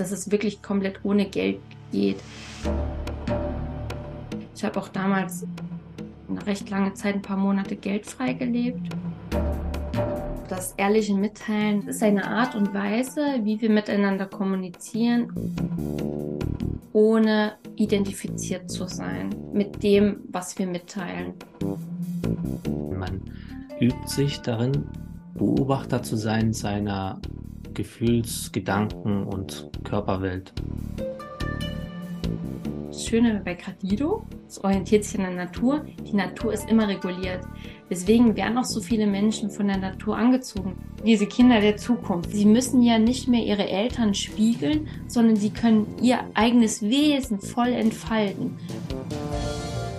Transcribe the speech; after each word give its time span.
dass 0.00 0.12
es 0.12 0.30
wirklich 0.30 0.62
komplett 0.62 1.00
ohne 1.04 1.26
Geld 1.26 1.60
geht. 1.92 2.16
Ich 4.54 4.64
habe 4.64 4.80
auch 4.80 4.88
damals 4.88 5.46
eine 6.28 6.46
recht 6.46 6.70
lange 6.70 6.94
Zeit, 6.94 7.16
ein 7.16 7.22
paar 7.22 7.36
Monate 7.36 7.76
geldfrei 7.76 8.32
gelebt. 8.32 8.88
Das 10.48 10.74
ehrliche 10.76 11.14
Mitteilen 11.14 11.86
ist 11.86 12.02
eine 12.02 12.26
Art 12.26 12.54
und 12.54 12.74
Weise, 12.74 13.20
wie 13.42 13.60
wir 13.60 13.70
miteinander 13.70 14.26
kommunizieren, 14.26 15.28
ohne 16.92 17.52
identifiziert 17.76 18.70
zu 18.70 18.86
sein 18.86 19.30
mit 19.52 19.82
dem, 19.82 20.20
was 20.30 20.58
wir 20.58 20.66
mitteilen. 20.66 21.34
Man 22.90 23.22
übt 23.80 24.06
sich 24.06 24.40
darin, 24.40 24.86
Beobachter 25.34 26.02
zu 26.02 26.16
sein 26.16 26.52
seiner 26.52 27.20
Gefühls-, 27.74 28.50
Gedanken- 28.52 29.24
und 29.24 29.68
Körperwelt. 29.84 30.52
Das 32.88 33.06
Schöne 33.06 33.40
bei 33.44 33.54
Gradido, 33.54 34.26
es 34.48 34.62
orientiert 34.62 35.04
sich 35.04 35.18
an 35.18 35.24
der 35.24 35.46
Natur. 35.46 35.84
Die 36.06 36.14
Natur 36.14 36.52
ist 36.52 36.68
immer 36.68 36.88
reguliert. 36.88 37.40
Deswegen 37.88 38.36
werden 38.36 38.58
auch 38.58 38.64
so 38.64 38.80
viele 38.80 39.06
Menschen 39.06 39.48
von 39.48 39.68
der 39.68 39.78
Natur 39.78 40.16
angezogen. 40.16 40.76
Diese 41.06 41.26
Kinder 41.26 41.60
der 41.60 41.76
Zukunft. 41.76 42.30
Sie 42.30 42.44
müssen 42.44 42.82
ja 42.82 42.98
nicht 42.98 43.28
mehr 43.28 43.44
ihre 43.44 43.68
Eltern 43.68 44.14
spiegeln, 44.14 44.88
sondern 45.06 45.36
sie 45.36 45.50
können 45.50 45.86
ihr 46.02 46.18
eigenes 46.34 46.82
Wesen 46.82 47.40
voll 47.40 47.72
entfalten. 47.72 48.58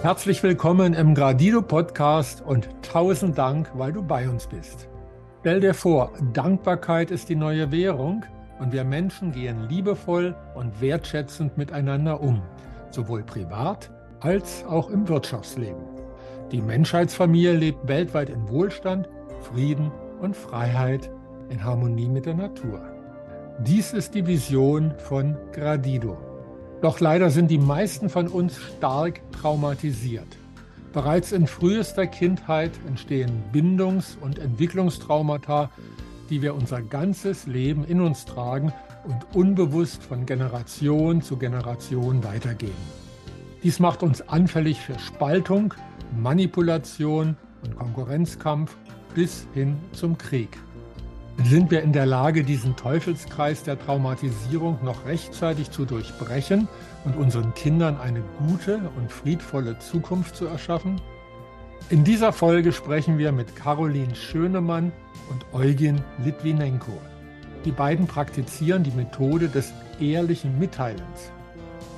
Herzlich 0.02 0.44
willkommen 0.44 0.94
im 0.94 1.16
Gradido 1.16 1.62
Podcast 1.62 2.44
und 2.46 2.70
tausend 2.82 3.38
Dank, 3.38 3.72
weil 3.76 3.94
du 3.94 4.02
bei 4.02 4.30
uns 4.30 4.48
bist. 4.48 4.91
Stell 5.42 5.60
dir 5.60 5.74
vor, 5.74 6.12
Dankbarkeit 6.34 7.10
ist 7.10 7.28
die 7.28 7.36
neue 7.36 7.72
Währung 7.72 8.24
und 8.60 8.72
wir 8.72 8.84
Menschen 8.84 9.32
gehen 9.32 9.68
liebevoll 9.68 10.36
und 10.54 10.80
wertschätzend 10.82 11.58
miteinander 11.58 12.22
um, 12.22 12.44
sowohl 12.92 13.24
privat 13.24 13.90
als 14.20 14.64
auch 14.66 14.92
im 14.92 15.08
Wirtschaftsleben. 15.08 15.82
Die 16.52 16.62
Menschheitsfamilie 16.62 17.54
lebt 17.54 17.88
weltweit 17.88 18.30
in 18.30 18.48
Wohlstand, 18.50 19.10
Frieden 19.52 19.92
und 20.22 20.38
Freiheit 20.38 21.10
in 21.50 21.64
Harmonie 21.64 22.08
mit 22.08 22.28
der 22.28 22.36
Natur. 22.36 22.80
Dies 23.66 23.94
ist 23.94 24.14
die 24.14 24.28
Vision 24.28 24.94
von 25.00 25.36
Gradido. 25.54 26.20
Doch 26.84 27.00
leider 27.00 27.32
sind 27.32 27.50
die 27.50 27.58
meisten 27.58 28.10
von 28.10 28.28
uns 28.28 28.60
stark 28.60 29.22
traumatisiert. 29.32 30.38
Bereits 30.94 31.32
in 31.32 31.48
frühester 31.48 32.06
Kindheit 32.06 32.72
entstehen 32.86 33.44
Bindungs- 33.54 34.18
und 34.20 34.40
Entwicklungstraumata, 34.40 35.70
die 36.30 36.42
wir 36.42 36.54
unser 36.54 36.82
ganzes 36.82 37.48
Leben 37.48 37.86
in 37.86 38.02
uns 38.02 38.26
tragen 38.26 38.74
und 39.06 39.34
unbewusst 39.34 40.04
von 40.04 40.26
Generation 40.26 41.22
zu 41.22 41.38
Generation 41.38 42.24
weitergeben. 42.26 42.74
Dies 43.64 43.80
macht 43.80 44.04
uns 44.04 44.28
anfällig 44.28 44.82
für 44.82 45.00
Spaltung, 45.00 45.74
Manipulation 46.20 47.38
und 47.64 47.76
Konkurrenzkampf 47.78 48.76
bis 49.16 49.48
hin 49.54 49.78
zum 49.94 50.18
Krieg. 50.18 50.58
Sind 51.46 51.72
wir 51.72 51.84
in 51.84 51.94
der 51.94 52.06
Lage, 52.06 52.44
diesen 52.44 52.76
Teufelskreis 52.76 53.64
der 53.64 53.80
Traumatisierung 53.80 54.80
noch 54.84 55.06
rechtzeitig 55.06 55.72
zu 55.72 55.86
durchbrechen 55.86 56.68
und 57.06 57.16
unseren 57.18 57.54
Kindern 57.54 58.00
eine 58.00 58.22
gute 58.48 58.80
und 58.98 59.12
friedvolle 59.12 59.78
Zukunft 59.80 60.36
zu 60.36 60.46
erschaffen? 60.46 61.02
In 61.90 62.04
dieser 62.04 62.32
Folge 62.32 62.72
sprechen 62.72 63.18
wir 63.18 63.32
mit 63.32 63.56
Caroline 63.56 64.16
Schönemann 64.16 64.92
und 65.30 65.46
Eugen 65.54 66.04
Litwinenko. 66.24 66.94
Die 67.66 67.72
beiden 67.72 68.08
praktizieren 68.08 68.84
die 68.84 68.92
Methode 68.92 69.50
des 69.50 69.74
ehrlichen 70.00 70.58
Mitteilens. 70.58 71.32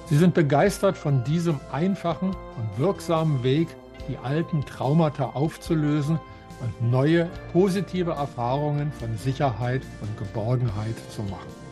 Sie 0.10 0.18
sind 0.18 0.34
begeistert 0.34 0.98
von 0.98 1.24
diesem 1.24 1.60
einfachen 1.72 2.30
und 2.30 2.80
wirksamen 2.80 3.44
Weg, 3.44 3.68
die 4.10 4.18
alten 4.18 4.66
Traumata 4.66 5.26
aufzulösen 5.34 6.20
und 6.60 6.92
neue 6.92 7.30
positive 7.52 8.12
Erfahrungen 8.12 8.92
von 8.92 9.18
Sicherheit 9.18 9.82
und 10.02 10.18
Geborgenheit 10.18 10.96
zu 11.10 11.24
machen. 11.24 11.63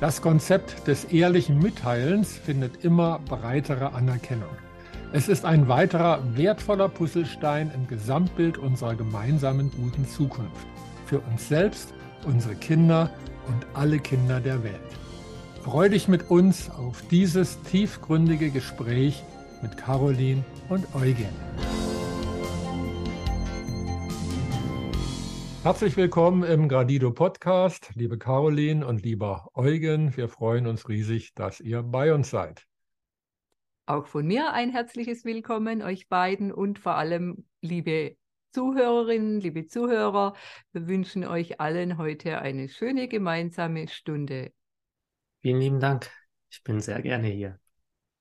Das 0.00 0.20
Konzept 0.20 0.86
des 0.88 1.04
ehrlichen 1.04 1.58
Mitteilens 1.58 2.36
findet 2.36 2.84
immer 2.84 3.20
breitere 3.20 3.92
Anerkennung. 3.94 4.56
Es 5.12 5.28
ist 5.28 5.44
ein 5.44 5.68
weiterer 5.68 6.20
wertvoller 6.36 6.88
Puzzlestein 6.88 7.70
im 7.74 7.86
Gesamtbild 7.86 8.58
unserer 8.58 8.96
gemeinsamen 8.96 9.70
guten 9.70 10.06
Zukunft. 10.08 10.66
Für 11.06 11.20
uns 11.20 11.48
selbst, 11.48 11.94
unsere 12.26 12.56
Kinder 12.56 13.10
und 13.46 13.64
alle 13.74 14.00
Kinder 14.00 14.40
der 14.40 14.64
Welt. 14.64 14.74
Freu 15.62 15.88
dich 15.88 16.08
mit 16.08 16.30
uns 16.30 16.68
auf 16.70 17.02
dieses 17.10 17.62
tiefgründige 17.62 18.50
Gespräch 18.50 19.22
mit 19.62 19.76
Caroline 19.76 20.44
und 20.68 20.84
Eugen. 20.94 21.83
Herzlich 25.64 25.96
willkommen 25.96 26.42
im 26.42 26.68
Gradido 26.68 27.10
Podcast, 27.10 27.90
liebe 27.94 28.18
Caroline 28.18 28.86
und 28.86 29.02
lieber 29.02 29.48
Eugen. 29.54 30.14
Wir 30.14 30.28
freuen 30.28 30.66
uns 30.66 30.90
riesig, 30.90 31.32
dass 31.32 31.58
ihr 31.58 31.82
bei 31.82 32.12
uns 32.12 32.28
seid. 32.28 32.66
Auch 33.86 34.06
von 34.06 34.26
mir 34.26 34.52
ein 34.52 34.68
herzliches 34.68 35.24
Willkommen 35.24 35.80
euch 35.80 36.06
beiden 36.06 36.52
und 36.52 36.78
vor 36.78 36.96
allem 36.96 37.46
liebe 37.62 38.18
Zuhörerinnen, 38.52 39.40
liebe 39.40 39.66
Zuhörer. 39.66 40.34
Wir 40.72 40.86
wünschen 40.86 41.24
euch 41.24 41.62
allen 41.62 41.96
heute 41.96 42.42
eine 42.42 42.68
schöne 42.68 43.08
gemeinsame 43.08 43.88
Stunde. 43.88 44.52
Vielen 45.40 45.60
lieben 45.60 45.80
Dank. 45.80 46.10
Ich 46.50 46.62
bin 46.62 46.80
sehr 46.80 47.00
gerne 47.00 47.28
hier. 47.28 47.58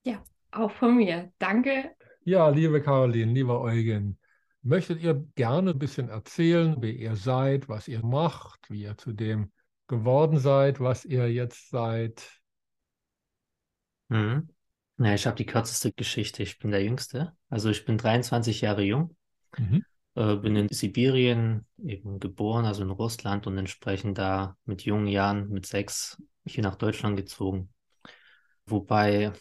Ja, 0.05 0.23
auch 0.51 0.71
von 0.71 0.95
mir. 0.95 1.33
Danke. 1.39 1.91
Ja, 2.23 2.47
liebe 2.47 2.81
Caroline, 2.81 3.33
lieber 3.33 3.59
Eugen. 3.59 4.17
Möchtet 4.63 5.01
ihr 5.01 5.27
gerne 5.35 5.71
ein 5.71 5.79
bisschen 5.79 6.07
erzählen, 6.07 6.77
wer 6.79 6.93
ihr 6.93 7.17
seid, 7.17 7.67
was 7.67 7.89
ihr 7.89 8.03
macht, 8.03 8.69
wie 8.69 8.83
ihr 8.83 8.97
zu 8.97 9.11
dem 9.11 9.51
geworden 9.87 10.39
seid, 10.39 10.79
was 10.79 11.03
ihr 11.03 11.31
jetzt 11.31 11.69
seid? 11.69 12.41
Mhm. 14.07 14.47
Ja, 14.99 15.13
ich 15.13 15.27
habe 15.27 15.35
die 15.35 15.45
kürzeste 15.45 15.91
Geschichte. 15.91 16.43
Ich 16.43 16.59
bin 16.59 16.71
der 16.71 16.81
Jüngste. 16.81 17.35
Also 17.49 17.69
ich 17.69 17.83
bin 17.83 17.97
23 17.97 18.61
Jahre 18.61 18.83
jung, 18.83 19.17
mhm. 19.57 19.83
äh, 20.15 20.37
bin 20.37 20.55
in 20.55 20.69
Sibirien 20.69 21.65
eben 21.83 22.21
geboren, 22.21 22.63
also 22.63 22.83
in 22.83 22.89
Russland 22.89 23.47
und 23.47 23.57
entsprechend 23.57 24.17
da 24.17 24.55
mit 24.63 24.83
jungen 24.83 25.07
Jahren, 25.07 25.49
mit 25.49 25.65
sechs, 25.65 26.21
hier 26.45 26.63
nach 26.63 26.75
Deutschland 26.75 27.17
gezogen. 27.17 27.73
Wobei 28.65 29.33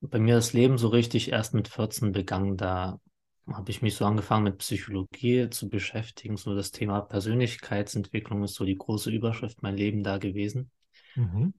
bei 0.00 0.18
mir 0.18 0.36
das 0.36 0.54
Leben 0.54 0.78
so 0.78 0.88
richtig 0.88 1.30
erst 1.30 1.52
mit 1.52 1.68
14 1.68 2.12
begann. 2.12 2.56
Da 2.56 3.00
habe 3.46 3.70
ich 3.70 3.82
mich 3.82 3.96
so 3.96 4.04
angefangen 4.04 4.44
mit 4.44 4.58
Psychologie 4.58 5.50
zu 5.50 5.68
beschäftigen. 5.68 6.36
So 6.36 6.54
das 6.54 6.70
Thema 6.70 7.00
Persönlichkeitsentwicklung 7.00 8.44
ist 8.44 8.54
so 8.54 8.64
die 8.64 8.78
große 8.78 9.10
Überschrift 9.10 9.62
mein 9.62 9.76
Leben 9.76 10.02
da 10.02 10.18
gewesen. 10.18 10.70
Mhm. 11.14 11.54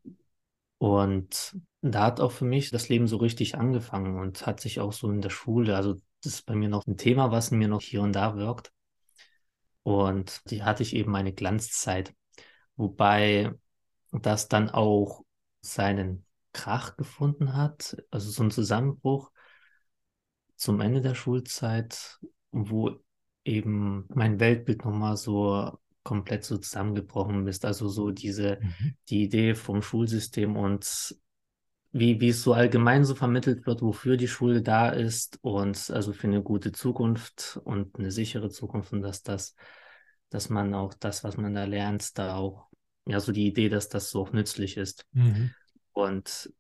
Und 0.78 1.58
da 1.82 2.06
hat 2.06 2.20
auch 2.20 2.32
für 2.32 2.46
mich 2.46 2.72
das 2.72 2.90
Leben 2.90 3.08
so 3.08 3.18
richtig 3.18 3.56
angefangen 3.56 4.20
und 4.20 4.46
hat 4.46 4.60
sich 4.60 4.80
auch 4.80 4.94
so 4.94 5.10
in 5.10 5.22
der 5.22 5.30
Schule, 5.30 5.76
also 5.76 5.96
das 6.22 6.36
ist 6.36 6.46
bei 6.46 6.56
mir 6.56 6.70
noch 6.70 6.86
ein 6.88 6.98
Thema, 6.98 7.32
was 7.32 7.52
mir 7.52 7.68
noch 7.68 7.82
hier 7.82 8.02
und 8.02 8.14
da 8.14 8.36
wirkt. 8.36 8.72
Und 9.84 10.50
die 10.50 10.64
hatte 10.64 10.84
ich 10.84 10.96
eben 10.96 11.16
eine 11.16 11.34
Glanzzeit, 11.34 12.14
wobei 12.78 13.52
das 14.12 14.48
dann 14.48 14.70
auch 14.70 15.24
seinen 15.62 16.26
Krach 16.54 16.96
gefunden 16.96 17.56
hat, 17.56 17.98
also 18.12 18.30
so 18.30 18.44
ein 18.44 18.52
Zusammenbruch, 18.52 19.32
zum 20.63 20.79
Ende 20.79 21.01
der 21.01 21.13
Schulzeit, 21.13 22.19
wo 22.51 22.96
eben 23.44 24.06
mein 24.07 24.40
Weltbild 24.40 24.85
nochmal 24.85 25.18
so 25.18 25.78
komplett 26.03 26.46
so 26.46 26.57
zusammengebrochen 26.57 27.46
ist. 27.47 27.66
Also 27.66 27.90
so 27.90 28.12
diese, 28.12 28.59
mhm. 28.62 28.96
die 29.09 29.24
Idee 29.24 29.56
vom 29.56 29.81
Schulsystem 29.81 30.56
und 30.56 31.18
wie, 31.92 32.21
wie 32.21 32.30
es 32.30 32.44
so 32.44 32.54
allgemein 32.54 33.04
so 33.04 33.13
vermittelt 33.13 33.65
wird, 33.65 33.81
wofür 33.81 34.15
die 34.15 34.30
Schule 34.30 34.62
da 34.62 34.89
ist 34.89 35.38
und 35.42 35.92
also 35.92 36.13
für 36.13 36.27
eine 36.27 36.42
gute 36.42 36.71
Zukunft 36.71 37.59
und 37.66 38.00
eine 38.00 38.09
sichere 38.09 38.50
Zukunft 38.50 38.94
und 38.94 39.01
dass 39.01 39.21
das, 39.21 39.56
dass 40.30 40.50
man 40.50 40.74
auch 40.74 40.94
das, 40.94 41.25
was 41.25 41.36
man 41.36 41.54
da 41.54 41.66
lernt, 41.66 42.18
da 42.18 42.36
auch, 42.36 42.69
ja, 43.06 43.19
so 43.19 43.33
die 43.33 43.48
Idee, 43.48 43.68
dass 43.68 43.89
das 43.89 44.09
so 44.09 44.21
auch 44.21 44.31
nützlich 44.31 44.77
ist. 44.77 45.06
Mhm. 45.12 45.51
Und 45.92 46.54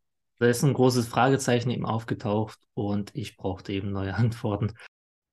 da 0.43 0.49
ist 0.49 0.63
ein 0.63 0.73
großes 0.73 1.07
Fragezeichen 1.07 1.69
eben 1.69 1.85
aufgetaucht 1.85 2.59
und 2.73 3.11
ich 3.15 3.37
brauchte 3.37 3.73
eben 3.73 3.91
neue 3.91 4.13
Antworten. 4.15 4.73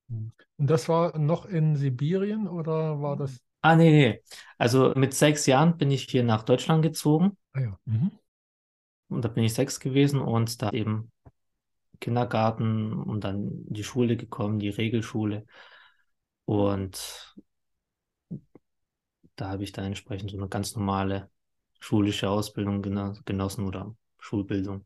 Und 0.09 0.33
das 0.57 0.89
war 0.89 1.19
noch 1.19 1.47
in 1.47 1.77
Sibirien 1.77 2.49
oder 2.49 3.01
war 3.01 3.17
das? 3.17 3.41
Ah, 3.63 3.77
nee, 3.77 3.91
nee. 3.91 4.23
Also 4.59 4.93
mit 4.97 5.15
sechs 5.15 5.47
Jahren 5.47 5.77
bin 5.77 5.91
ich 5.91 6.05
hier 6.05 6.25
nach 6.25 6.43
Deutschland 6.43 6.83
gezogen. 6.83 7.37
Ah, 7.53 7.61
ja. 7.61 7.79
Mhm. 7.85 8.11
Und 9.09 9.25
da 9.25 9.29
bin 9.29 9.45
ich 9.45 9.55
sechs 9.55 9.81
gewesen 9.81 10.21
und 10.21 10.63
da 10.63 10.71
eben 10.71 11.11
Kindergarten 12.01 12.93
und 12.93 13.25
dann 13.25 13.65
die 13.67 13.85
Schule 13.85 14.17
gekommen, 14.17 14.59
die 14.59 14.71
Regelschule. 14.71 15.45
Und 16.47 17.37
da 19.37 19.49
habe 19.51 19.65
ich 19.65 19.73
dann 19.73 19.87
entsprechend 19.87 20.31
so 20.31 20.37
eine 20.37 20.49
ganz 20.49 20.75
normale 20.75 21.31
schulische 21.81 22.29
Ausbildung 22.31 22.83
genossen 22.83 23.67
oder 23.67 23.95
Schulbildung. 24.19 24.85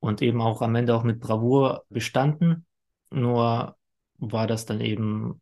Und 0.00 0.22
eben 0.22 0.40
auch 0.40 0.62
am 0.62 0.74
Ende 0.74 0.94
auch 0.94 1.02
mit 1.02 1.20
Bravour 1.20 1.84
bestanden. 1.88 2.66
Nur 3.10 3.76
war 4.18 4.46
das 4.46 4.66
dann 4.66 4.80
eben 4.80 5.40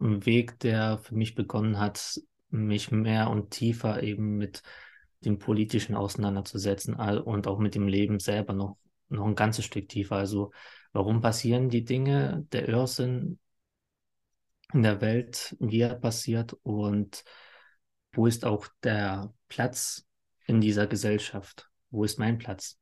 ein 0.00 0.26
Weg, 0.26 0.58
der 0.60 0.98
für 0.98 1.14
mich 1.14 1.34
begonnen 1.34 1.78
hat, 1.78 2.20
mich 2.50 2.90
mehr 2.90 3.30
und 3.30 3.50
tiefer 3.50 4.02
eben 4.02 4.36
mit 4.36 4.62
dem 5.24 5.38
Politischen 5.38 5.96
auseinanderzusetzen 5.96 6.94
und 6.94 7.46
auch 7.46 7.58
mit 7.58 7.74
dem 7.74 7.88
Leben 7.88 8.20
selber 8.20 8.52
noch, 8.52 8.76
noch 9.08 9.26
ein 9.26 9.34
ganzes 9.34 9.64
Stück 9.64 9.88
tiefer. 9.88 10.16
Also 10.16 10.52
warum 10.92 11.20
passieren 11.20 11.68
die 11.68 11.84
Dinge, 11.84 12.46
der 12.52 12.68
Irrsinn 12.68 13.38
in 14.72 14.82
der 14.82 15.00
Welt, 15.00 15.56
wie 15.58 15.80
er 15.80 15.94
passiert 15.94 16.54
und 16.62 17.24
wo 18.12 18.26
ist 18.26 18.44
auch 18.44 18.66
der 18.82 19.32
Platz 19.48 20.06
in 20.46 20.60
dieser 20.60 20.86
Gesellschaft? 20.86 21.70
Wo 21.90 22.04
ist 22.04 22.18
mein 22.18 22.38
Platz? 22.38 22.78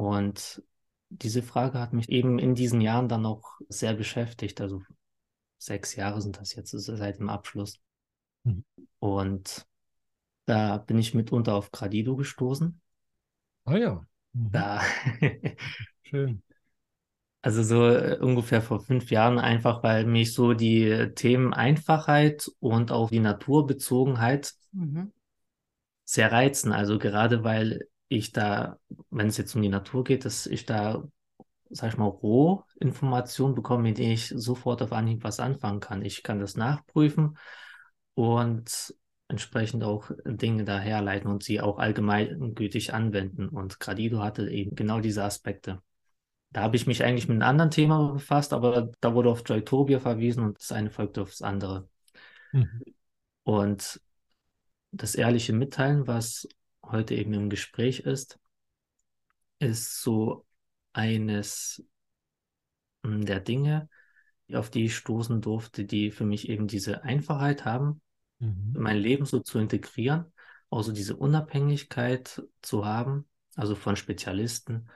Und 0.00 0.62
diese 1.10 1.42
Frage 1.42 1.78
hat 1.78 1.92
mich 1.92 2.08
eben 2.08 2.38
in 2.38 2.54
diesen 2.54 2.80
Jahren 2.80 3.06
dann 3.06 3.26
auch 3.26 3.60
sehr 3.68 3.92
beschäftigt. 3.92 4.58
Also 4.62 4.80
sechs 5.58 5.94
Jahre 5.94 6.22
sind 6.22 6.40
das 6.40 6.54
jetzt 6.54 6.70
seit 6.70 7.18
dem 7.18 7.28
Abschluss. 7.28 7.82
Mhm. 8.44 8.64
Und 8.98 9.66
da 10.46 10.78
bin 10.78 10.96
ich 10.98 11.12
mitunter 11.12 11.54
auf 11.54 11.70
Gradido 11.70 12.16
gestoßen. 12.16 12.80
Ah 13.66 13.76
ja. 13.76 14.06
Mhm. 14.32 14.50
Da. 14.50 14.80
Schön. 16.02 16.42
Also 17.42 17.62
so 17.62 17.86
äh, 17.86 18.16
ungefähr 18.18 18.62
vor 18.62 18.80
fünf 18.80 19.10
Jahren, 19.10 19.38
einfach 19.38 19.82
weil 19.82 20.06
mich 20.06 20.32
so 20.32 20.54
die 20.54 21.10
Themen 21.14 21.52
Einfachheit 21.52 22.50
und 22.58 22.90
auch 22.90 23.10
die 23.10 23.20
Naturbezogenheit 23.20 24.54
mhm. 24.72 25.12
sehr 26.06 26.32
reizen. 26.32 26.72
Also 26.72 26.98
gerade 26.98 27.44
weil 27.44 27.89
ich 28.10 28.32
da, 28.32 28.76
wenn 29.10 29.28
es 29.28 29.36
jetzt 29.36 29.54
um 29.54 29.62
die 29.62 29.68
Natur 29.68 30.02
geht, 30.02 30.24
dass 30.24 30.46
ich 30.46 30.66
da, 30.66 31.04
sag 31.70 31.92
ich 31.92 31.96
mal, 31.96 32.06
roh 32.06 32.64
Informationen 32.80 33.54
bekomme, 33.54 33.84
mit 33.84 33.98
denen 33.98 34.12
ich 34.12 34.28
sofort 34.28 34.82
auf 34.82 34.92
Anhieb 34.92 35.22
was 35.22 35.38
anfangen 35.38 35.78
kann. 35.78 36.04
Ich 36.04 36.24
kann 36.24 36.40
das 36.40 36.56
nachprüfen 36.56 37.38
und 38.14 38.94
entsprechend 39.28 39.84
auch 39.84 40.10
Dinge 40.24 40.64
da 40.64 40.80
herleiten 40.80 41.30
und 41.30 41.44
sie 41.44 41.60
auch 41.60 41.78
allgemeingültig 41.78 42.92
anwenden. 42.92 43.48
Und 43.48 43.78
Gradido 43.78 44.24
hatte 44.24 44.50
eben 44.50 44.74
genau 44.74 44.98
diese 44.98 45.22
Aspekte. 45.22 45.80
Da 46.50 46.62
habe 46.62 46.74
ich 46.74 46.88
mich 46.88 47.04
eigentlich 47.04 47.28
mit 47.28 47.36
einem 47.36 47.48
anderen 47.48 47.70
Thema 47.70 48.12
befasst, 48.12 48.52
aber 48.52 48.90
da 49.00 49.14
wurde 49.14 49.30
auf 49.30 49.44
Joytopia 49.46 50.00
verwiesen 50.00 50.42
und 50.42 50.58
das 50.58 50.72
eine 50.72 50.90
folgte 50.90 51.22
aufs 51.22 51.42
andere. 51.42 51.88
Mhm. 52.50 52.82
Und 53.44 54.00
das 54.90 55.14
ehrliche 55.14 55.52
Mitteilen, 55.52 56.08
was 56.08 56.48
heute 56.90 57.14
eben 57.14 57.32
im 57.34 57.50
Gespräch 57.50 58.00
ist, 58.00 58.38
ist 59.58 60.02
so 60.02 60.46
eines 60.92 61.84
hm, 63.04 63.24
der 63.24 63.40
Dinge, 63.40 63.88
auf 64.52 64.70
die 64.70 64.86
ich 64.86 64.96
stoßen 64.96 65.40
durfte, 65.40 65.84
die 65.84 66.10
für 66.10 66.24
mich 66.24 66.48
eben 66.48 66.66
diese 66.66 67.04
Einfachheit 67.04 67.64
haben, 67.64 68.00
mhm. 68.38 68.72
mein 68.76 68.96
Leben 68.96 69.24
so 69.24 69.40
zu 69.40 69.58
integrieren, 69.58 70.32
also 70.70 70.92
diese 70.92 71.16
Unabhängigkeit 71.16 72.42
zu 72.62 72.84
haben, 72.84 73.28
also 73.54 73.74
von 73.74 73.96
Spezialisten 73.96 74.88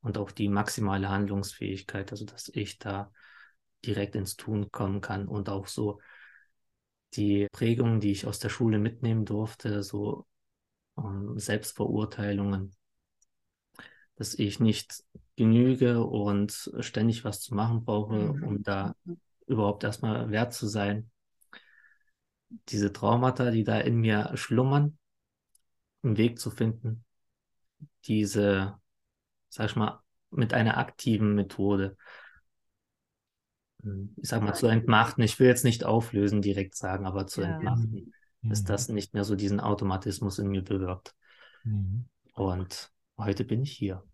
und 0.00 0.18
auch 0.18 0.30
die 0.30 0.48
maximale 0.48 1.08
Handlungsfähigkeit, 1.08 2.10
also 2.10 2.24
dass 2.24 2.48
ich 2.48 2.78
da 2.78 3.12
direkt 3.84 4.14
ins 4.14 4.36
Tun 4.36 4.70
kommen 4.70 5.00
kann 5.00 5.28
und 5.28 5.48
auch 5.48 5.66
so 5.66 6.00
die 7.14 7.46
Prägungen, 7.52 8.00
die 8.00 8.12
ich 8.12 8.26
aus 8.26 8.38
der 8.38 8.48
Schule 8.48 8.78
mitnehmen 8.78 9.24
durfte, 9.24 9.82
so 9.82 10.26
ähm, 11.04 11.38
Selbstverurteilungen, 11.38 12.74
dass 14.16 14.34
ich 14.34 14.60
nicht 14.60 15.04
genüge 15.36 16.04
und 16.04 16.70
ständig 16.80 17.24
was 17.24 17.40
zu 17.40 17.54
machen 17.54 17.84
brauche, 17.84 18.14
mhm. 18.14 18.42
um 18.42 18.62
da 18.62 18.94
überhaupt 19.46 19.84
erstmal 19.84 20.30
wert 20.30 20.52
zu 20.52 20.66
sein. 20.66 21.10
Diese 22.68 22.92
Traumata, 22.92 23.50
die 23.50 23.64
da 23.64 23.78
in 23.78 23.96
mir 23.96 24.32
schlummern, 24.34 24.98
einen 26.02 26.16
Weg 26.16 26.38
zu 26.38 26.50
finden, 26.50 27.04
diese, 28.04 28.78
sag 29.48 29.70
ich 29.70 29.76
mal, 29.76 30.00
mit 30.30 30.54
einer 30.54 30.78
aktiven 30.78 31.34
Methode, 31.34 31.96
hm, 33.82 34.14
ich 34.16 34.28
sag 34.28 34.42
mal, 34.42 34.54
zu 34.54 34.66
entmachten. 34.66 35.22
Ich 35.22 35.38
will 35.38 35.46
jetzt 35.46 35.64
nicht 35.64 35.84
auflösen, 35.84 36.42
direkt 36.42 36.74
sagen, 36.74 37.06
aber 37.06 37.26
zu 37.26 37.42
ja. 37.42 37.54
entmachten, 37.54 38.12
mhm. 38.42 38.50
dass 38.50 38.64
das 38.64 38.88
nicht 38.88 39.14
mehr 39.14 39.24
so 39.24 39.34
diesen 39.34 39.60
Automatismus 39.60 40.38
in 40.38 40.48
mir 40.48 40.62
bewirkt. 40.62 41.14
Mhm. 41.64 42.06
Und 42.34 42.92
heute 43.16 43.44
bin 43.44 43.62
ich 43.62 43.72
hier. 43.72 44.04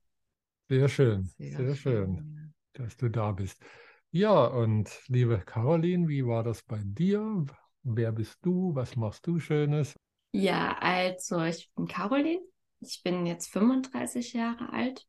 Sehr 0.69 0.89
schön, 0.89 1.25
sehr, 1.39 1.57
sehr 1.57 1.75
schön, 1.75 2.17
schön, 2.17 2.55
dass 2.75 2.97
du 2.97 3.09
da 3.09 3.33
bist. 3.33 3.63
Ja, 4.11 4.45
und 4.45 4.91
liebe 5.09 5.39
Caroline, 5.39 6.09
wie 6.09 6.27
war 6.27 6.43
das 6.43 6.63
bei 6.63 6.81
dir? 6.85 7.47
Wer 7.83 8.13
bist 8.13 8.39
du? 8.43 8.75
Was 8.75 8.97
machst 8.97 9.27
du 9.27 9.39
Schönes? 9.39 9.97
Ja, 10.33 10.77
also 10.79 11.43
ich 11.43 11.71
bin 11.75 11.87
Caroline. 11.87 12.43
Ich 12.81 13.03
bin 13.03 13.27
jetzt 13.27 13.49
35 13.49 14.35
Jahre 14.35 14.73
alt. 14.73 15.07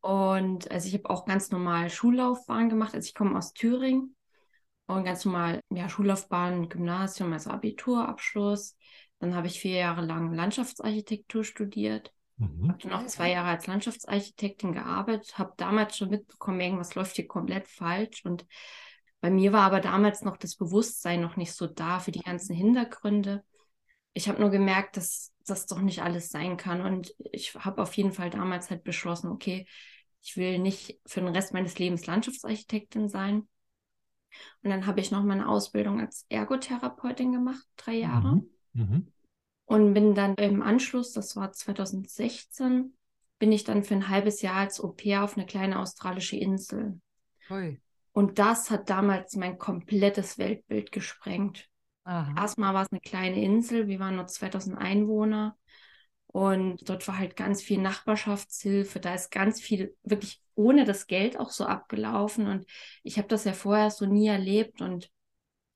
Und 0.00 0.70
also 0.70 0.88
ich 0.88 0.94
habe 0.94 1.10
auch 1.10 1.26
ganz 1.26 1.50
normal 1.50 1.90
Schullaufbahn 1.90 2.68
gemacht. 2.68 2.94
Also 2.94 3.06
ich 3.06 3.14
komme 3.14 3.36
aus 3.36 3.52
Thüringen 3.52 4.16
und 4.96 5.04
ganz 5.04 5.24
normal 5.24 5.60
ja, 5.70 5.88
Schullaufbahn, 5.88 6.68
Gymnasium, 6.68 7.32
also 7.32 7.50
Abiturabschluss. 7.50 8.76
Dann 9.18 9.34
habe 9.34 9.46
ich 9.46 9.60
vier 9.60 9.76
Jahre 9.76 10.04
lang 10.04 10.32
Landschaftsarchitektur 10.32 11.44
studiert. 11.44 12.12
Mhm. 12.38 12.68
Habe 12.68 12.78
dann 12.82 12.92
auch 12.92 13.06
zwei 13.06 13.30
Jahre 13.32 13.48
als 13.48 13.66
Landschaftsarchitektin 13.66 14.72
gearbeitet, 14.72 15.38
habe 15.38 15.52
damals 15.58 15.96
schon 15.96 16.08
mitbekommen, 16.08 16.60
irgendwas 16.60 16.94
läuft 16.94 17.16
hier 17.16 17.28
komplett 17.28 17.68
falsch. 17.68 18.24
Und 18.24 18.46
bei 19.20 19.30
mir 19.30 19.52
war 19.52 19.62
aber 19.62 19.80
damals 19.80 20.22
noch 20.22 20.38
das 20.38 20.56
Bewusstsein 20.56 21.20
noch 21.20 21.36
nicht 21.36 21.52
so 21.52 21.66
da 21.66 22.00
für 22.00 22.12
die 22.12 22.20
ganzen 22.22 22.56
Hintergründe. 22.56 23.44
Ich 24.14 24.28
habe 24.28 24.40
nur 24.40 24.50
gemerkt, 24.50 24.96
dass 24.96 25.32
das 25.46 25.66
doch 25.66 25.80
nicht 25.80 26.02
alles 26.02 26.30
sein 26.30 26.56
kann. 26.56 26.80
Und 26.80 27.14
ich 27.18 27.54
habe 27.54 27.82
auf 27.82 27.92
jeden 27.94 28.12
Fall 28.12 28.30
damals 28.30 28.70
halt 28.70 28.84
beschlossen, 28.84 29.30
okay, 29.30 29.66
ich 30.22 30.36
will 30.36 30.58
nicht 30.58 30.98
für 31.06 31.20
den 31.20 31.34
Rest 31.34 31.52
meines 31.52 31.78
Lebens 31.78 32.06
Landschaftsarchitektin 32.06 33.08
sein. 33.08 33.48
Und 34.62 34.70
dann 34.70 34.86
habe 34.86 35.00
ich 35.00 35.10
noch 35.10 35.22
meine 35.22 35.48
Ausbildung 35.48 36.00
als 36.00 36.26
Ergotherapeutin 36.28 37.32
gemacht, 37.32 37.66
drei 37.76 37.94
Jahre. 37.94 38.36
Mhm. 38.36 38.50
Mhm. 38.72 39.06
Und 39.66 39.94
bin 39.94 40.14
dann 40.14 40.34
im 40.34 40.62
Anschluss, 40.62 41.12
das 41.12 41.36
war 41.36 41.52
2016, 41.52 42.92
bin 43.38 43.52
ich 43.52 43.64
dann 43.64 43.84
für 43.84 43.94
ein 43.94 44.08
halbes 44.08 44.42
Jahr 44.42 44.56
als 44.56 44.80
Au-pair 44.80 45.24
auf 45.24 45.36
eine 45.36 45.46
kleine 45.46 45.78
australische 45.78 46.36
Insel. 46.36 47.00
Ui. 47.50 47.80
Und 48.12 48.38
das 48.38 48.70
hat 48.70 48.90
damals 48.90 49.36
mein 49.36 49.58
komplettes 49.58 50.38
Weltbild 50.38 50.90
gesprengt. 50.92 51.68
Aha. 52.04 52.34
Erstmal 52.36 52.74
war 52.74 52.82
es 52.82 52.90
eine 52.90 53.00
kleine 53.00 53.42
Insel, 53.42 53.86
wir 53.86 54.00
waren 54.00 54.16
nur 54.16 54.26
2000 54.26 54.76
Einwohner 54.76 55.56
und 56.32 56.88
dort 56.88 57.06
war 57.08 57.18
halt 57.18 57.36
ganz 57.36 57.62
viel 57.62 57.80
Nachbarschaftshilfe, 57.80 59.00
da 59.00 59.14
ist 59.14 59.30
ganz 59.30 59.60
viel 59.60 59.96
wirklich 60.02 60.40
ohne 60.54 60.84
das 60.84 61.06
Geld 61.06 61.38
auch 61.38 61.50
so 61.50 61.64
abgelaufen 61.64 62.46
und 62.46 62.66
ich 63.02 63.18
habe 63.18 63.28
das 63.28 63.44
ja 63.44 63.52
vorher 63.52 63.90
so 63.90 64.06
nie 64.06 64.28
erlebt 64.28 64.80
und 64.80 65.10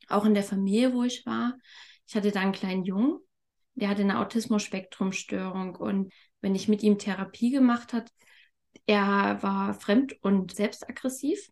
auch 0.08 0.24
in 0.24 0.34
der 0.34 0.42
Familie, 0.42 0.92
wo 0.92 1.02
ich 1.02 1.24
war, 1.26 1.54
ich 2.06 2.14
hatte 2.14 2.30
da 2.30 2.40
einen 2.40 2.52
kleinen 2.52 2.84
Jungen 2.84 3.18
der 3.74 3.88
hatte 3.88 4.02
eine 4.02 4.20
Autismus-Spektrum-Störung 4.20 5.76
und 5.76 6.12
wenn 6.40 6.54
ich 6.54 6.68
mit 6.68 6.82
ihm 6.82 6.98
Therapie 6.98 7.50
gemacht 7.50 7.92
hat, 7.92 8.10
er 8.86 9.42
war 9.42 9.74
fremd 9.74 10.16
und 10.22 10.54
selbstaggressiv 10.54 11.50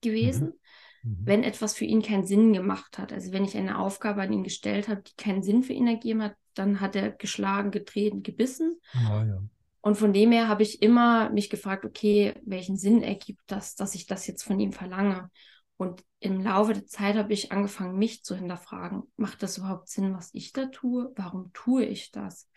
gewesen, 0.00 0.54
mhm. 1.02 1.10
Mhm. 1.10 1.18
wenn 1.24 1.44
etwas 1.44 1.74
für 1.74 1.84
ihn 1.84 2.02
keinen 2.02 2.26
Sinn 2.26 2.52
gemacht 2.52 2.98
hat. 2.98 3.12
Also 3.12 3.32
wenn 3.32 3.44
ich 3.44 3.56
eine 3.56 3.78
Aufgabe 3.78 4.22
an 4.22 4.32
ihn 4.32 4.44
gestellt 4.44 4.88
habe, 4.88 5.02
die 5.02 5.14
keinen 5.16 5.42
Sinn 5.42 5.62
für 5.62 5.72
ihn 5.72 5.86
ergeben 5.86 6.22
hat, 6.22 6.36
dann 6.58 6.80
hat 6.80 6.96
er 6.96 7.10
geschlagen, 7.10 7.70
getreten, 7.70 8.22
gebissen. 8.22 8.78
Ah, 8.92 9.24
ja. 9.24 9.42
Und 9.80 9.96
von 9.96 10.12
dem 10.12 10.32
her 10.32 10.48
habe 10.48 10.62
ich 10.62 10.82
immer 10.82 11.30
mich 11.30 11.50
gefragt, 11.50 11.84
okay, 11.84 12.34
welchen 12.44 12.76
Sinn 12.76 13.02
ergibt 13.02 13.42
das, 13.46 13.74
dass 13.74 13.94
ich 13.94 14.06
das 14.06 14.26
jetzt 14.26 14.42
von 14.42 14.58
ihm 14.58 14.72
verlange? 14.72 15.30
Und 15.76 16.04
im 16.18 16.42
Laufe 16.42 16.72
der 16.72 16.86
Zeit 16.86 17.16
habe 17.16 17.32
ich 17.32 17.52
angefangen, 17.52 17.96
mich 17.96 18.24
zu 18.24 18.34
hinterfragen. 18.34 19.04
Macht 19.16 19.42
das 19.42 19.58
überhaupt 19.58 19.88
Sinn, 19.88 20.12
was 20.14 20.30
ich 20.34 20.52
da 20.52 20.66
tue? 20.66 21.12
Warum 21.14 21.52
tue 21.52 21.84
ich 21.84 22.10
das? 22.10 22.50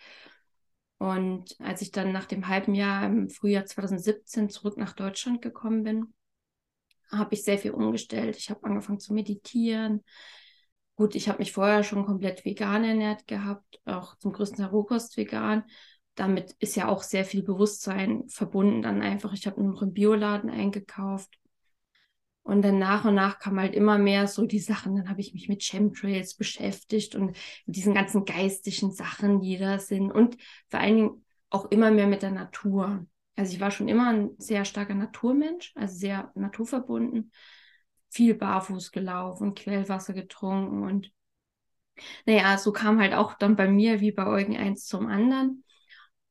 Und 0.98 1.56
als 1.60 1.82
ich 1.82 1.92
dann 1.92 2.12
nach 2.12 2.26
dem 2.26 2.48
halben 2.48 2.74
Jahr 2.74 3.06
im 3.06 3.30
Frühjahr 3.30 3.66
2017 3.66 4.50
zurück 4.50 4.78
nach 4.78 4.94
Deutschland 4.94 5.42
gekommen 5.42 5.84
bin, 5.84 6.14
habe 7.12 7.34
ich 7.36 7.44
sehr 7.44 7.58
viel 7.58 7.72
umgestellt. 7.72 8.38
Ich 8.38 8.50
habe 8.50 8.64
angefangen 8.64 9.00
zu 9.00 9.14
meditieren. 9.14 10.04
Gut, 11.02 11.16
ich 11.16 11.28
habe 11.30 11.40
mich 11.40 11.52
vorher 11.52 11.84
schon 11.84 12.06
komplett 12.06 12.46
vegan 12.46 12.84
ernährt 12.84 13.26
gehabt, 13.26 13.82
auch 13.86 14.16
zum 14.20 14.34
größten 14.34 14.60
Teil 14.60 14.68
Rohkost 14.68 15.18
vegan. 15.18 15.64
Damit 16.14 16.52
ist 16.60 16.76
ja 16.76 16.90
auch 16.90 17.02
sehr 17.02 17.26
viel 17.26 17.42
Bewusstsein 17.42 18.30
verbunden. 18.30 18.84
Dann 18.84 19.02
einfach, 19.02 19.34
ich 19.34 19.48
habe 19.48 19.64
noch 19.64 19.82
im 19.82 19.94
Bioladen 19.94 20.52
eingekauft 20.52 21.40
Und 22.44 22.64
dann 22.64 22.80
nach 22.80 23.06
und 23.06 23.16
nach 23.16 23.40
kam 23.40 23.60
halt 23.60 23.76
immer 23.76 23.98
mehr 23.98 24.28
so 24.28 24.46
die 24.46 24.60
Sachen. 24.60 24.96
Dann 24.96 25.10
habe 25.10 25.22
ich 25.22 25.34
mich 25.34 25.48
mit 25.48 25.62
Chemtrails 25.64 26.36
beschäftigt 26.36 27.16
und 27.16 27.38
mit 27.66 27.76
diesen 27.76 27.94
ganzen 27.94 28.26
geistigen 28.26 28.92
Sachen, 28.92 29.42
die 29.42 29.58
da 29.58 29.80
sind. 29.80 30.12
Und 30.12 30.38
vor 30.70 30.80
allen 30.80 30.96
Dingen 30.98 31.26
auch 31.50 31.66
immer 31.72 31.92
mehr 31.92 32.08
mit 32.08 32.22
der 32.24 32.32
Natur. 32.32 33.06
Also 33.36 33.54
ich 33.54 33.60
war 33.60 33.72
schon 33.72 33.88
immer 33.88 34.10
ein 34.10 34.32
sehr 34.38 34.66
starker 34.66 34.96
Naturmensch, 34.96 35.72
also 35.76 35.96
sehr 35.96 36.32
naturverbunden. 36.36 37.32
Viel 38.12 38.36
barfuß 38.36 38.92
gelaufen, 38.92 39.56
Quellwasser 39.56 40.14
getrunken 40.14 40.84
und 40.84 41.12
naja, 42.26 42.58
so 42.58 42.72
kam 42.72 43.00
halt 43.00 43.14
auch 43.14 43.36
dann 43.36 43.56
bei 43.56 43.68
mir 43.68 44.02
wie 44.02 44.12
bei 44.12 44.26
Eugen 44.26 44.58
eins 44.58 44.86
zum 44.86 45.08
anderen. 45.08 45.64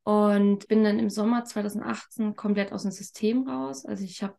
Und 0.02 0.66
bin 0.68 0.82
dann 0.82 0.98
im 0.98 1.10
Sommer 1.10 1.44
2018 1.44 2.34
komplett 2.34 2.72
aus 2.72 2.82
dem 2.82 2.90
System 2.90 3.46
raus. 3.48 3.84
Also 3.84 4.04
ich 4.04 4.22
habe 4.22 4.36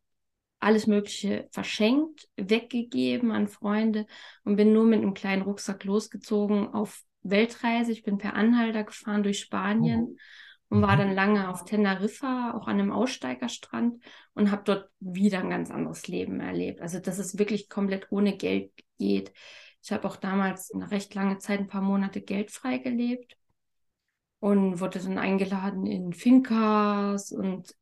alles 0.60 0.88
Mögliche 0.88 1.48
verschenkt, 1.52 2.28
weggegeben 2.36 3.32
an 3.32 3.48
Freunde 3.48 4.06
und 4.44 4.56
bin 4.56 4.74
nur 4.74 4.86
mit 4.86 5.02
einem 5.02 5.14
kleinen 5.14 5.44
Rucksack 5.44 5.84
losgezogen 5.84 6.68
auf 6.74 7.04
Weltreise. 7.24 7.92
Ich 7.92 8.04
bin 8.04 8.18
per 8.18 8.36
Anhalter 8.36 8.84
gefahren 8.84 9.24
durch 9.24 9.40
Spanien 9.40 10.10
oh. 10.12 10.18
Und 10.72 10.82
war 10.82 10.96
mhm. 10.96 11.00
dann 11.00 11.14
lange 11.14 11.50
auf 11.50 11.66
Teneriffa, 11.66 12.54
auch 12.56 12.68
an 12.68 12.80
einem 12.80 12.94
Aussteigerstrand 12.94 14.02
und 14.34 14.52
habe 14.52 14.64
dort 14.64 14.90
wieder 15.02 15.40
ein 15.40 15.50
ganz 15.50 15.70
anderes 15.70 16.08
Leben 16.08 16.40
erlebt. 16.40 16.82
Also 16.82 17.00
dass 17.00 17.20
es 17.20 17.38
wirklich 17.38 17.68
komplett 17.68 18.08
ohne 18.10 18.38
Geld 18.38 18.72
geht. 18.98 19.34
Ich 19.84 19.92
habe 19.92 20.08
auch 20.08 20.16
damals 20.16 20.74
eine 20.74 20.90
recht 20.90 21.14
lange 21.14 21.40
Zeit, 21.40 21.60
ein 21.60 21.68
paar 21.68 21.82
Monate 21.82 22.22
geldfrei 22.22 22.78
gelebt 22.78 23.36
und 24.40 24.80
wurde 24.80 25.00
dann 25.00 25.18
eingeladen 25.18 25.86
in 25.86 26.14
Finkas 26.14 27.34
und 27.34 27.76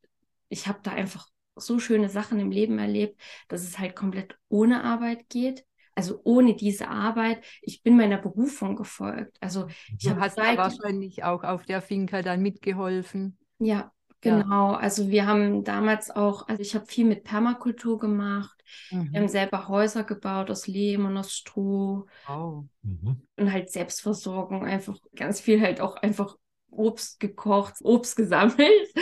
ich 0.48 0.66
habe 0.66 0.80
da 0.82 0.90
einfach 0.90 1.28
so 1.54 1.78
schöne 1.78 2.08
Sachen 2.08 2.40
im 2.40 2.50
Leben 2.50 2.80
erlebt, 2.80 3.20
dass 3.46 3.62
es 3.62 3.78
halt 3.78 3.94
komplett 3.94 4.36
ohne 4.48 4.82
Arbeit 4.82 5.28
geht. 5.28 5.64
Also 5.94 6.20
ohne 6.24 6.54
diese 6.54 6.88
Arbeit, 6.88 7.44
ich 7.62 7.82
bin 7.82 7.96
meiner 7.96 8.18
Berufung 8.18 8.76
gefolgt. 8.76 9.36
Also 9.40 9.66
ich 9.98 10.08
habe 10.08 10.20
hast 10.20 10.36
Zeit, 10.36 10.58
wahrscheinlich 10.58 11.24
auch 11.24 11.44
auf 11.44 11.64
der 11.64 11.82
Finca 11.82 12.22
dann 12.22 12.42
mitgeholfen. 12.42 13.36
Ja, 13.58 13.92
genau. 14.20 14.72
Ja. 14.72 14.78
Also 14.78 15.08
wir 15.08 15.26
haben 15.26 15.64
damals 15.64 16.10
auch, 16.10 16.48
also 16.48 16.62
ich 16.62 16.74
habe 16.74 16.86
viel 16.86 17.04
mit 17.04 17.24
Permakultur 17.24 17.98
gemacht. 17.98 18.62
Mhm. 18.90 19.12
Wir 19.12 19.20
haben 19.20 19.28
selber 19.28 19.68
Häuser 19.68 20.04
gebaut 20.04 20.50
aus 20.50 20.66
Lehm 20.66 21.06
und 21.06 21.16
aus 21.16 21.32
Stroh. 21.32 22.06
Oh. 22.28 22.64
Mhm. 22.82 23.22
Und 23.36 23.52
halt 23.52 23.70
Selbstversorgung, 23.70 24.64
einfach 24.64 24.96
ganz 25.14 25.40
viel 25.40 25.60
halt 25.60 25.80
auch 25.80 25.96
einfach 25.96 26.36
Obst 26.70 27.20
gekocht, 27.20 27.74
Obst 27.82 28.16
gesammelt, 28.16 28.94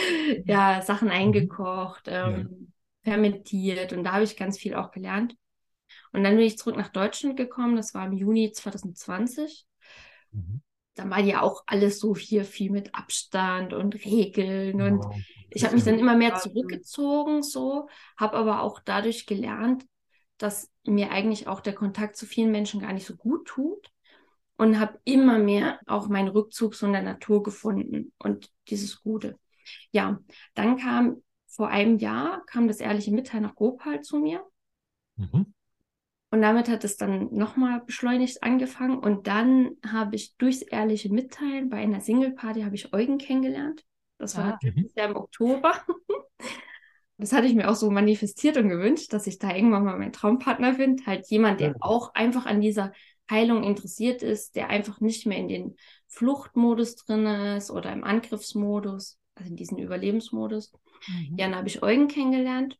ja, 0.45 0.83
Sachen 0.83 1.09
mhm. 1.09 1.15
eingekocht, 1.15 2.07
ähm, 2.07 2.71
ja. 3.05 3.13
fermentiert 3.13 3.93
und 3.93 4.05
da 4.05 4.13
habe 4.13 4.25
ich 4.25 4.37
ganz 4.37 4.59
viel 4.59 4.75
auch 4.75 4.91
gelernt. 4.91 5.37
Und 6.13 6.25
dann 6.25 6.37
bin 6.37 6.45
ich 6.45 6.59
zurück 6.59 6.77
nach 6.77 6.89
Deutschland 6.89 7.37
gekommen, 7.37 7.77
das 7.77 7.95
war 7.95 8.07
im 8.07 8.13
Juni 8.13 8.53
2020. 8.53 9.67
Mhm. 10.33 10.63
Dann 10.95 11.11
war 11.11 11.21
ja 11.21 11.43
auch 11.43 11.63
alles 11.67 12.01
so 12.01 12.17
hier 12.17 12.45
viel 12.45 12.71
mit 12.71 12.95
Abstand 12.95 13.73
und 13.73 13.95
Regeln 14.05 14.83
und 14.83 15.05
wow. 15.05 15.15
ich 15.51 15.65
habe 15.65 15.75
mich 15.75 15.85
dann 15.85 15.99
immer 15.99 16.17
mehr 16.17 16.35
zurückgezogen, 16.35 17.43
so, 17.43 17.89
habe 18.17 18.37
aber 18.37 18.63
auch 18.63 18.81
dadurch 18.85 19.27
gelernt, 19.27 19.87
dass 20.39 20.71
mir 20.85 21.11
eigentlich 21.11 21.47
auch 21.47 21.61
der 21.61 21.75
Kontakt 21.75 22.17
zu 22.17 22.27
vielen 22.27 22.51
Menschen 22.51 22.81
gar 22.81 22.93
nicht 22.93 23.07
so 23.07 23.17
gut 23.17 23.47
tut 23.47 23.91
und 24.57 24.81
habe 24.81 24.99
immer 25.05 25.39
mehr 25.39 25.79
auch 25.87 26.09
meinen 26.09 26.29
Rückzug 26.29 26.75
so 26.75 26.87
in 26.87 26.93
der 26.93 27.03
Natur 27.03 27.43
gefunden 27.43 28.13
und 28.19 28.51
dieses 28.69 29.01
Gute. 29.01 29.39
Ja, 29.93 30.19
dann 30.55 30.79
kam 30.79 31.23
vor 31.47 31.69
einem 31.69 31.99
Jahr 31.99 32.45
kam 32.47 32.69
das 32.69 32.81
ehrliche 32.81 33.11
Mitteilen 33.11 33.45
nach 33.45 33.55
Gopal 33.55 34.03
zu 34.03 34.19
mir. 34.19 34.45
Mhm. 35.17 35.55
Und 36.31 36.43
damit 36.43 36.69
hat 36.69 36.85
es 36.85 36.97
dann 36.97 37.33
nochmal 37.33 37.81
beschleunigt 37.81 38.43
angefangen. 38.43 38.99
Und 38.99 39.27
dann 39.27 39.77
habe 39.87 40.17
ich 40.17 40.37
durchs 40.37 40.63
ehrliche 40.63 41.11
Mitteilen 41.11 41.71
bei 41.71 41.79
einer 41.79 42.01
Single-Party 42.01 42.63
habe 42.63 42.75
ich 42.75 42.93
Eugen 42.93 43.19
kennengelernt. 43.19 43.85
Das 44.19 44.37
war 44.37 44.45
ah, 44.45 44.59
natürlich 44.63 44.93
ja 44.95 45.07
im 45.07 45.17
Oktober. 45.17 45.73
Das 47.21 47.33
hatte 47.33 47.49
ich 47.49 47.55
mir 47.55 47.69
auch 47.69 47.75
so 47.75 47.91
manifestiert 47.91 48.57
und 48.59 48.69
gewünscht, 48.69 49.13
dass 49.13 49.27
ich 49.27 49.41
da 49.41 49.53
irgendwann 49.53 49.85
mal 49.85 49.99
meinen 49.99 50.13
Traumpartner 50.13 50.75
finde. 50.75 51.05
Halt 51.05 51.27
jemand, 51.29 51.59
der 51.59 51.75
auch 51.81 52.15
einfach 52.15 52.47
an 52.47 52.61
dieser 52.61 52.93
Heilung 53.29 53.65
interessiert 53.65 54.23
ist, 54.23 54.55
der 54.55 54.71
einfach 54.71 55.01
nicht 55.01 55.27
mehr 55.27 55.39
in 55.39 55.49
den 55.49 55.77
Fluchtmodus 56.07 56.95
drin 56.95 57.27
ist 57.27 57.73
oder 57.73 57.93
im 57.93 58.05
Angriffsmodus, 58.05 59.19
also 59.35 59.51
in 59.51 59.57
diesen 59.57 59.79
Überlebensmodus. 59.79 60.73
Mhm. 61.09 61.37
Ja, 61.37 61.49
dann 61.49 61.57
habe 61.57 61.67
ich 61.67 61.83
Eugen 61.83 62.07
kennengelernt 62.07 62.79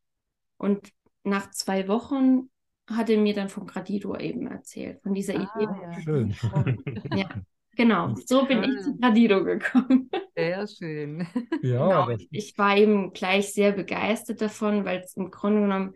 und 0.57 0.93
nach 1.25 1.51
zwei 1.51 1.89
Wochen 1.89 2.49
hat 2.89 3.11
er 3.11 3.19
mir 3.19 3.35
dann 3.35 3.49
von 3.49 3.67
Gradido 3.67 4.17
eben 4.17 4.47
erzählt, 4.47 5.01
von 5.03 5.15
dieser 5.15 5.35
ah, 5.35 5.43
Idee. 5.57 5.69
Ja. 5.83 6.01
Schön. 6.01 6.35
ja, 7.15 7.29
genau. 7.77 8.15
So 8.27 8.47
bin 8.47 8.63
ich 8.65 8.83
zu 8.83 8.97
Gradido 8.97 9.45
gekommen. 9.45 10.11
Sehr 10.37 10.67
schön. 10.67 11.27
Ja, 11.63 12.07
genau. 12.07 12.19
Ich 12.31 12.57
war 12.57 12.77
eben 12.77 13.13
gleich 13.13 13.53
sehr 13.53 13.73
begeistert 13.73 14.41
davon, 14.41 14.85
weil 14.85 15.01
es 15.01 15.17
im 15.17 15.31
Grunde 15.31 15.63
genommen 15.63 15.95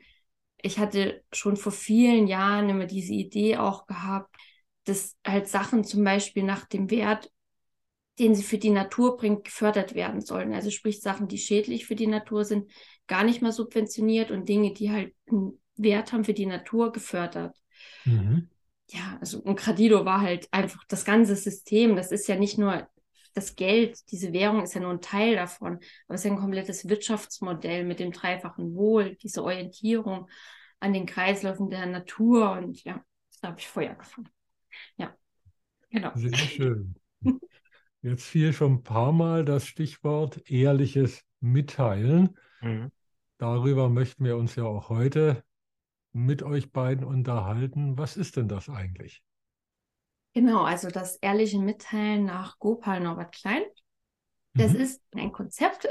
ich 0.62 0.78
hatte 0.78 1.22
schon 1.32 1.56
vor 1.56 1.72
vielen 1.72 2.26
Jahren 2.26 2.68
immer 2.68 2.86
diese 2.86 3.12
Idee 3.12 3.56
auch 3.56 3.86
gehabt, 3.86 4.34
dass 4.84 5.16
halt 5.26 5.48
Sachen 5.48 5.84
zum 5.84 6.04
Beispiel 6.04 6.44
nach 6.44 6.66
dem 6.66 6.90
Wert, 6.90 7.30
den 8.18 8.34
sie 8.34 8.42
für 8.42 8.58
die 8.58 8.70
Natur 8.70 9.16
bringt, 9.16 9.44
gefördert 9.44 9.94
werden 9.94 10.20
sollen. 10.20 10.54
Also 10.54 10.70
sprich 10.70 11.00
Sachen, 11.00 11.28
die 11.28 11.38
schädlich 11.38 11.86
für 11.86 11.96
die 11.96 12.06
Natur 12.06 12.44
sind, 12.44 12.70
gar 13.06 13.24
nicht 13.24 13.42
mehr 13.42 13.52
subventioniert 13.52 14.30
und 14.30 14.48
Dinge, 14.48 14.72
die 14.72 14.90
halt 14.90 15.14
einen 15.28 15.60
Wert 15.76 16.12
haben 16.12 16.24
für 16.24 16.34
die 16.34 16.46
Natur, 16.46 16.92
gefördert. 16.92 17.56
Mhm. 18.04 18.48
Ja, 18.88 19.18
also 19.20 19.42
ein 19.44 19.56
Gradido 19.56 20.04
war 20.04 20.20
halt 20.20 20.48
einfach 20.50 20.84
das 20.88 21.04
ganze 21.04 21.36
System. 21.36 21.96
Das 21.96 22.12
ist 22.12 22.28
ja 22.28 22.36
nicht 22.36 22.58
nur 22.58 22.88
das 23.34 23.56
Geld, 23.56 24.10
diese 24.10 24.32
Währung 24.32 24.62
ist 24.62 24.74
ja 24.74 24.80
nur 24.80 24.90
ein 24.90 25.00
Teil 25.00 25.36
davon, 25.36 25.74
aber 26.06 26.14
es 26.14 26.20
ist 26.20 26.24
ja 26.24 26.32
ein 26.32 26.38
komplettes 26.38 26.88
Wirtschaftsmodell 26.88 27.84
mit 27.84 27.98
dem 27.98 28.12
dreifachen 28.12 28.74
Wohl, 28.74 29.16
diese 29.16 29.42
Orientierung 29.42 30.28
an 30.80 30.92
den 30.92 31.06
Kreisläufen 31.06 31.70
der 31.70 31.86
Natur 31.86 32.52
und 32.52 32.82
ja, 32.84 33.02
da 33.40 33.48
habe 33.48 33.58
ich 33.58 33.66
Feuer 33.66 33.94
gefangen. 33.94 34.28
Ja, 34.96 35.14
genau. 35.90 36.10
Sehr 36.14 36.36
schön. 36.36 36.94
Jetzt 38.02 38.24
fiel 38.24 38.52
schon 38.52 38.74
ein 38.74 38.82
paar 38.82 39.12
Mal 39.12 39.44
das 39.44 39.66
Stichwort 39.66 40.50
ehrliches 40.50 41.24
Mitteilen. 41.40 42.36
Mhm. 42.60 42.90
Darüber 43.38 43.88
möchten 43.88 44.24
wir 44.24 44.36
uns 44.36 44.56
ja 44.56 44.64
auch 44.64 44.88
heute 44.88 45.44
mit 46.12 46.42
euch 46.42 46.72
beiden 46.72 47.04
unterhalten. 47.04 47.98
Was 47.98 48.16
ist 48.16 48.36
denn 48.36 48.48
das 48.48 48.68
eigentlich? 48.68 49.22
Genau, 50.34 50.62
also 50.62 50.88
das 50.88 51.16
ehrliche 51.16 51.58
Mitteilen 51.58 52.24
nach 52.24 52.58
Gopal 52.58 53.00
Norbert 53.00 53.34
Klein. 53.34 53.62
Das 54.54 54.72
mhm. 54.72 54.80
ist 54.80 55.02
ein 55.14 55.32
Konzept. 55.32 55.88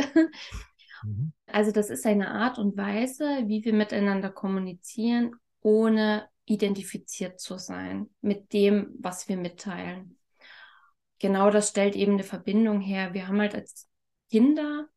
mhm. 1.03 1.33
Also 1.47 1.71
das 1.71 1.89
ist 1.89 2.05
eine 2.05 2.29
Art 2.29 2.59
und 2.59 2.77
Weise, 2.77 3.43
wie 3.45 3.65
wir 3.65 3.73
miteinander 3.73 4.29
kommunizieren, 4.29 5.35
ohne 5.59 6.29
identifiziert 6.45 7.41
zu 7.41 7.57
sein 7.57 8.09
mit 8.21 8.53
dem, 8.53 8.95
was 8.99 9.27
wir 9.27 9.35
mitteilen. 9.35 10.17
Genau 11.19 11.51
das 11.51 11.69
stellt 11.69 11.95
eben 11.95 12.13
eine 12.13 12.23
Verbindung 12.23 12.79
her. 12.79 13.13
Wir 13.13 13.27
haben 13.27 13.39
halt 13.39 13.53
als 13.53 13.89
Kinder, 14.29 14.87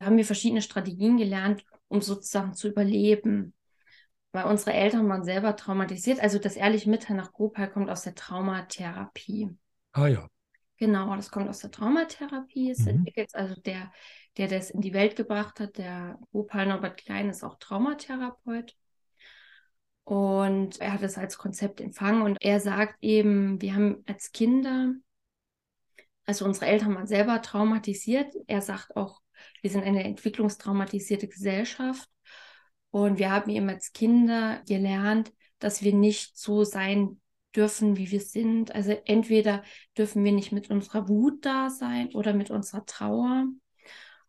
haben 0.00 0.16
wir 0.18 0.24
verschiedene 0.26 0.60
Strategien 0.60 1.16
gelernt, 1.16 1.64
um 1.88 2.02
sozusagen 2.02 2.52
zu 2.52 2.68
überleben 2.68 3.54
weil 4.32 4.44
unsere 4.44 4.72
Eltern 4.72 5.08
waren 5.08 5.24
selber 5.24 5.54
traumatisiert. 5.56 6.20
Also 6.20 6.38
das 6.38 6.56
ehrliche 6.56 6.90
Mitteilen 6.90 7.18
nach 7.18 7.32
Gopal 7.32 7.70
kommt 7.70 7.90
aus 7.90 8.02
der 8.02 8.14
Traumatherapie. 8.14 9.50
Ah 9.92 10.06
ja. 10.06 10.28
Genau, 10.78 11.14
das 11.14 11.30
kommt 11.30 11.48
aus 11.48 11.60
der 11.60 11.70
Traumatherapie. 11.70 12.70
Es 12.70 12.80
mhm. 12.80 12.88
entwickelt 12.88 13.34
also 13.34 13.54
der, 13.60 13.92
der 14.38 14.48
das 14.48 14.70
in 14.70 14.80
die 14.80 14.94
Welt 14.94 15.16
gebracht 15.16 15.60
hat, 15.60 15.78
der 15.78 16.18
Gopal 16.32 16.66
Norbert 16.66 16.96
Klein 16.96 17.28
ist 17.28 17.44
auch 17.44 17.58
Traumatherapeut. 17.58 18.74
Und 20.04 20.80
er 20.80 20.94
hat 20.94 21.02
es 21.02 21.16
als 21.16 21.38
Konzept 21.38 21.80
empfangen 21.80 22.22
und 22.22 22.36
er 22.40 22.58
sagt 22.58 22.96
eben, 23.02 23.60
wir 23.62 23.74
haben 23.76 24.02
als 24.06 24.32
Kinder, 24.32 24.94
also 26.26 26.44
unsere 26.44 26.66
Eltern 26.66 26.94
waren 26.96 27.06
selber 27.06 27.40
traumatisiert. 27.40 28.34
Er 28.48 28.62
sagt 28.62 28.96
auch, 28.96 29.20
wir 29.60 29.70
sind 29.70 29.84
eine 29.84 30.02
entwicklungstraumatisierte 30.02 31.28
Gesellschaft 31.28 32.08
und 32.92 33.18
wir 33.18 33.32
haben 33.32 33.50
eben 33.50 33.68
als 33.68 33.92
Kinder 33.92 34.62
gelernt, 34.68 35.32
dass 35.58 35.82
wir 35.82 35.94
nicht 35.94 36.36
so 36.36 36.62
sein 36.62 37.20
dürfen, 37.56 37.96
wie 37.96 38.10
wir 38.10 38.20
sind. 38.20 38.74
Also 38.74 38.92
entweder 39.06 39.62
dürfen 39.96 40.22
wir 40.24 40.32
nicht 40.32 40.52
mit 40.52 40.70
unserer 40.70 41.08
Wut 41.08 41.44
da 41.44 41.70
sein 41.70 42.14
oder 42.14 42.34
mit 42.34 42.50
unserer 42.50 42.84
Trauer 42.84 43.46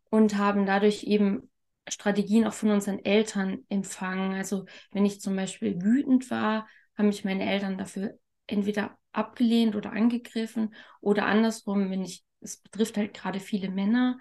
und 0.10 0.38
haben 0.38 0.65
dadurch 0.65 1.03
eben 1.03 1.50
Strategien 1.89 2.48
auch 2.48 2.53
von 2.53 2.72
unseren 2.72 3.03
Eltern 3.03 3.65
empfangen. 3.67 4.34
Also 4.34 4.65
wenn 4.91 5.05
ich 5.05 5.20
zum 5.20 5.36
Beispiel 5.36 5.82
wütend 5.82 6.32
war, 6.32 6.65
haben 6.98 7.08
mich 7.08 7.25
meine 7.25 7.50
Eltern 7.50 7.77
dafür 7.77 8.17
entweder 8.48 8.98
abgelehnt 9.12 9.75
oder 9.75 9.91
angegriffen 9.91 10.74
oder 11.01 11.25
andersrum, 11.25 11.89
wenn 11.89 12.03
ich, 12.03 12.24
es 12.39 12.58
betrifft 12.58 12.96
halt 12.96 13.13
gerade 13.13 13.41
viele 13.41 13.70
Männer, 13.70 14.17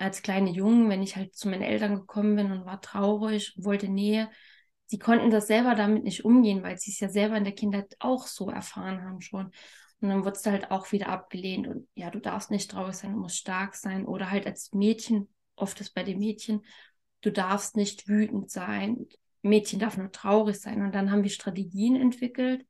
als 0.00 0.22
kleine 0.22 0.50
Jungen, 0.50 0.88
wenn 0.90 1.02
ich 1.02 1.16
halt 1.16 1.34
zu 1.34 1.48
meinen 1.48 1.62
Eltern 1.62 1.96
gekommen 1.96 2.36
bin 2.36 2.52
und 2.52 2.66
war 2.66 2.80
traurig, 2.80 3.54
wollte 3.56 3.88
Nähe, 3.88 4.30
sie 4.86 4.98
konnten 4.98 5.30
das 5.30 5.46
selber 5.46 5.74
damit 5.74 6.04
nicht 6.04 6.24
umgehen, 6.24 6.62
weil 6.62 6.78
sie 6.78 6.90
es 6.90 7.00
ja 7.00 7.08
selber 7.08 7.36
in 7.36 7.44
der 7.44 7.54
Kindheit 7.54 7.94
auch 7.98 8.26
so 8.26 8.50
erfahren 8.50 9.02
haben 9.02 9.20
schon. 9.20 9.52
Und 10.00 10.10
dann 10.10 10.24
wurde 10.24 10.36
es 10.36 10.46
halt 10.46 10.70
auch 10.70 10.92
wieder 10.92 11.08
abgelehnt 11.08 11.66
und 11.66 11.88
ja, 11.94 12.10
du 12.10 12.20
darfst 12.20 12.50
nicht 12.50 12.70
traurig 12.70 12.94
sein, 12.94 13.12
du 13.12 13.18
musst 13.18 13.36
stark 13.36 13.74
sein. 13.74 14.06
Oder 14.06 14.30
halt 14.30 14.46
als 14.46 14.72
Mädchen, 14.72 15.28
oft 15.56 15.80
ist 15.80 15.94
bei 15.94 16.04
den 16.04 16.18
Mädchen, 16.20 16.64
du 17.20 17.32
darfst 17.32 17.76
nicht 17.76 18.06
wütend 18.08 18.50
sein. 18.50 19.06
Mädchen 19.42 19.80
darf 19.80 19.96
nur 19.96 20.12
traurig 20.12 20.60
sein. 20.60 20.82
Und 20.82 20.94
dann 20.94 21.10
haben 21.10 21.24
wir 21.24 21.30
Strategien 21.30 21.96
entwickelt, 21.96 22.64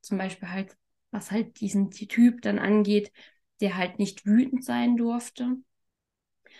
zum 0.00 0.18
Beispiel 0.18 0.50
halt, 0.50 0.76
was 1.10 1.30
halt 1.30 1.60
diesen 1.60 1.90
die 1.90 2.08
Typ 2.08 2.42
dann 2.42 2.58
angeht, 2.58 3.10
der 3.60 3.76
halt 3.76 3.98
nicht 3.98 4.26
wütend 4.26 4.64
sein 4.64 4.96
durfte. 4.96 5.56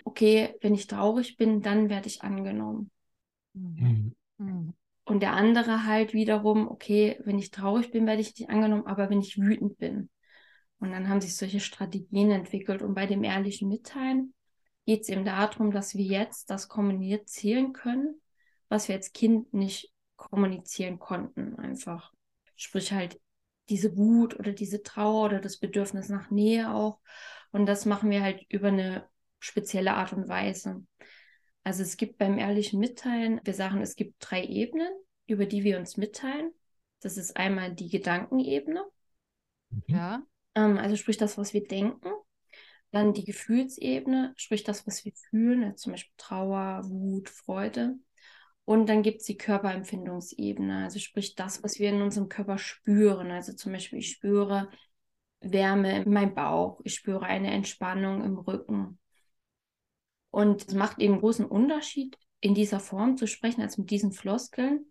Okay, 0.05 0.55
wenn 0.61 0.75
ich 0.75 0.87
traurig 0.87 1.37
bin, 1.37 1.63
dann 1.63 1.89
werde 1.89 2.09
ich 2.09 2.23
angenommen. 2.23 2.91
Mhm. 3.53 4.15
Mhm. 4.39 4.75
Und 5.05 5.21
der 5.21 5.35
andere 5.35 5.85
halt 5.87 6.15
wiederum, 6.15 6.67
okay, 6.69 7.21
wenn 7.25 7.39
ich 7.39 7.51
traurig 7.51 7.91
bin, 7.91 8.07
werde 8.07 8.23
ich 8.23 8.37
nicht 8.39 8.51
angenommen, 8.51 8.87
aber 8.87 9.11
wenn 9.11 9.21
ich 9.21 9.39
wütend 9.39 9.79
bin. 9.79 10.09
Und 10.79 10.93
dann 10.93 11.09
haben 11.09 11.21
sich 11.21 11.37
solche 11.37 11.61
Strategien 11.61 12.31
entwickelt. 12.31 12.83
Und 12.83 12.95
bei 12.95 13.07
dem 13.07 13.23
ehrlichen 13.23 13.69
Mitteilen 13.69 14.35
geht 14.87 15.03
es 15.03 15.09
eben 15.09 15.25
darum, 15.25 15.71
dass 15.71 15.95
wir 15.95 16.05
jetzt 16.05 16.51
das 16.51 16.69
kommunizieren 16.69 17.73
können, 17.73 18.21
was 18.69 18.89
wir 18.89 18.97
als 18.97 19.13
Kind 19.13 19.53
nicht 19.53 19.93
kommunizieren 20.17 20.99
konnten, 20.99 21.57
einfach. 21.57 22.13
Sprich 22.57 22.93
halt 22.93 23.21
diese 23.69 23.97
Wut 23.97 24.39
oder 24.39 24.53
diese 24.53 24.83
Trauer 24.83 25.27
oder 25.27 25.41
das 25.41 25.59
Bedürfnis 25.59 26.09
nach 26.09 26.31
Nähe 26.31 26.73
auch. 26.73 27.01
Und 27.51 27.67
das 27.67 27.87
machen 27.87 28.11
wir 28.11 28.23
halt 28.23 28.45
über 28.49 28.69
eine 28.69 29.09
spezielle 29.45 29.95
Art 29.95 30.13
und 30.13 30.29
Weise. 30.29 30.85
Also 31.65 31.83
es 31.83 31.97
gibt 31.97 32.19
beim 32.19 32.39
ehrlichen 32.39 32.81
Mitteilen, 32.81 33.41
wir 33.45 33.55
sagen, 33.55 33.81
es 33.81 33.97
gibt 33.97 34.17
drei 34.19 34.45
Ebenen, 34.45 34.91
über 35.27 35.47
die 35.47 35.65
wir 35.65 35.79
uns 35.79 35.97
mitteilen. 35.97 36.53
Das 37.01 37.17
ist 37.17 37.37
einmal 37.37 37.75
die 37.75 37.89
Gedankenebene. 37.89 38.85
Mhm. 39.71 39.83
Ja. 39.87 40.23
Ähm, 40.55 40.79
also 40.79 40.97
sprich 40.97 41.19
das, 41.19 41.37
was 41.37 41.53
wir 41.53 41.67
denken. 41.67 42.11
Dann 42.91 43.13
die 43.13 43.25
Gefühlsebene, 43.25 44.33
sprich 44.37 44.63
das, 44.63 44.87
was 44.87 45.05
wir 45.05 45.13
fühlen, 45.31 45.65
also 45.65 45.77
zum 45.77 45.93
Beispiel 45.93 46.15
Trauer, 46.17 46.83
Wut, 46.85 47.29
Freude. 47.29 47.97
Und 48.65 48.89
dann 48.89 49.03
gibt 49.03 49.21
es 49.21 49.27
die 49.27 49.37
Körperempfindungsebene, 49.37 50.85
also 50.85 50.99
sprich 50.99 51.35
das, 51.35 51.63
was 51.63 51.79
wir 51.79 51.91
in 51.91 52.01
unserem 52.01 52.29
Körper 52.29 52.57
spüren. 52.57 53.31
Also 53.31 53.53
zum 53.53 53.73
Beispiel, 53.73 53.99
ich 53.99 54.13
spüre 54.13 54.71
Wärme 55.41 56.03
in 56.03 56.13
meinem 56.13 56.35
Bauch, 56.35 56.81
ich 56.85 56.95
spüre 56.95 57.25
eine 57.25 57.51
Entspannung 57.53 58.25
im 58.25 58.39
Rücken, 58.39 58.99
und 60.35 60.67
es 60.67 60.75
macht 60.75 60.99
eben 60.99 61.21
großen 61.21 61.47
Unterschied, 61.47 62.19
in 62.41 62.55
dieser 62.55 62.81
Form 62.81 63.17
zu 63.17 63.29
sprechen, 63.29 63.63
als 63.63 63.79
mit 63.79 63.91
diesen 63.91 64.11
Floskeln, 64.11 64.85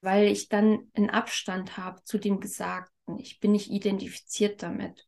weil 0.00 0.28
ich 0.28 0.48
dann 0.48 0.88
einen 0.94 1.10
Abstand 1.10 1.76
habe 1.76 2.04
zu 2.04 2.16
dem 2.16 2.38
Gesagten. 2.38 3.18
Ich 3.18 3.40
bin 3.40 3.50
nicht 3.50 3.72
identifiziert 3.72 4.62
damit. 4.62 5.04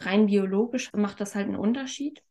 Rein 0.00 0.28
biologisch 0.28 0.90
macht 0.94 1.20
das 1.20 1.34
halt 1.34 1.46
einen 1.46 1.56
Unterschied, 1.56 2.22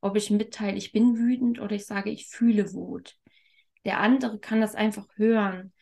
ob 0.00 0.14
ich 0.14 0.30
mitteile, 0.30 0.76
ich 0.76 0.92
bin 0.92 1.16
wütend 1.18 1.58
oder 1.58 1.74
ich 1.74 1.86
sage, 1.86 2.10
ich 2.10 2.28
fühle 2.28 2.72
Wut. 2.72 3.16
Der 3.84 3.98
andere 3.98 4.38
kann 4.38 4.60
das 4.60 4.76
einfach 4.76 5.08
hören, 5.16 5.72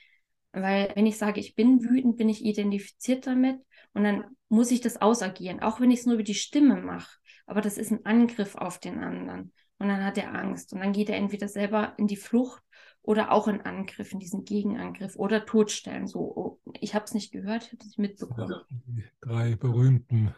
weil 0.52 0.90
wenn 0.94 1.04
ich 1.04 1.18
sage, 1.18 1.38
ich 1.38 1.54
bin 1.54 1.84
wütend, 1.84 2.16
bin 2.16 2.30
ich 2.30 2.42
identifiziert 2.42 3.26
damit 3.26 3.60
und 3.92 4.04
dann 4.04 4.24
muss 4.48 4.70
ich 4.70 4.80
das 4.80 5.02
ausagieren, 5.02 5.60
auch 5.60 5.80
wenn 5.80 5.90
ich 5.90 6.00
es 6.00 6.06
nur 6.06 6.14
über 6.14 6.22
die 6.22 6.34
Stimme 6.34 6.80
mache. 6.80 7.18
Aber 7.44 7.60
das 7.60 7.76
ist 7.76 7.90
ein 7.90 8.06
Angriff 8.06 8.54
auf 8.54 8.78
den 8.78 9.00
anderen. 9.00 9.52
Und 9.82 9.88
dann 9.88 10.04
hat 10.04 10.16
er 10.16 10.32
Angst. 10.32 10.72
Und 10.72 10.78
dann 10.78 10.92
geht 10.92 11.10
er 11.10 11.16
entweder 11.16 11.48
selber 11.48 11.94
in 11.96 12.06
die 12.06 12.14
Flucht 12.14 12.62
oder 13.02 13.32
auch 13.32 13.48
in 13.48 13.62
Angriff, 13.62 14.12
in 14.12 14.20
diesen 14.20 14.44
Gegenangriff 14.44 15.16
oder 15.16 15.44
Todstellen. 15.44 16.06
So, 16.06 16.20
oh, 16.20 16.60
ich 16.80 16.94
habe 16.94 17.04
es 17.04 17.14
nicht 17.14 17.32
gehört, 17.32 17.64
ich 17.64 17.72
habe 17.72 17.80
es 17.80 17.86
nicht 17.86 17.98
mitbekommen. 17.98 18.62
Die 18.86 19.02
drei 19.20 19.56
berühmten 19.56 20.32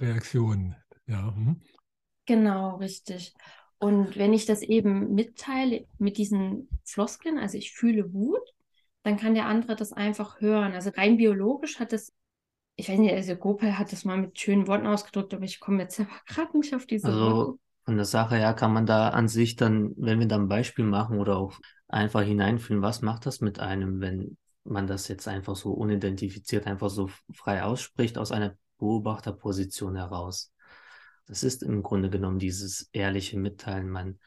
Reaktionen, 0.00 0.76
ja. 1.08 1.34
Hm. 1.34 1.60
Genau, 2.26 2.76
richtig. 2.76 3.34
Und 3.78 4.16
wenn 4.16 4.32
ich 4.32 4.46
das 4.46 4.62
eben 4.62 5.12
mitteile 5.12 5.88
mit 5.98 6.16
diesen 6.16 6.68
Floskeln, 6.84 7.36
also 7.36 7.58
ich 7.58 7.72
fühle 7.72 8.14
Wut, 8.14 8.54
dann 9.02 9.16
kann 9.16 9.34
der 9.34 9.46
andere 9.46 9.74
das 9.74 9.92
einfach 9.92 10.40
hören. 10.40 10.72
Also 10.72 10.90
rein 10.90 11.16
biologisch 11.16 11.80
hat 11.80 11.92
es, 11.92 12.12
ich 12.76 12.88
weiß 12.88 13.00
nicht, 13.00 13.12
also 13.12 13.34
Gopal 13.34 13.76
hat 13.76 13.90
das 13.90 14.04
mal 14.04 14.18
mit 14.18 14.38
schönen 14.38 14.68
Worten 14.68 14.86
ausgedrückt, 14.86 15.34
aber 15.34 15.42
ich 15.42 15.58
komme 15.58 15.82
jetzt 15.82 15.96
selber 15.96 16.12
gerade 16.28 16.56
nicht 16.56 16.76
auf 16.76 16.86
diese 16.86 17.08
also, 17.08 17.20
Worte. 17.20 17.63
Von 17.84 17.96
der 17.96 18.06
Sache 18.06 18.36
her 18.36 18.54
kann 18.54 18.72
man 18.72 18.86
da 18.86 19.10
an 19.10 19.28
sich 19.28 19.56
dann, 19.56 19.92
wenn 19.96 20.18
wir 20.18 20.26
da 20.26 20.36
ein 20.36 20.48
Beispiel 20.48 20.84
machen 20.86 21.18
oder 21.18 21.36
auch 21.36 21.58
einfach 21.86 22.22
hineinfühlen, 22.22 22.82
was 22.82 23.02
macht 23.02 23.26
das 23.26 23.40
mit 23.40 23.60
einem, 23.60 24.00
wenn 24.00 24.38
man 24.64 24.86
das 24.86 25.08
jetzt 25.08 25.28
einfach 25.28 25.54
so 25.54 25.72
unidentifiziert, 25.72 26.66
einfach 26.66 26.88
so 26.88 27.10
frei 27.34 27.62
ausspricht 27.62 28.16
aus 28.16 28.32
einer 28.32 28.56
Beobachterposition 28.78 29.96
heraus. 29.96 30.50
Das 31.26 31.42
ist 31.42 31.62
im 31.62 31.82
Grunde 31.82 32.08
genommen 32.08 32.38
dieses 32.38 32.88
ehrliche 32.92 33.38
Mitteilen. 33.38 33.90
Man 33.90 34.18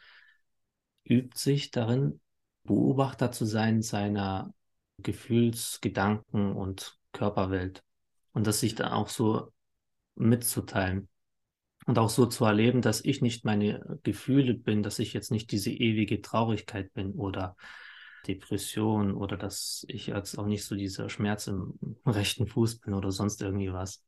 übt 1.04 1.38
sich 1.38 1.72
darin, 1.72 2.20
Beobachter 2.64 3.32
zu 3.32 3.46
sein 3.46 3.82
seiner 3.82 4.54
Gefühls-, 5.02 5.80
Gedanken- 5.82 6.54
und 6.54 6.98
Körperwelt 7.12 7.84
und 8.34 8.46
das 8.46 8.60
sich 8.60 8.76
dann 8.76 8.92
auch 8.92 9.10
so 9.10 9.52
mitzuteilen 10.16 11.10
und 11.88 11.98
auch 11.98 12.10
so 12.10 12.26
zu 12.26 12.46
erleben, 12.46 12.82
dass 12.82 13.04
ich 13.04 13.22
nicht 13.22 13.46
meine 13.46 14.00
Gefühle 14.04 14.54
bin, 14.54 14.84
dass 14.84 15.00
ich 15.00 15.14
jetzt 15.14 15.32
nicht 15.32 15.52
diese 15.52 15.72
ewige 15.72 16.22
Traurigkeit 16.22 16.94
bin 16.94 17.14
oder 17.14 17.56
Depression 18.28 19.14
oder 19.16 19.38
dass 19.38 19.86
ich 19.88 20.08
jetzt 20.08 20.38
auch 20.38 20.46
nicht 20.46 20.66
so 20.66 20.76
dieser 20.76 21.10
Schmerz 21.10 21.48
im 21.48 21.80
rechten 22.06 22.46
Fuß 22.46 22.80
bin 22.80 22.94
oder 22.94 23.12
sonst 23.12 23.42
irgendwie 23.42 23.72
was. 23.72 24.04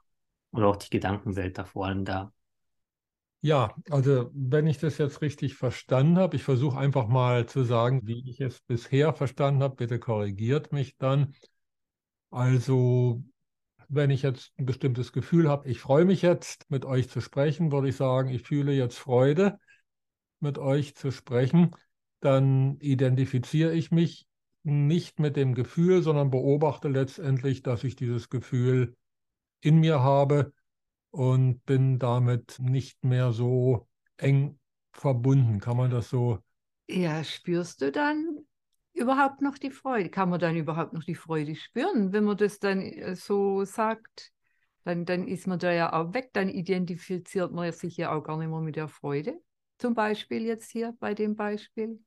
Oder 0.51 0.67
auch 0.67 0.75
die 0.75 0.89
Gedankenwelt 0.89 1.57
da 1.57 1.63
vor 1.63 1.87
allem 1.87 2.03
da. 2.03 2.33
Ja, 3.41 3.73
also 3.89 4.29
wenn 4.33 4.67
ich 4.67 4.79
das 4.79 4.97
jetzt 4.97 5.21
richtig 5.21 5.55
verstanden 5.55 6.17
habe, 6.17 6.35
ich 6.35 6.43
versuche 6.43 6.77
einfach 6.77 7.07
mal 7.07 7.45
zu 7.45 7.63
sagen, 7.63 8.01
wie 8.05 8.29
ich 8.29 8.41
es 8.41 8.59
bisher 8.59 9.13
verstanden 9.13 9.63
habe, 9.63 9.75
bitte 9.77 9.97
korrigiert 9.99 10.73
mich 10.73 10.97
dann. 10.97 11.33
Also 12.31 13.23
wenn 13.89 14.11
ich 14.11 14.21
jetzt 14.21 14.53
ein 14.57 14.65
bestimmtes 14.65 15.11
Gefühl 15.11 15.49
habe, 15.49 15.67
ich 15.67 15.79
freue 15.79 16.05
mich 16.05 16.21
jetzt, 16.21 16.69
mit 16.69 16.85
euch 16.85 17.09
zu 17.09 17.21
sprechen, 17.21 17.71
würde 17.71 17.89
ich 17.89 17.95
sagen, 17.95 18.29
ich 18.29 18.43
fühle 18.43 18.71
jetzt 18.71 18.97
Freude, 18.97 19.59
mit 20.39 20.57
euch 20.57 20.95
zu 20.95 21.11
sprechen, 21.11 21.71
dann 22.21 22.77
identifiziere 22.79 23.73
ich 23.73 23.91
mich 23.91 24.27
nicht 24.63 25.19
mit 25.19 25.35
dem 25.35 25.55
Gefühl, 25.55 26.01
sondern 26.01 26.29
beobachte 26.29 26.87
letztendlich, 26.87 27.63
dass 27.63 27.83
ich 27.83 27.95
dieses 27.95 28.29
Gefühl 28.29 28.95
in 29.61 29.79
mir 29.79 30.01
habe 30.01 30.53
und 31.11 31.65
bin 31.65 31.99
damit 31.99 32.57
nicht 32.59 33.03
mehr 33.03 33.31
so 33.31 33.87
eng 34.17 34.59
verbunden. 34.91 35.59
Kann 35.59 35.77
man 35.77 35.91
das 35.91 36.09
so? 36.09 36.39
Ja, 36.87 37.23
spürst 37.23 37.81
du 37.81 37.91
dann 37.91 38.38
überhaupt 38.99 39.41
noch 39.41 39.57
die 39.57 39.71
Freude? 39.71 40.09
Kann 40.09 40.29
man 40.29 40.39
dann 40.39 40.55
überhaupt 40.55 40.93
noch 40.93 41.03
die 41.03 41.15
Freude 41.15 41.55
spüren, 41.55 42.13
wenn 42.13 42.25
man 42.25 42.37
das 42.37 42.59
dann 42.59 42.81
äh, 42.81 43.15
so 43.15 43.63
sagt? 43.65 44.31
Dann, 44.83 45.05
dann 45.05 45.27
ist 45.27 45.47
man 45.47 45.59
da 45.59 45.71
ja 45.71 45.93
auch 45.93 46.13
weg, 46.13 46.29
dann 46.33 46.49
identifiziert 46.49 47.51
man 47.51 47.71
sich 47.71 47.97
ja 47.97 48.11
auch 48.11 48.23
gar 48.23 48.37
nicht 48.37 48.49
mehr 48.49 48.61
mit 48.61 48.75
der 48.75 48.87
Freude. 48.87 49.39
Zum 49.77 49.93
Beispiel 49.93 50.43
jetzt 50.45 50.71
hier 50.71 50.95
bei 50.99 51.13
dem 51.13 51.35
Beispiel. 51.35 51.99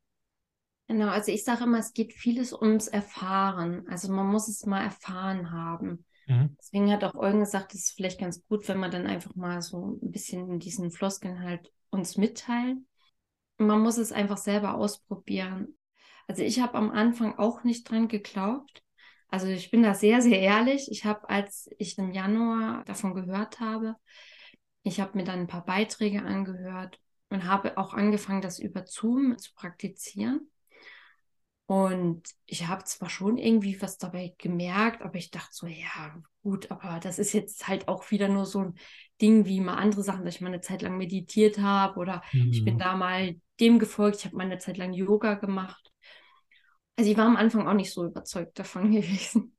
Genau, 0.89 1.09
also 1.09 1.33
ich 1.33 1.45
sage 1.45 1.65
immer, 1.65 1.79
es 1.79 1.93
geht 1.93 2.13
vieles 2.13 2.53
ums 2.53 2.89
Erfahren. 2.89 3.87
Also 3.89 4.13
man 4.13 4.27
muss 4.27 4.49
es 4.49 4.67
mal 4.67 4.83
erfahren 4.83 5.51
haben. 5.51 6.05
Mhm. 6.27 6.57
Deswegen 6.59 6.91
hat 6.93 7.05
auch 7.05 7.15
Eugen 7.15 7.41
gesagt, 7.41 7.75
es 7.75 7.85
ist 7.85 7.97
vielleicht 7.97 8.21
ganz 8.21 8.45
gut, 8.47 8.69
wenn 8.69 8.79
man 8.79 8.91
dann 8.91 9.07
einfach 9.07 9.35
mal 9.35 9.63
so 9.63 9.99
ein 10.03 10.11
bisschen 10.11 10.51
in 10.51 10.59
diesen 10.59 10.91
Floskeln 10.91 11.41
halt 11.41 11.73
uns 11.91 12.17
mitteilen. 12.17 12.87
Man 13.59 13.81
muss 13.81 13.97
es 13.97 14.13
einfach 14.13 14.39
selber 14.39 14.75
ausprobieren. 14.75 15.77
Also 16.29 16.43
ich 16.43 16.61
habe 16.61 16.75
am 16.75 16.91
Anfang 16.91 17.39
auch 17.39 17.65
nicht 17.65 17.91
dran 17.91 18.09
geglaubt. 18.09 18.83
Also 19.29 19.47
ich 19.47 19.71
bin 19.71 19.83
da 19.83 19.95
sehr, 19.95 20.21
sehr 20.21 20.41
ehrlich. 20.41 20.89
Ich 20.91 21.05
habe, 21.05 21.29
als 21.29 21.71
ich 21.79 21.97
im 21.99 22.13
Januar 22.13 22.85
davon 22.85 23.15
gehört 23.15 23.61
habe, 23.61 23.97
ich 24.83 25.01
habe 25.01 25.17
mir 25.17 25.25
dann 25.25 25.41
ein 25.41 25.47
paar 25.47 25.65
Beiträge 25.65 26.23
angehört 26.23 26.99
und 27.31 27.47
habe 27.47 27.79
auch 27.79 27.95
angefangen, 27.95 28.43
das 28.43 28.59
über 28.59 28.85
Zoom 28.87 29.39
zu 29.39 29.55
praktizieren. 29.55 30.51
Und 31.67 32.23
ich 32.45 32.67
habe 32.67 32.85
zwar 32.85 33.09
schon 33.09 33.39
irgendwie 33.39 33.81
was 33.81 33.97
dabei 33.97 34.35
gemerkt, 34.37 35.01
aber 35.01 35.15
ich 35.15 35.31
dachte 35.31 35.49
so, 35.53 35.67
ja, 35.67 36.21
gut, 36.43 36.71
aber 36.71 37.01
das 37.01 37.19
ist 37.19 37.33
jetzt 37.33 37.69
halt 37.69 37.89
auch 37.89 38.11
wieder 38.11 38.29
nur 38.29 38.45
so 38.45 38.61
ein 38.61 38.75
Ding 39.21 39.47
wie 39.47 39.61
mal 39.61 39.77
andere 39.77 40.03
Sachen, 40.03 40.25
dass 40.25 40.35
ich 40.35 40.41
mal 40.41 40.49
eine 40.49 40.61
Zeit 40.61 40.83
lang 40.83 40.99
meditiert 40.99 41.59
habe 41.59 41.99
oder 41.99 42.23
mhm. 42.33 42.51
ich 42.51 42.65
bin 42.65 42.75
mhm. 42.75 42.79
da 42.79 42.97
mal 42.97 43.37
dem 43.61 43.79
gefolgt, 43.79 44.19
ich 44.19 44.25
habe 44.27 44.37
mal 44.37 44.45
eine 44.45 44.59
Zeit 44.59 44.77
lang 44.77 44.93
Yoga 44.93 45.35
gemacht. 45.35 45.92
Also 46.97 47.11
ich 47.11 47.17
war 47.17 47.27
am 47.27 47.37
Anfang 47.37 47.67
auch 47.67 47.75
nicht 47.75 47.93
so 47.93 48.05
überzeugt 48.05 48.59
davon 48.59 48.91
gewesen. 48.93 49.57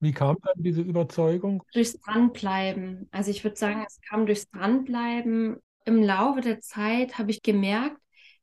Wie 0.00 0.12
kam 0.12 0.36
dann 0.42 0.62
diese 0.62 0.82
Überzeugung? 0.82 1.62
Durchs 1.72 1.98
Dranbleiben. 2.00 3.08
Also 3.12 3.30
ich 3.30 3.44
würde 3.44 3.56
sagen, 3.56 3.84
es 3.86 4.00
kam 4.00 4.26
durchs 4.26 4.50
Dranbleiben. 4.50 5.58
Im 5.84 6.02
Laufe 6.02 6.40
der 6.40 6.60
Zeit 6.60 7.18
habe 7.18 7.30
ich 7.30 7.42
gemerkt, 7.42 7.98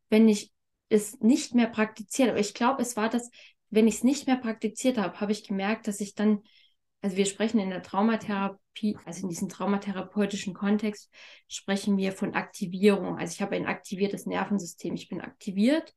wenn 0.09 0.29
ich 0.29 0.53
es 0.89 1.19
nicht 1.19 1.53
mehr 1.53 1.67
praktiziert, 1.67 2.29
aber 2.29 2.39
ich 2.39 2.53
glaube, 2.53 2.81
es 2.81 2.97
war 2.97 3.09
das, 3.09 3.29
wenn 3.69 3.87
ich 3.87 3.95
es 3.95 4.03
nicht 4.03 4.25
mehr 4.25 4.37
praktiziert 4.37 4.97
habe, 4.97 5.19
habe 5.19 5.31
ich 5.31 5.47
gemerkt, 5.47 5.87
dass 5.87 6.01
ich 6.01 6.15
dann, 6.15 6.39
also 7.01 7.15
wir 7.15 7.25
sprechen 7.25 7.59
in 7.59 7.69
der 7.69 7.83
Traumatherapie, 7.83 8.97
also 9.05 9.23
in 9.23 9.29
diesem 9.29 9.49
traumatherapeutischen 9.49 10.53
Kontext, 10.53 11.11
sprechen 11.47 11.97
wir 11.97 12.11
von 12.11 12.33
Aktivierung. 12.33 13.17
Also 13.17 13.33
ich 13.33 13.41
habe 13.41 13.55
ein 13.55 13.67
aktiviertes 13.67 14.25
Nervensystem. 14.25 14.95
Ich 14.95 15.09
bin 15.09 15.21
aktiviert. 15.21 15.93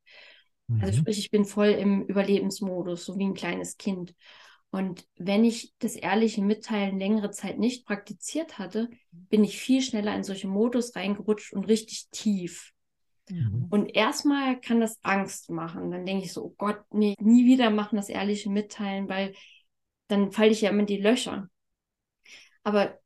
Also 0.69 0.75
mhm. 0.75 0.83
Also 0.83 0.99
sprich, 1.01 1.19
ich 1.19 1.31
bin 1.31 1.45
voll 1.45 1.69
im 1.69 2.03
Überlebensmodus, 2.03 3.05
so 3.05 3.19
wie 3.19 3.25
ein 3.25 3.35
kleines 3.35 3.77
Kind. 3.77 4.15
Und 4.71 5.07
wenn 5.17 5.45
ich 5.45 5.75
das 5.81 5.97
ehrliche 5.97 6.43
Mitteilen 6.43 6.99
längere 6.99 7.31
Zeit 7.31 7.59
nicht 7.59 7.85
praktiziert 7.85 8.59
hatte, 8.59 8.89
bin 9.11 9.45
ich 9.45 9.59
viel 9.59 9.83
schneller 9.83 10.15
in 10.17 10.25
solche 10.25 10.49
Modus 10.49 10.97
reingerutscht 10.97 11.53
und 11.53 11.69
richtig 11.69 12.09
tief. 12.11 12.73
Mhm. 13.29 13.67
Und 13.71 13.95
erstmal 13.95 14.59
kann 14.61 14.81
das 14.81 14.99
Angst 15.03 15.51
machen. 15.51 15.91
Dann 15.91 16.07
denke 16.07 16.25
ich 16.25 16.33
so, 16.33 16.45
oh 16.45 16.55
Gott, 16.57 16.81
nee, 16.91 17.15
nie 17.21 17.45
wieder 17.45 17.69
machen 17.69 17.97
das 17.97 18.09
ehrliche 18.09 18.49
Mitteilen, 18.49 19.11
weil 19.11 19.35
dann 20.09 20.33
falle 20.33 20.51
ich 20.51 20.63
ja 20.63 20.71
immer 20.71 20.81
in 20.81 20.87
die 20.87 20.97
Löcher. 20.97 21.49
Aber 22.63 22.99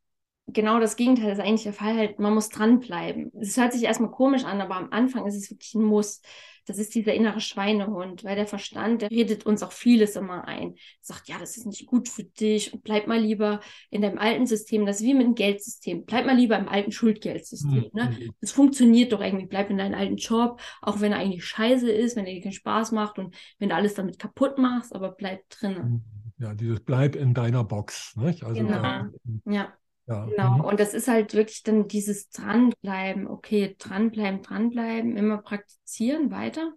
genau 0.47 0.81
das 0.81 0.97
Gegenteil 0.97 1.33
ist 1.33 1.41
eigentlich 1.41 1.65
der 1.65 1.73
Fall 1.73 1.97
halt, 1.97 2.19
man 2.19 2.35
muss 2.35 2.49
dranbleiben. 2.49 3.33
Es 3.41 3.57
hört 3.57 3.73
sich 3.73 3.85
erstmal 3.85 4.11
komisch 4.11 4.45
an, 4.45 4.61
aber 4.61 4.77
am 4.77 4.91
Anfang 4.91 5.27
ist 5.27 5.37
es 5.37 5.51
wirklich 5.51 5.75
ein 5.75 5.83
Muss. 5.83 6.21
Das 6.67 6.79
ist 6.79 6.95
dieser 6.97 7.15
innere 7.15 7.41
Schweinehund, 7.41 8.25
weil 8.25 8.35
der 8.35 8.47
Verstand, 8.47 9.03
der 9.03 9.11
redet 9.11 9.47
uns 9.47 9.63
auch 9.63 9.71
vieles 9.71 10.17
immer 10.17 10.49
ein. 10.49 10.75
Sagt, 11.01 11.29
ja, 11.29 11.39
das 11.39 11.57
ist 11.57 11.67
nicht 11.67 11.87
gut 11.87 12.09
für 12.09 12.25
dich 12.25 12.73
und 12.75 12.83
bleib 12.83 13.07
mal 13.07 13.21
lieber 13.21 13.61
in 13.91 14.03
deinem 14.03 14.19
alten 14.19 14.47
System. 14.47 14.85
Das 14.85 15.01
ist 15.01 15.07
wie 15.07 15.15
mit 15.15 15.27
dem 15.27 15.37
Geldsystem. 15.37 16.05
Bleib 16.05 16.27
mal 16.27 16.37
lieber 16.37 16.59
im 16.59 16.69
alten 16.69 16.91
Schuldgeldsystem. 16.91 17.91
Ne? 17.93 18.05
Mhm. 18.05 18.19
Ne? 18.27 18.31
Das 18.41 18.51
funktioniert 18.51 19.13
doch 19.13 19.21
irgendwie. 19.21 19.47
Bleib 19.47 19.71
in 19.71 19.79
deinem 19.79 19.95
alten 19.95 20.17
Job, 20.17 20.61
auch 20.83 21.01
wenn 21.01 21.13
er 21.13 21.19
eigentlich 21.19 21.45
scheiße 21.45 21.91
ist, 21.91 22.17
wenn 22.17 22.27
er 22.27 22.35
dir 22.35 22.43
keinen 22.43 22.53
Spaß 22.53 22.91
macht 22.91 23.21
und 23.21 23.37
wenn 23.61 23.69
du 23.69 23.75
alles 23.77 23.95
damit 23.95 24.19
kaputt 24.19 24.59
machst, 24.59 24.93
aber 24.93 25.13
bleib 25.13 25.49
drinnen. 25.51 25.91
Mhm. 25.91 26.05
Ja, 26.39 26.53
dieses 26.53 26.81
Bleib 26.81 27.17
in 27.17 27.33
deiner 27.33 27.65
Box. 27.65 28.15
Nicht? 28.17 28.43
Also 28.45 28.61
genau. 28.61 28.83
Da, 28.83 29.11
ja. 29.47 29.73
Ja. 30.07 30.25
Genau, 30.27 30.59
mhm. 30.59 30.61
und 30.61 30.81
das 30.81 30.95
ist 30.95 31.09
halt 31.09 31.35
wirklich 31.35 31.63
dann 31.63 31.89
dieses 31.89 32.31
Dranbleiben, 32.31 33.27
okay, 33.27 33.75
dranbleiben, 33.79 34.43
dranbleiben, 34.43 35.17
immer 35.17 35.39
praktizieren 35.39 36.31
weiter. 36.31 36.73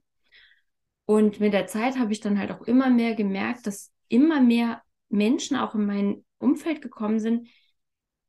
Und 1.05 1.39
mit 1.39 1.53
der 1.53 1.67
Zeit 1.67 1.97
habe 1.97 2.11
ich 2.11 2.19
dann 2.19 2.39
halt 2.39 2.51
auch 2.51 2.61
immer 2.61 2.89
mehr 2.89 3.15
gemerkt, 3.15 3.67
dass 3.67 3.91
immer 4.07 4.41
mehr 4.41 4.81
Menschen 5.09 5.57
auch 5.57 5.75
in 5.75 5.85
mein 5.85 6.25
Umfeld 6.39 6.81
gekommen 6.81 7.19
sind, 7.19 7.47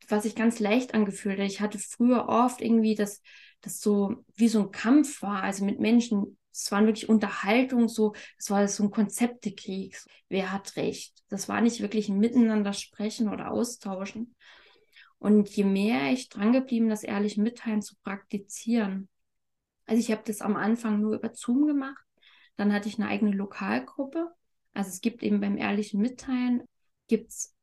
was 0.08 0.24
sich 0.24 0.34
ganz 0.34 0.60
leicht 0.60 0.94
angefühlt 0.94 1.38
hat. 1.38 1.46
Ich 1.46 1.60
hatte 1.60 1.78
früher 1.78 2.28
oft 2.28 2.60
irgendwie, 2.60 2.94
dass 2.94 3.22
das 3.60 3.80
so 3.80 4.24
wie 4.34 4.48
so 4.48 4.60
ein 4.60 4.70
Kampf 4.70 5.22
war, 5.22 5.42
also 5.42 5.64
mit 5.64 5.80
Menschen. 5.80 6.38
Es 6.52 6.72
waren 6.72 6.86
wirklich 6.86 7.08
Unterhaltung, 7.08 7.88
so, 7.88 8.14
es 8.38 8.50
war 8.50 8.66
so 8.66 8.84
ein 8.84 8.90
Konzeptekrieg. 8.90 9.98
Wer 10.28 10.52
hat 10.52 10.76
recht? 10.76 11.14
Das 11.28 11.48
war 11.48 11.60
nicht 11.60 11.80
wirklich 11.80 12.08
ein 12.08 12.18
Miteinander 12.18 12.72
sprechen 12.72 13.28
oder 13.28 13.50
austauschen. 13.50 14.34
Und 15.20 15.48
je 15.50 15.64
mehr 15.64 16.10
ich 16.12 16.28
drangeblieben, 16.30 16.88
das 16.88 17.04
ehrliche 17.04 17.40
Mitteilen 17.40 17.82
zu 17.82 17.94
praktizieren. 18.02 19.08
Also 19.86 20.00
ich 20.00 20.10
habe 20.10 20.22
das 20.24 20.40
am 20.40 20.56
Anfang 20.56 21.00
nur 21.00 21.14
über 21.14 21.30
Zoom 21.34 21.66
gemacht. 21.66 22.02
Dann 22.56 22.72
hatte 22.72 22.88
ich 22.88 22.98
eine 22.98 23.08
eigene 23.08 23.32
Lokalgruppe. 23.32 24.30
Also 24.72 24.88
es 24.88 25.00
gibt 25.00 25.22
eben 25.22 25.40
beim 25.40 25.56
ehrlichen 25.56 26.00
Mitteilen, 26.00 26.62
gibt's 27.06 27.54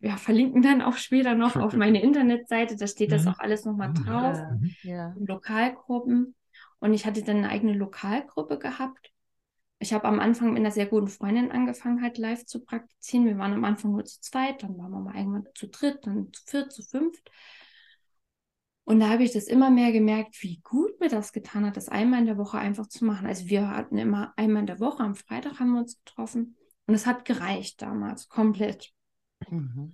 ja, 0.00 0.16
verlinken 0.16 0.62
dann 0.62 0.82
auch 0.82 0.96
später 0.96 1.34
noch 1.34 1.56
auf 1.56 1.74
meine 1.74 2.02
Internetseite, 2.02 2.76
da 2.76 2.86
steht 2.86 3.12
das 3.12 3.24
mhm. 3.24 3.32
auch 3.32 3.38
alles 3.38 3.64
nochmal 3.64 3.92
drauf. 3.92 4.38
Ja. 4.82 5.14
Lokalgruppen. 5.18 6.34
Und 6.78 6.94
ich 6.94 7.06
hatte 7.06 7.22
dann 7.22 7.38
eine 7.38 7.50
eigene 7.50 7.74
Lokalgruppe 7.74 8.58
gehabt 8.58 9.13
ich 9.84 9.92
habe 9.92 10.06
am 10.06 10.18
Anfang 10.18 10.54
mit 10.54 10.60
einer 10.60 10.70
sehr 10.70 10.86
guten 10.86 11.08
Freundin 11.08 11.52
angefangen, 11.52 12.00
halt 12.00 12.16
live 12.16 12.46
zu 12.46 12.64
praktizieren. 12.64 13.26
Wir 13.26 13.36
waren 13.36 13.52
am 13.52 13.64
Anfang 13.64 13.92
nur 13.92 14.04
zu 14.06 14.18
zweit, 14.18 14.62
dann 14.62 14.78
waren 14.78 14.90
wir 14.90 15.00
mal 15.00 15.14
irgendwann 15.14 15.46
zu 15.54 15.68
dritt, 15.68 16.06
dann 16.06 16.32
zu 16.32 16.42
viert, 16.46 16.72
zu 16.72 16.82
fünft. 16.82 17.30
Und 18.84 19.00
da 19.00 19.10
habe 19.10 19.24
ich 19.24 19.32
das 19.32 19.44
immer 19.44 19.68
mehr 19.68 19.92
gemerkt, 19.92 20.42
wie 20.42 20.60
gut 20.62 20.98
mir 21.00 21.10
das 21.10 21.34
getan 21.34 21.66
hat, 21.66 21.76
das 21.76 21.90
einmal 21.90 22.20
in 22.20 22.26
der 22.26 22.38
Woche 22.38 22.56
einfach 22.56 22.86
zu 22.86 23.04
machen. 23.04 23.26
Also 23.26 23.46
wir 23.46 23.68
hatten 23.68 23.98
immer 23.98 24.32
einmal 24.36 24.60
in 24.60 24.66
der 24.66 24.80
Woche, 24.80 25.02
am 25.02 25.16
Freitag 25.16 25.60
haben 25.60 25.72
wir 25.72 25.80
uns 25.80 25.98
getroffen 26.02 26.56
und 26.86 26.94
es 26.94 27.04
hat 27.04 27.26
gereicht 27.26 27.82
damals, 27.82 28.30
komplett. 28.30 28.90
Mhm. 29.50 29.92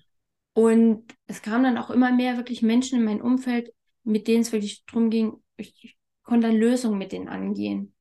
Und 0.53 1.17
es 1.27 1.43
kamen 1.43 1.65
dann 1.65 1.79
auch 1.79 1.91
immer 1.91 2.13
mehr 2.13 2.37
wirklich 2.37 2.63
Menschen 2.63 3.01
in 3.01 3.05
mein 3.05 3.21
Umfeld, 3.21 3.75
mit 4.05 4.29
denen 4.29 4.43
es 4.43 4.53
wirklich 4.53 4.85
darum 4.87 5.11
ging, 5.11 5.43
ich 5.57 5.99
konnte 6.23 6.47
dann 6.47 6.57
Lösungen 6.57 6.99
mit 6.99 7.11
denen 7.11 7.29
angehen. 7.29 7.93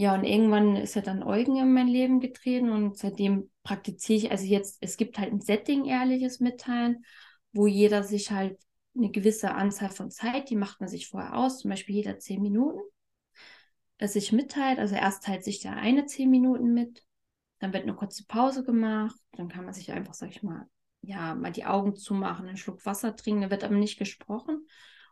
Ja, 0.00 0.14
und 0.14 0.22
irgendwann 0.22 0.76
ist 0.76 0.94
ja 0.94 1.02
dann 1.02 1.24
Eugen 1.24 1.56
in 1.56 1.72
mein 1.72 1.88
Leben 1.88 2.20
getreten 2.20 2.70
und 2.70 2.96
seitdem 2.96 3.50
praktiziere 3.64 4.18
ich, 4.26 4.30
also 4.30 4.44
jetzt, 4.44 4.78
es 4.80 4.96
gibt 4.96 5.18
halt 5.18 5.32
ein 5.32 5.40
Setting, 5.40 5.86
ehrliches 5.86 6.38
Mitteilen, 6.38 7.04
wo 7.52 7.66
jeder 7.66 8.04
sich 8.04 8.30
halt 8.30 8.60
eine 8.96 9.10
gewisse 9.10 9.52
Anzahl 9.56 9.90
von 9.90 10.12
Zeit, 10.12 10.50
die 10.50 10.56
macht 10.56 10.78
man 10.78 10.88
sich 10.88 11.08
vorher 11.08 11.36
aus, 11.36 11.58
zum 11.58 11.70
Beispiel 11.70 11.96
jeder 11.96 12.16
zehn 12.20 12.40
Minuten, 12.40 12.78
es 13.98 14.12
sich 14.12 14.30
mitteilt. 14.32 14.78
Also 14.78 14.94
erst 14.94 15.24
teilt 15.24 15.42
sich 15.44 15.60
der 15.60 15.76
eine 15.76 16.06
zehn 16.06 16.30
Minuten 16.30 16.74
mit, 16.74 17.04
dann 17.58 17.72
wird 17.72 17.82
eine 17.82 17.94
kurze 17.94 18.24
Pause 18.24 18.62
gemacht, 18.62 19.16
dann 19.32 19.48
kann 19.48 19.64
man 19.64 19.74
sich 19.74 19.90
einfach, 19.90 20.14
sag 20.14 20.30
ich 20.30 20.44
mal, 20.44 20.68
ja, 21.00 21.34
mal 21.34 21.50
die 21.50 21.64
Augen 21.66 21.96
zumachen, 21.96 22.46
einen 22.46 22.56
Schluck 22.56 22.86
Wasser 22.86 23.16
trinken, 23.16 23.42
da 23.42 23.50
wird 23.50 23.64
aber 23.64 23.74
nicht 23.74 23.98
gesprochen 23.98 24.64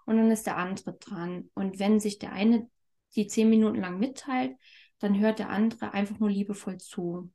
und 0.05 0.16
dann 0.16 0.31
ist 0.31 0.46
der 0.46 0.57
andere 0.57 0.92
dran. 0.94 1.51
Und 1.55 1.81
wenn 1.81 1.99
sich 1.99 2.18
der 2.20 2.33
eine 2.33 2.68
die 3.14 3.27
zehn 3.27 3.49
Minuten 3.49 3.81
lang 3.81 3.99
mitteilt, 3.99 4.57
dann 4.99 5.19
hört 5.19 5.38
der 5.38 5.51
andere 5.51 5.92
einfach 5.92 6.19
nur 6.19 6.31
liebevoll 6.31 6.79
zu. 6.79 7.31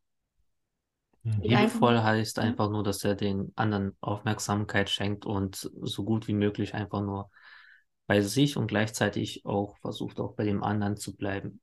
Mhm. 1.23 1.41
Liebevoll 1.41 1.97
einfach, 1.97 2.03
heißt 2.05 2.39
einfach 2.39 2.69
nur, 2.69 2.83
dass 2.83 3.03
er 3.03 3.15
den 3.15 3.51
anderen 3.55 3.95
Aufmerksamkeit 4.01 4.89
schenkt 4.89 5.25
und 5.25 5.69
so 5.81 6.03
gut 6.03 6.27
wie 6.27 6.33
möglich 6.33 6.73
einfach 6.73 7.01
nur 7.01 7.29
bei 8.07 8.21
sich 8.21 8.57
und 8.57 8.67
gleichzeitig 8.67 9.45
auch 9.45 9.77
versucht, 9.77 10.19
auch 10.19 10.33
bei 10.33 10.43
dem 10.43 10.63
anderen 10.63 10.97
zu 10.97 11.15
bleiben. 11.15 11.61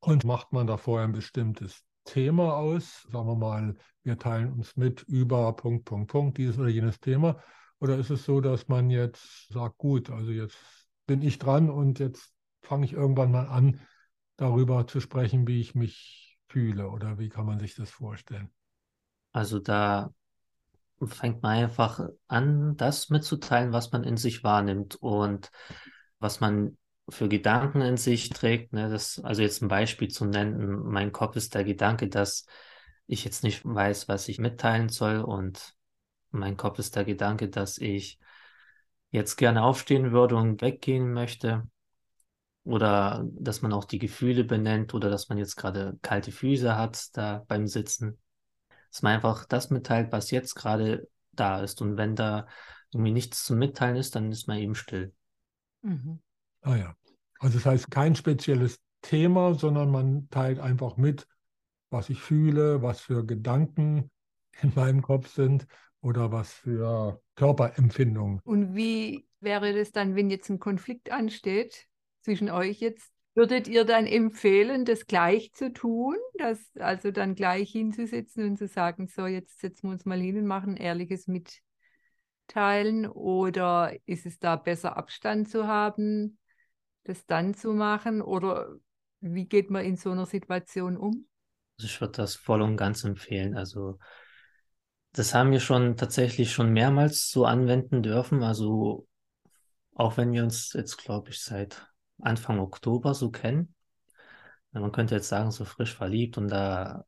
Und 0.00 0.24
macht 0.24 0.52
man 0.52 0.66
da 0.66 0.76
vorher 0.76 1.06
ein 1.06 1.12
bestimmtes 1.12 1.82
Thema 2.04 2.56
aus? 2.56 3.02
Sagen 3.10 3.26
wir 3.26 3.34
mal, 3.34 3.74
wir 4.02 4.18
teilen 4.18 4.52
uns 4.52 4.76
mit 4.76 5.02
über 5.08 5.52
Punkt, 5.56 5.84
Punkt, 5.84 6.10
Punkt, 6.10 6.38
dieses 6.38 6.58
oder 6.58 6.68
jenes 6.68 7.00
Thema. 7.00 7.42
Oder 7.80 7.96
ist 7.98 8.10
es 8.10 8.24
so, 8.24 8.40
dass 8.40 8.68
man 8.68 8.90
jetzt 8.90 9.48
sagt, 9.48 9.78
gut, 9.78 10.10
also 10.10 10.30
jetzt 10.30 10.56
bin 11.06 11.22
ich 11.22 11.38
dran 11.38 11.68
und 11.68 11.98
jetzt 11.98 12.35
fange 12.66 12.84
ich 12.84 12.92
irgendwann 12.92 13.30
mal 13.30 13.46
an, 13.46 13.80
darüber 14.36 14.86
zu 14.86 15.00
sprechen, 15.00 15.46
wie 15.46 15.60
ich 15.60 15.74
mich 15.74 16.38
fühle 16.48 16.88
oder 16.90 17.18
wie 17.18 17.28
kann 17.28 17.46
man 17.46 17.58
sich 17.58 17.74
das 17.74 17.90
vorstellen? 17.90 18.50
Also 19.32 19.58
da 19.58 20.12
fängt 21.04 21.42
man 21.42 21.58
einfach 21.58 22.00
an, 22.28 22.76
das 22.76 23.10
mitzuteilen, 23.10 23.72
was 23.72 23.92
man 23.92 24.04
in 24.04 24.16
sich 24.16 24.44
wahrnimmt 24.44 24.96
und 24.96 25.50
was 26.18 26.40
man 26.40 26.78
für 27.08 27.28
Gedanken 27.28 27.82
in 27.82 27.96
sich 27.96 28.30
trägt. 28.30 28.72
Ne? 28.72 28.88
Das, 28.88 29.20
also 29.22 29.42
jetzt 29.42 29.62
ein 29.62 29.68
Beispiel 29.68 30.08
zu 30.08 30.24
nennen, 30.24 30.82
mein 30.84 31.12
Kopf 31.12 31.36
ist 31.36 31.54
der 31.54 31.64
Gedanke, 31.64 32.08
dass 32.08 32.46
ich 33.06 33.24
jetzt 33.24 33.44
nicht 33.44 33.64
weiß, 33.64 34.08
was 34.08 34.28
ich 34.28 34.38
mitteilen 34.38 34.88
soll 34.88 35.20
und 35.20 35.74
mein 36.30 36.56
Kopf 36.56 36.78
ist 36.78 36.96
der 36.96 37.04
Gedanke, 37.04 37.48
dass 37.48 37.78
ich 37.78 38.18
jetzt 39.10 39.36
gerne 39.36 39.62
aufstehen 39.62 40.12
würde 40.12 40.36
und 40.36 40.60
weggehen 40.62 41.12
möchte 41.12 41.68
oder 42.66 43.24
dass 43.32 43.62
man 43.62 43.72
auch 43.72 43.84
die 43.84 44.00
Gefühle 44.00 44.42
benennt 44.42 44.92
oder 44.92 45.08
dass 45.08 45.28
man 45.28 45.38
jetzt 45.38 45.56
gerade 45.56 45.96
kalte 46.02 46.32
Füße 46.32 46.76
hat 46.76 47.16
da 47.16 47.44
beim 47.46 47.68
Sitzen. 47.68 48.18
Dass 48.90 49.02
man 49.02 49.14
einfach 49.14 49.44
das 49.44 49.70
mitteilt, 49.70 50.10
was 50.10 50.32
jetzt 50.32 50.54
gerade 50.54 51.08
da 51.32 51.62
ist. 51.62 51.80
Und 51.80 51.96
wenn 51.96 52.16
da 52.16 52.48
irgendwie 52.92 53.12
nichts 53.12 53.44
zum 53.44 53.58
Mitteilen 53.58 53.96
ist, 53.96 54.16
dann 54.16 54.32
ist 54.32 54.48
man 54.48 54.58
eben 54.58 54.74
still. 54.74 55.12
Mhm. 55.82 56.20
Ah 56.62 56.76
ja. 56.76 56.96
Also 57.38 57.58
das 57.58 57.66
heißt 57.66 57.90
kein 57.90 58.16
spezielles 58.16 58.80
Thema, 59.00 59.54
sondern 59.54 59.90
man 59.90 60.28
teilt 60.30 60.58
einfach 60.58 60.96
mit, 60.96 61.28
was 61.90 62.10
ich 62.10 62.20
fühle, 62.20 62.82
was 62.82 63.00
für 63.00 63.24
Gedanken 63.24 64.10
in 64.60 64.72
meinem 64.74 65.02
Kopf 65.02 65.28
sind 65.28 65.68
oder 66.00 66.32
was 66.32 66.52
für 66.52 67.22
Körperempfindungen. 67.36 68.40
Und 68.42 68.74
wie 68.74 69.28
wäre 69.38 69.72
das 69.72 69.92
dann, 69.92 70.16
wenn 70.16 70.30
jetzt 70.30 70.48
ein 70.50 70.58
Konflikt 70.58 71.12
ansteht? 71.12 71.86
Zwischen 72.26 72.50
euch 72.50 72.80
jetzt. 72.80 73.12
Würdet 73.34 73.68
ihr 73.68 73.84
dann 73.84 74.06
empfehlen, 74.06 74.84
das 74.84 75.06
gleich 75.06 75.52
zu 75.52 75.72
tun, 75.72 76.16
das 76.38 76.58
also 76.78 77.10
dann 77.10 77.34
gleich 77.34 77.70
hinzusetzen 77.70 78.44
und 78.44 78.56
zu 78.56 78.66
sagen, 78.66 79.06
so 79.06 79.26
jetzt 79.26 79.60
setzen 79.60 79.88
wir 79.88 79.92
uns 79.92 80.06
mal 80.06 80.18
hin 80.18 80.38
und 80.38 80.46
machen 80.46 80.76
ehrliches 80.76 81.28
Mitteilen 81.28 83.06
oder 83.06 83.94
ist 84.06 84.26
es 84.26 84.38
da 84.38 84.56
besser 84.56 84.96
Abstand 84.96 85.50
zu 85.50 85.66
haben, 85.66 86.38
das 87.04 87.26
dann 87.26 87.54
zu 87.54 87.74
machen 87.74 88.22
oder 88.22 88.74
wie 89.20 89.46
geht 89.46 89.70
man 89.70 89.84
in 89.84 89.96
so 89.96 90.10
einer 90.10 90.26
Situation 90.26 90.96
um? 90.96 91.28
Also 91.78 91.86
ich 91.86 92.00
würde 92.00 92.14
das 92.14 92.34
voll 92.34 92.62
und 92.62 92.76
ganz 92.76 93.04
empfehlen. 93.04 93.54
Also 93.54 93.98
das 95.12 95.34
haben 95.34 95.52
wir 95.52 95.60
schon 95.60 95.96
tatsächlich 95.96 96.52
schon 96.52 96.72
mehrmals 96.72 97.30
so 97.30 97.44
anwenden 97.44 98.02
dürfen. 98.02 98.42
Also 98.42 99.06
auch 99.94 100.16
wenn 100.16 100.32
wir 100.32 100.42
uns 100.42 100.72
jetzt, 100.72 100.96
glaube 100.96 101.30
ich, 101.30 101.42
seit 101.42 101.86
Anfang 102.20 102.58
Oktober 102.58 103.14
so 103.14 103.30
kennen. 103.30 103.74
Man 104.72 104.92
könnte 104.92 105.14
jetzt 105.14 105.28
sagen, 105.28 105.50
so 105.50 105.64
frisch 105.64 105.94
verliebt 105.94 106.36
und 106.38 106.48
da 106.48 107.04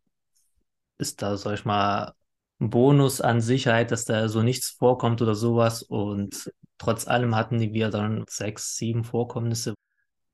ist 0.99 1.23
da, 1.23 1.37
sag 1.37 1.55
ich 1.55 1.65
mal, 1.65 2.15
ein 2.61 2.71
Bonus 2.71 3.21
an 3.21 3.41
Sicherheit, 3.41 3.91
dass 3.91 4.05
da 4.05 4.29
so 4.29 4.43
nichts 4.43 4.71
vorkommt 4.71 5.23
oder 5.23 5.35
sowas. 5.35 5.83
Und 5.83 6.53
trotz 6.79 7.07
allem 7.07 7.37
hatten 7.37 7.61
wir 7.61 7.91
dann 7.91 8.25
sechs, 8.29 8.77
sieben 8.77 9.05
Vorkommnisse, 9.05 9.75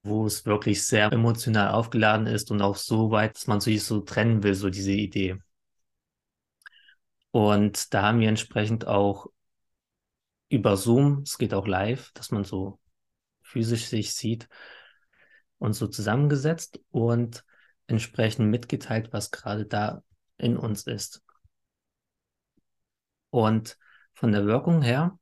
wo 0.03 0.27
es 0.27 0.47
wirklich 0.47 0.87
sehr 0.87 1.13
emotional 1.13 1.73
aufgeladen 1.73 2.27
ist 2.27 2.51
und 2.51 2.63
auch 2.63 2.77
so 2.77 3.11
weit, 3.11 3.37
dass 3.37 3.47
man 3.47 3.61
sich 3.61 3.85
so 3.85 4.01
trennen 4.01 4.43
will, 4.43 4.55
so 4.55 4.71
diese 4.71 4.93
Idee. 4.93 5.39
Und 7.31 7.93
da 7.93 8.03
haben 8.03 8.21
wir 8.21 8.29
entsprechend 8.29 8.87
auch 8.87 9.27
über 10.49 10.77
Zoom, 10.77 11.23
es 11.23 11.37
geht 11.37 11.53
auch 11.53 11.67
live, 11.67 12.13
dass 12.13 12.31
man 12.31 12.45
so 12.45 12.79
physisch 13.55 13.87
sich 13.87 14.15
sieht, 14.15 14.49
und 15.59 15.73
so 15.73 15.87
zusammengesetzt 15.87 16.81
und 16.91 17.45
entsprechend 17.87 18.51
mitgeteilt, 18.51 19.13
was 19.13 19.31
gerade 19.31 19.65
da 19.65 20.03
in 20.37 20.57
uns 20.57 20.83
ist. 20.87 21.23
Und 23.31 23.79
von 24.13 24.33
der 24.33 24.45
Wirkung 24.45 24.83
her 24.83 25.19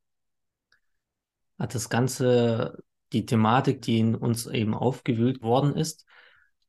hat 1.59 1.75
das 1.75 1.87
Ganze 1.87 2.83
die 3.13 3.25
Thematik, 3.25 3.83
die 3.83 3.99
in 3.99 4.15
uns 4.15 4.47
eben 4.47 4.73
aufgewühlt 4.73 5.41
worden 5.43 5.75
ist, 5.75 6.05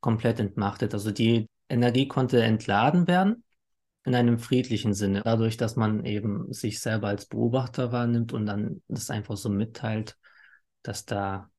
komplett 0.00 0.38
entmachtet. 0.38 0.92
Also 0.92 1.10
die 1.10 1.48
Energie 1.68 2.06
konnte 2.06 2.42
entladen 2.42 3.08
werden 3.08 3.42
in 4.04 4.14
einem 4.14 4.38
friedlichen 4.38 4.92
Sinne, 4.92 5.22
dadurch, 5.24 5.56
dass 5.56 5.76
man 5.76 6.04
eben 6.04 6.52
sich 6.52 6.80
selber 6.80 7.08
als 7.08 7.24
Beobachter 7.26 7.90
wahrnimmt 7.90 8.34
und 8.34 8.44
dann 8.44 8.82
das 8.86 9.08
einfach 9.08 9.36
so 9.36 9.48
mitteilt, 9.48 10.18
dass 10.82 11.06
da 11.06 11.50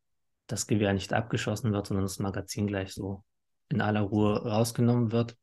das 0.47 0.67
Gewehr 0.67 0.93
nicht 0.93 1.13
abgeschossen 1.13 1.71
wird, 1.71 1.87
sondern 1.87 2.05
das 2.05 2.19
Magazin 2.19 2.67
gleich 2.67 2.93
so 2.93 3.23
in 3.69 3.81
aller 3.81 4.01
Ruhe 4.01 4.47
rausgenommen 4.47 5.11
wird. 5.11 5.37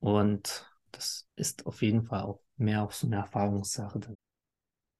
Und 0.00 0.66
das 0.92 1.28
ist 1.36 1.66
auf 1.66 1.82
jeden 1.82 2.04
Fall 2.04 2.22
auch 2.22 2.40
mehr 2.56 2.82
auch 2.82 2.92
so 2.92 3.06
eine 3.06 3.16
Erfahrungssache. 3.16 4.00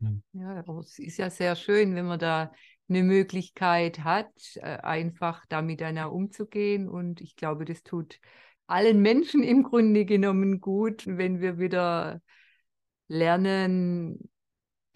Hm. 0.00 0.22
Ja, 0.32 0.58
aber 0.58 0.78
es 0.80 0.98
ist 0.98 1.16
ja 1.16 1.30
sehr 1.30 1.56
schön, 1.56 1.94
wenn 1.94 2.06
man 2.06 2.18
da 2.18 2.52
eine 2.88 3.02
Möglichkeit 3.02 4.00
hat, 4.00 4.30
äh, 4.56 4.78
einfach 4.78 5.44
damit 5.46 5.80
miteinander 5.80 6.12
umzugehen. 6.12 6.88
Und 6.88 7.20
ich 7.20 7.36
glaube, 7.36 7.64
das 7.64 7.82
tut 7.82 8.20
allen 8.66 9.00
Menschen 9.00 9.42
im 9.42 9.62
Grunde 9.62 10.04
genommen 10.04 10.60
gut, 10.60 11.06
wenn 11.06 11.40
wir 11.40 11.58
wieder 11.58 12.20
lernen, 13.08 14.30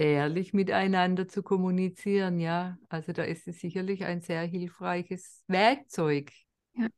ehrlich 0.04 0.52
miteinander 0.52 1.28
zu 1.28 1.42
kommunizieren, 1.42 2.38
ja. 2.38 2.78
Also 2.88 3.12
da 3.12 3.24
ist 3.24 3.48
es 3.48 3.60
sicherlich 3.60 4.04
ein 4.04 4.20
sehr 4.20 4.42
hilfreiches 4.42 5.42
Werkzeug. 5.46 6.32
Ja, 6.74 6.88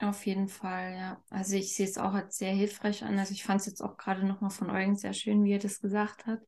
auf 0.00 0.26
jeden 0.26 0.48
Fall, 0.48 0.94
ja. 0.94 1.22
Also 1.30 1.56
ich 1.56 1.74
sehe 1.74 1.86
es 1.86 1.98
auch 1.98 2.12
als 2.12 2.38
sehr 2.38 2.52
hilfreich 2.52 3.04
an. 3.04 3.18
Also 3.18 3.32
ich 3.32 3.44
fand 3.44 3.60
es 3.60 3.66
jetzt 3.66 3.82
auch 3.82 3.96
gerade 3.96 4.26
nochmal 4.26 4.50
von 4.50 4.70
Eugen 4.70 4.96
sehr 4.96 5.12
schön, 5.12 5.44
wie 5.44 5.52
er 5.52 5.58
das 5.58 5.80
gesagt 5.80 6.26
hat. 6.26 6.40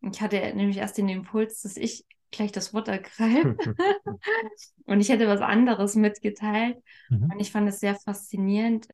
Ich 0.00 0.20
hatte 0.20 0.36
nämlich 0.54 0.78
erst 0.78 0.98
den 0.98 1.08
Impuls, 1.08 1.62
dass 1.62 1.76
ich 1.76 2.04
gleich 2.30 2.50
das 2.50 2.74
Wort 2.74 2.88
ergreife. 2.88 3.56
und 4.86 5.00
ich 5.00 5.08
hätte 5.08 5.28
was 5.28 5.40
anderes 5.40 5.94
mitgeteilt. 5.94 6.78
Mhm. 7.08 7.30
Und 7.32 7.40
ich 7.40 7.52
fand 7.52 7.68
es 7.68 7.80
sehr 7.80 7.94
faszinierend, 7.94 8.88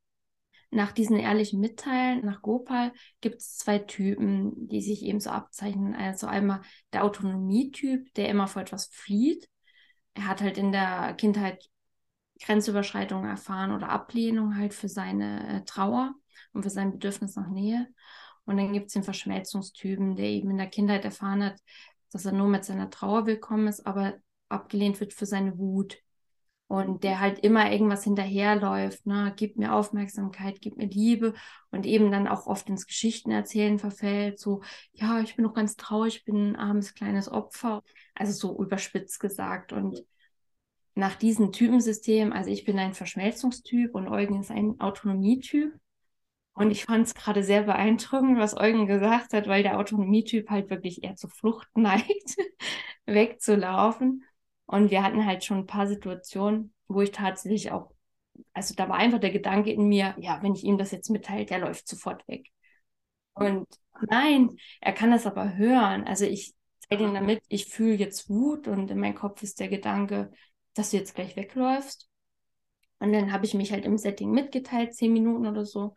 nach 0.70 0.92
diesen 0.92 1.16
ehrlichen 1.16 1.60
Mitteilen, 1.60 2.24
nach 2.24 2.42
Gopal, 2.42 2.92
gibt 3.20 3.36
es 3.36 3.56
zwei 3.56 3.78
Typen, 3.78 4.68
die 4.68 4.82
sich 4.82 5.02
eben 5.02 5.20
so 5.20 5.30
abzeichnen. 5.30 5.94
Also 5.94 6.26
einmal 6.26 6.60
der 6.92 7.04
Autonomietyp, 7.04 8.12
der 8.14 8.28
immer 8.28 8.48
vor 8.48 8.62
etwas 8.62 8.86
flieht. 8.86 9.48
Er 10.14 10.26
hat 10.26 10.40
halt 10.42 10.58
in 10.58 10.72
der 10.72 11.14
Kindheit 11.14 11.64
Grenzüberschreitungen 12.40 13.28
erfahren 13.28 13.72
oder 13.72 13.88
Ablehnung 13.88 14.56
halt 14.56 14.74
für 14.74 14.88
seine 14.88 15.60
äh, 15.60 15.64
Trauer 15.64 16.14
und 16.52 16.62
für 16.62 16.70
sein 16.70 16.92
Bedürfnis 16.92 17.36
nach 17.36 17.48
Nähe. 17.48 17.88
Und 18.44 18.56
dann 18.56 18.72
gibt 18.72 18.86
es 18.86 18.92
den 18.92 19.02
Verschmelzungstypen, 19.02 20.16
der 20.16 20.26
eben 20.26 20.50
in 20.50 20.58
der 20.58 20.68
Kindheit 20.68 21.04
erfahren 21.04 21.42
hat, 21.42 21.60
dass 22.12 22.24
er 22.24 22.32
nur 22.32 22.48
mit 22.48 22.64
seiner 22.64 22.90
Trauer 22.90 23.26
willkommen 23.26 23.68
ist, 23.68 23.86
aber 23.86 24.14
abgelehnt 24.48 25.00
wird 25.00 25.12
für 25.12 25.26
seine 25.26 25.58
Wut 25.58 25.98
und 26.68 27.02
der 27.02 27.20
halt 27.20 27.40
immer 27.40 27.72
irgendwas 27.72 28.04
hinterherläuft, 28.04 29.06
ne, 29.06 29.32
gibt 29.36 29.56
mir 29.56 29.74
Aufmerksamkeit, 29.74 30.60
gibt 30.60 30.76
mir 30.76 30.86
Liebe 30.86 31.34
und 31.70 31.86
eben 31.86 32.12
dann 32.12 32.28
auch 32.28 32.46
oft 32.46 32.68
ins 32.68 32.86
Geschichtenerzählen 32.86 33.78
verfällt, 33.78 34.38
so, 34.38 34.62
ja, 34.92 35.20
ich 35.20 35.34
bin 35.34 35.44
noch 35.44 35.54
ganz 35.54 35.76
traurig, 35.76 36.18
ich 36.18 36.24
bin 36.24 36.52
ein 36.52 36.56
armes 36.56 36.94
kleines 36.94 37.30
Opfer, 37.30 37.82
also 38.14 38.32
so 38.32 38.62
überspitzt 38.62 39.18
gesagt 39.18 39.72
und 39.72 40.04
nach 40.94 41.14
diesem 41.14 41.52
Typensystem, 41.52 42.32
also 42.32 42.50
ich 42.50 42.64
bin 42.64 42.78
ein 42.78 42.92
Verschmelzungstyp 42.92 43.94
und 43.94 44.08
Eugen 44.08 44.40
ist 44.40 44.50
ein 44.50 44.80
Autonomietyp. 44.80 45.72
Und 46.54 46.72
ich 46.72 46.86
fand 46.86 47.06
es 47.06 47.14
gerade 47.14 47.44
sehr 47.44 47.62
beeindruckend, 47.62 48.36
was 48.36 48.56
Eugen 48.56 48.86
gesagt 48.88 49.32
hat, 49.32 49.46
weil 49.46 49.62
der 49.62 49.78
Autonomietyp 49.78 50.50
halt 50.50 50.70
wirklich 50.70 51.04
eher 51.04 51.14
zur 51.14 51.30
Flucht 51.30 51.68
neigt, 51.76 52.36
wegzulaufen. 53.06 54.24
Und 54.68 54.90
wir 54.90 55.02
hatten 55.02 55.24
halt 55.24 55.44
schon 55.44 55.60
ein 55.60 55.66
paar 55.66 55.88
Situationen, 55.88 56.74
wo 56.88 57.00
ich 57.00 57.10
tatsächlich 57.10 57.72
auch, 57.72 57.90
also 58.52 58.74
da 58.74 58.86
war 58.86 58.96
einfach 58.96 59.18
der 59.18 59.30
Gedanke 59.30 59.72
in 59.72 59.88
mir, 59.88 60.14
ja, 60.18 60.42
wenn 60.42 60.54
ich 60.54 60.62
ihm 60.62 60.76
das 60.76 60.90
jetzt 60.90 61.08
mitteile, 61.08 61.46
der 61.46 61.60
läuft 61.60 61.88
sofort 61.88 62.28
weg. 62.28 62.48
Und 63.32 63.66
nein, 64.10 64.58
er 64.82 64.92
kann 64.92 65.10
das 65.10 65.24
aber 65.24 65.56
hören. 65.56 66.04
Also 66.04 66.26
ich 66.26 66.54
zeige 66.86 67.04
ihm 67.04 67.14
damit, 67.14 67.42
ich 67.48 67.64
fühle 67.64 67.94
jetzt 67.94 68.28
Wut 68.28 68.68
und 68.68 68.90
in 68.90 69.00
meinem 69.00 69.14
Kopf 69.14 69.42
ist 69.42 69.58
der 69.58 69.68
Gedanke, 69.68 70.30
dass 70.74 70.90
du 70.90 70.98
jetzt 70.98 71.14
gleich 71.14 71.34
wegläufst. 71.34 72.10
Und 72.98 73.14
dann 73.14 73.32
habe 73.32 73.46
ich 73.46 73.54
mich 73.54 73.72
halt 73.72 73.86
im 73.86 73.96
Setting 73.96 74.32
mitgeteilt, 74.32 74.94
zehn 74.94 75.14
Minuten 75.14 75.46
oder 75.46 75.64
so. 75.64 75.94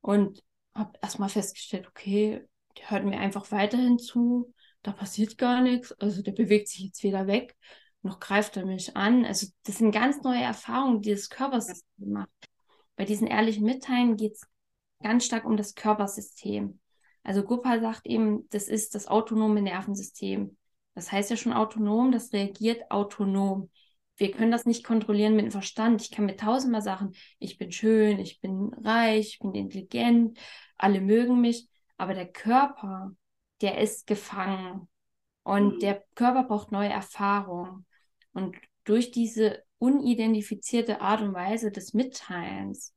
Und 0.00 0.42
habe 0.74 0.98
erstmal 1.02 1.28
festgestellt, 1.28 1.86
okay, 1.86 2.40
der 2.78 2.90
hört 2.90 3.04
mir 3.04 3.18
einfach 3.18 3.50
weiterhin 3.52 3.98
zu, 3.98 4.54
da 4.80 4.92
passiert 4.92 5.36
gar 5.36 5.60
nichts. 5.60 5.92
Also 6.00 6.22
der 6.22 6.32
bewegt 6.32 6.68
sich 6.68 6.84
jetzt 6.84 7.02
wieder 7.02 7.26
weg 7.26 7.54
noch 8.02 8.20
greift 8.20 8.56
er 8.56 8.64
mich 8.64 8.96
an. 8.96 9.24
Also 9.24 9.46
das 9.64 9.78
sind 9.78 9.92
ganz 9.92 10.22
neue 10.22 10.42
Erfahrungen, 10.42 11.02
die 11.02 11.10
das 11.10 11.28
Körpersystem 11.28 12.12
macht. 12.12 12.30
Bei 12.96 13.04
diesen 13.04 13.26
ehrlichen 13.26 13.64
Mitteilen 13.64 14.16
geht 14.16 14.34
es 14.34 14.46
ganz 15.02 15.24
stark 15.24 15.44
um 15.44 15.56
das 15.56 15.74
Körpersystem. 15.74 16.80
Also 17.22 17.42
Gopal 17.42 17.80
sagt 17.80 18.06
eben, 18.06 18.48
das 18.50 18.68
ist 18.68 18.94
das 18.94 19.06
autonome 19.06 19.62
Nervensystem. 19.62 20.56
Das 20.94 21.12
heißt 21.12 21.30
ja 21.30 21.36
schon 21.36 21.52
autonom, 21.52 22.10
das 22.10 22.32
reagiert 22.32 22.90
autonom. 22.90 23.70
Wir 24.16 24.32
können 24.32 24.50
das 24.50 24.66
nicht 24.66 24.82
kontrollieren 24.82 25.36
mit 25.36 25.44
dem 25.44 25.52
Verstand. 25.52 26.02
Ich 26.02 26.10
kann 26.10 26.26
mir 26.26 26.36
tausendmal 26.36 26.82
sagen, 26.82 27.12
ich 27.38 27.56
bin 27.56 27.70
schön, 27.70 28.18
ich 28.18 28.40
bin 28.40 28.74
reich, 28.82 29.34
ich 29.34 29.38
bin 29.38 29.54
intelligent, 29.54 30.38
alle 30.76 31.00
mögen 31.00 31.40
mich. 31.40 31.68
Aber 31.96 32.14
der 32.14 32.26
Körper, 32.26 33.12
der 33.60 33.78
ist 33.78 34.06
gefangen. 34.06 34.88
Und 35.44 35.82
der 35.82 36.04
Körper 36.14 36.44
braucht 36.44 36.72
neue 36.72 36.90
Erfahrungen. 36.90 37.86
Und 38.38 38.56
durch 38.84 39.10
diese 39.10 39.64
unidentifizierte 39.78 41.00
Art 41.00 41.22
und 41.22 41.34
Weise 41.34 41.72
des 41.72 41.92
Mitteilens 41.92 42.94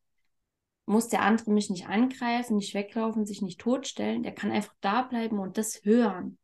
muss 0.86 1.08
der 1.08 1.24
andere 1.24 1.50
mich 1.50 1.72
nicht 1.72 1.88
angreifen, 1.88 2.58
nicht 2.58 2.76
weglaufen, 2.76 3.26
sich 3.26 3.42
nicht 3.42 3.60
totstellen. 3.60 4.22
Der 4.22 4.36
kann 4.36 4.52
einfach 4.52 4.76
da 4.82 5.02
bleiben 5.02 5.40
und 5.40 5.58
das 5.58 5.82
hören. 5.84 6.38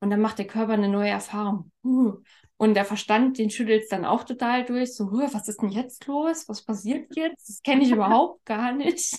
Und 0.00 0.08
dann 0.08 0.20
macht 0.20 0.38
der 0.38 0.46
Körper 0.46 0.72
eine 0.72 0.88
neue 0.88 1.10
Erfahrung. 1.10 1.70
Und 1.82 2.74
der 2.74 2.86
Verstand, 2.86 3.36
den 3.36 3.50
schüttelt 3.50 3.82
es 3.82 3.88
dann 3.90 4.06
auch 4.06 4.24
total 4.24 4.64
durch. 4.64 4.94
So, 4.94 5.12
was 5.12 5.46
ist 5.46 5.60
denn 5.60 5.68
jetzt 5.68 6.06
los? 6.06 6.48
Was 6.48 6.64
passiert 6.64 7.14
jetzt? 7.16 7.50
Das 7.50 7.62
kenne 7.62 7.82
ich 7.82 7.90
überhaupt 7.90 8.42
gar 8.46 8.72
nicht. 8.72 9.18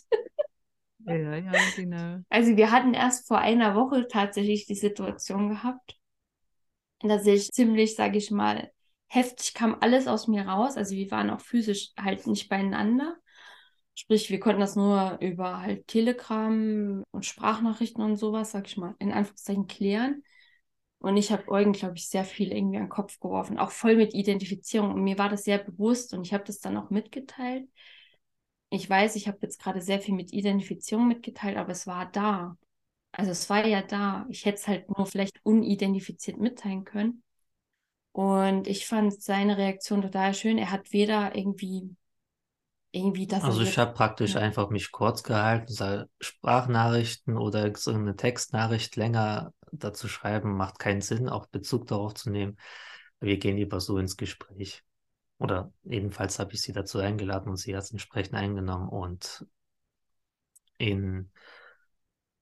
Ja, 1.05 1.37
ja, 1.37 1.51
genau. 1.75 2.21
Also 2.29 2.57
wir 2.57 2.71
hatten 2.71 2.95
erst 2.95 3.27
vor 3.27 3.37
einer 3.37 3.75
Woche 3.75 4.07
tatsächlich 4.07 4.65
die 4.65 4.75
Situation 4.75 5.49
gehabt, 5.49 5.99
dass 7.01 7.27
ich 7.27 7.51
ziemlich, 7.51 7.95
sage 7.95 8.17
ich 8.17 8.31
mal, 8.31 8.71
heftig 9.07 9.53
kam 9.53 9.77
alles 9.81 10.07
aus 10.07 10.27
mir 10.27 10.47
raus. 10.47 10.77
Also 10.77 10.95
wir 10.95 11.09
waren 11.11 11.29
auch 11.29 11.41
physisch 11.41 11.91
halt 11.97 12.27
nicht 12.27 12.49
beieinander. 12.49 13.17
Sprich, 13.95 14.29
wir 14.29 14.39
konnten 14.39 14.61
das 14.61 14.75
nur 14.75 15.17
über 15.21 15.61
halt 15.61 15.87
Telegram 15.87 17.03
und 17.11 17.25
Sprachnachrichten 17.25 18.03
und 18.03 18.15
sowas, 18.17 18.51
sag 18.51 18.67
ich 18.67 18.77
mal, 18.77 18.95
in 18.99 19.11
Anführungszeichen 19.11 19.67
klären. 19.67 20.23
Und 20.99 21.17
ich 21.17 21.31
habe 21.31 21.47
Eugen, 21.49 21.73
glaube 21.73 21.95
ich, 21.95 22.07
sehr 22.09 22.23
viel 22.23 22.51
irgendwie 22.51 22.77
an 22.77 22.83
den 22.85 22.89
Kopf 22.89 23.19
geworfen, 23.19 23.57
auch 23.59 23.71
voll 23.71 23.95
mit 23.95 24.13
Identifizierung. 24.13 24.91
Und 24.93 25.03
mir 25.03 25.17
war 25.17 25.29
das 25.29 25.43
sehr 25.43 25.59
bewusst 25.59 26.13
und 26.13 26.25
ich 26.25 26.33
habe 26.33 26.43
das 26.43 26.59
dann 26.59 26.77
auch 26.77 26.89
mitgeteilt. 26.89 27.67
Ich 28.69 28.89
weiß, 28.89 29.15
ich 29.15 29.27
habe 29.27 29.37
jetzt 29.41 29.61
gerade 29.61 29.81
sehr 29.81 30.01
viel 30.01 30.13
mit 30.13 30.33
Identifizierung 30.33 31.07
mitgeteilt, 31.07 31.57
aber 31.57 31.71
es 31.71 31.87
war 31.87 32.05
da. 32.11 32.57
Also 33.11 33.31
es 33.31 33.49
war 33.49 33.65
ja 33.65 33.81
da. 33.81 34.25
Ich 34.29 34.45
hätte 34.45 34.57
es 34.57 34.67
halt 34.67 34.89
nur 34.95 35.05
vielleicht 35.07 35.39
unidentifiziert 35.43 36.37
mitteilen 36.37 36.83
können. 36.83 37.23
Und 38.17 38.65
ich 38.65 38.87
fand 38.87 39.21
seine 39.21 39.57
Reaktion 39.59 40.01
total 40.01 40.33
schön. 40.33 40.57
Er 40.57 40.71
hat 40.71 40.91
weder 40.91 41.35
irgendwie 41.35 41.95
irgendwie 42.91 43.27
das. 43.27 43.43
Also 43.43 43.61
ich 43.61 43.77
habe 43.77 43.93
praktisch 43.93 44.33
ja. 44.33 44.39
einfach 44.41 44.71
mich 44.71 44.91
kurz 44.91 45.21
gehalten, 45.21 45.71
sage, 45.71 46.09
Sprachnachrichten 46.19 47.37
oder 47.37 47.71
so 47.75 47.91
eine 47.91 48.15
Textnachricht 48.15 48.95
länger 48.95 49.53
dazu 49.71 50.07
schreiben, 50.07 50.57
macht 50.57 50.79
keinen 50.79 51.01
Sinn, 51.01 51.29
auch 51.29 51.45
Bezug 51.45 51.85
darauf 51.85 52.15
zu 52.15 52.31
nehmen. 52.31 52.57
Wir 53.19 53.37
gehen 53.37 53.57
lieber 53.57 53.79
so 53.79 53.99
ins 53.99 54.17
Gespräch. 54.17 54.83
Oder 55.37 55.71
jedenfalls 55.83 56.39
habe 56.39 56.53
ich 56.53 56.63
sie 56.63 56.73
dazu 56.73 56.97
eingeladen 56.97 57.49
und 57.49 57.57
sie 57.57 57.75
hat 57.75 57.83
es 57.83 57.91
entsprechend 57.91 58.33
eingenommen. 58.33 58.89
Und 58.89 59.45
in 60.79 61.29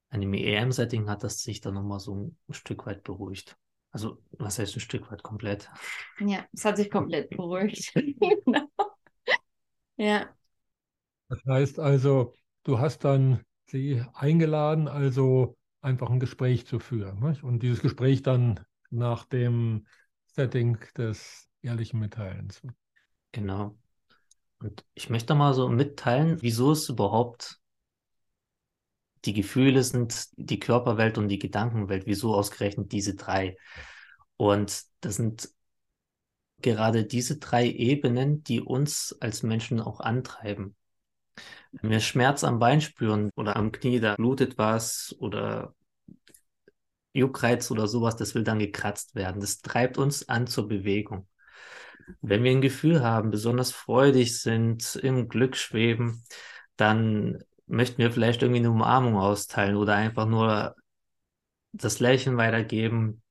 einem 0.10 0.34
EM-Setting 0.36 1.10
hat 1.10 1.26
das 1.26 1.44
sich 1.44 1.60
dann 1.60 1.74
nochmal 1.74 2.00
so 2.00 2.16
ein 2.16 2.54
Stück 2.54 2.86
weit 2.86 3.04
beruhigt. 3.04 3.58
Also, 3.96 4.22
was 4.40 4.60
heißt 4.60 4.76
ein 4.76 4.82
Stück 4.82 5.10
weit 5.10 5.24
komplett? 5.24 5.72
Ja, 6.20 6.46
es 6.52 6.66
hat 6.66 6.76
sich 6.76 6.92
komplett 6.92 7.30
beruhigt. 7.30 7.94
genau. 7.94 8.68
Ja. 9.96 10.28
Das 11.30 11.40
heißt 11.46 11.80
also, 11.80 12.34
du 12.64 12.80
hast 12.80 13.06
dann 13.06 13.42
sie 13.68 14.04
eingeladen, 14.14 14.90
also 14.90 15.56
einfach 15.80 16.10
ein 16.10 16.20
Gespräch 16.20 16.68
zu 16.68 16.80
führen. 16.80 17.22
Nicht? 17.22 17.42
Und 17.42 17.64
dieses 17.64 17.82
Gespräch 17.82 18.22
dann 18.22 18.60
nach 18.90 19.24
dem 19.24 19.88
Setting 20.26 20.78
des 20.98 21.48
ehrlichen 21.62 22.02
Mitteilens. 22.02 22.62
Genau. 23.32 23.78
Und 24.60 24.84
ich 24.94 25.10
möchte 25.10 25.36
mal 25.36 25.54
so 25.54 25.70
mitteilen, 25.70 26.42
wieso 26.42 26.74
es 26.74 26.90
überhaupt 26.90 27.62
die 29.26 29.34
Gefühle 29.34 29.84
sind, 29.84 30.28
die 30.38 30.60
Körperwelt 30.60 31.18
und 31.18 31.28
die 31.28 31.40
Gedankenwelt, 31.40 32.06
wieso 32.06 32.34
ausgerechnet 32.36 32.92
diese 32.92 33.16
drei. 33.16 33.58
Und 34.38 34.84
das 35.02 35.16
sind 35.16 35.50
gerade 36.62 37.06
diese 37.06 37.38
drei 37.38 37.68
Ebenen, 37.68 38.44
die 38.44 38.62
uns 38.62 39.16
als 39.20 39.44
Menschen 39.44 39.80
auch 39.80 40.00
antreiben. 40.00 40.76
Wenn 41.72 41.90
wir 41.92 42.00
Schmerz 42.00 42.44
am 42.44 42.60
Bein 42.60 42.82
spüren 42.82 43.30
oder 43.36 43.56
am 43.56 43.72
Knie, 43.72 44.00
da 44.00 44.16
blutet 44.16 44.58
was 44.58 45.16
oder 45.20 45.76
Juckreiz 47.14 47.72
oder 47.72 47.88
sowas, 47.88 48.16
das 48.16 48.36
will 48.36 48.44
dann 48.44 48.60
gekratzt 48.60 49.16
werden. 49.16 49.42
Das 49.42 49.62
treibt 49.62 49.98
uns 49.98 50.28
an 50.28 50.48
zur 50.48 50.68
Bewegung. 50.68 51.28
Wenn 52.22 52.44
wir 52.44 52.52
ein 52.52 52.62
Gefühl 52.62 53.04
haben, 53.04 53.32
besonders 53.32 53.72
freudig 53.72 54.40
sind, 54.40 54.96
im 54.98 55.28
Glück 55.28 55.56
schweben, 55.56 56.24
dann 56.78 57.44
möchten 57.68 57.98
wir 58.00 58.12
vielleicht 58.12 58.42
irgendwie 58.42 58.60
eine 58.60 58.72
Umarmung 58.72 59.18
austeilen 59.18 59.76
oder 59.76 59.96
einfach 59.96 60.26
nur 60.28 60.76
das 61.74 62.00
Lächeln 62.00 62.38
weitergeben, 62.38 63.22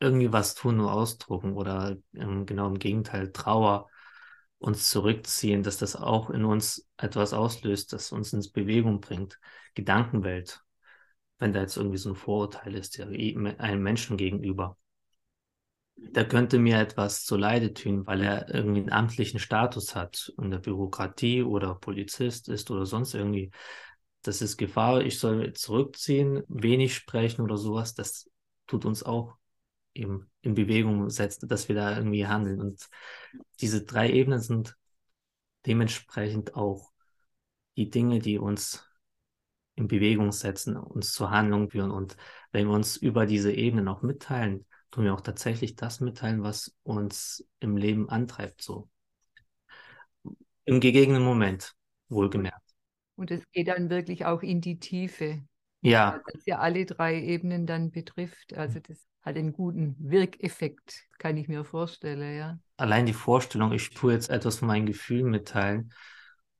irgendwie 0.00 0.32
was 0.32 0.54
tun, 0.54 0.76
nur 0.76 0.92
ausdrucken 0.92 1.54
oder 1.54 1.96
ähm, 2.14 2.46
genau 2.46 2.68
im 2.68 2.78
Gegenteil 2.78 3.32
Trauer 3.32 3.88
uns 4.58 4.90
zurückziehen, 4.90 5.62
dass 5.62 5.78
das 5.78 5.96
auch 5.96 6.30
in 6.30 6.44
uns 6.44 6.88
etwas 6.96 7.32
auslöst, 7.32 7.92
das 7.92 8.12
uns 8.12 8.32
ins 8.32 8.50
Bewegung 8.50 9.00
bringt. 9.00 9.38
Gedankenwelt, 9.74 10.62
wenn 11.38 11.52
da 11.52 11.60
jetzt 11.60 11.76
irgendwie 11.76 11.98
so 11.98 12.10
ein 12.10 12.16
Vorurteil 12.16 12.74
ist, 12.74 12.96
ja, 12.98 13.06
einem 13.06 13.82
Menschen 13.82 14.16
gegenüber. 14.16 14.76
Der 16.00 16.26
könnte 16.26 16.58
mir 16.58 16.78
etwas 16.78 17.24
zu 17.24 17.36
Leide 17.36 17.74
tun, 17.74 18.06
weil 18.06 18.22
er 18.22 18.54
irgendwie 18.54 18.80
einen 18.80 18.92
amtlichen 18.92 19.40
Status 19.40 19.94
hat 19.94 20.32
in 20.38 20.50
der 20.50 20.58
Bürokratie 20.58 21.42
oder 21.42 21.74
Polizist 21.74 22.48
ist 22.48 22.70
oder 22.70 22.86
sonst 22.86 23.14
irgendwie. 23.14 23.50
Das 24.22 24.40
ist 24.40 24.56
Gefahr, 24.56 25.02
ich 25.02 25.18
soll 25.18 25.52
zurückziehen, 25.52 26.42
wenig 26.48 26.94
sprechen 26.94 27.42
oder 27.42 27.56
sowas. 27.56 27.94
Das 27.94 28.28
tut 28.66 28.84
uns 28.84 29.02
auch 29.02 29.36
eben 29.94 30.30
in 30.40 30.54
Bewegung 30.54 31.10
setzt, 31.10 31.50
dass 31.50 31.68
wir 31.68 31.74
da 31.74 31.96
irgendwie 31.96 32.26
handeln. 32.26 32.60
Und 32.60 32.88
diese 33.60 33.84
drei 33.84 34.10
Ebenen 34.10 34.40
sind 34.40 34.76
dementsprechend 35.66 36.54
auch 36.54 36.90
die 37.76 37.90
Dinge, 37.90 38.18
die 38.20 38.38
uns 38.38 38.84
in 39.74 39.88
Bewegung 39.88 40.32
setzen, 40.32 40.76
uns 40.76 41.12
zur 41.12 41.30
Handlung 41.30 41.70
führen. 41.70 41.90
Und 41.90 42.16
wenn 42.52 42.66
wir 42.66 42.74
uns 42.74 42.96
über 42.96 43.26
diese 43.26 43.52
Ebenen 43.52 43.88
auch 43.88 44.02
mitteilen, 44.02 44.66
tun 44.90 45.04
wir 45.04 45.14
auch 45.14 45.20
tatsächlich 45.20 45.76
das 45.76 46.00
mitteilen, 46.00 46.42
was 46.42 46.74
uns 46.82 47.46
im 47.60 47.76
Leben 47.76 48.08
antreibt, 48.08 48.62
so. 48.62 48.88
Im 50.64 50.80
gegebenen 50.80 51.22
Moment, 51.22 51.74
wohlgemerkt. 52.08 52.60
Und 53.16 53.30
es 53.30 53.42
geht 53.52 53.68
dann 53.68 53.90
wirklich 53.90 54.26
auch 54.26 54.42
in 54.42 54.60
die 54.60 54.78
Tiefe. 54.78 55.42
Ja. 55.80 56.20
Das 56.32 56.44
ja 56.46 56.58
alle 56.58 56.84
drei 56.86 57.20
Ebenen 57.20 57.66
dann 57.66 57.90
betrifft. 57.90 58.54
Also 58.54 58.80
das 58.80 58.98
hat 59.22 59.36
einen 59.36 59.52
guten 59.52 59.96
Wirkeffekt, 59.98 61.04
kann 61.18 61.36
ich 61.36 61.48
mir 61.48 61.64
vorstellen, 61.64 62.36
ja. 62.36 62.58
Allein 62.76 63.06
die 63.06 63.12
Vorstellung, 63.12 63.72
ich 63.72 63.90
tue 63.90 64.12
jetzt 64.12 64.30
etwas 64.30 64.58
von 64.58 64.68
meinen 64.68 64.86
Gefühlen 64.86 65.30
mitteilen. 65.30 65.92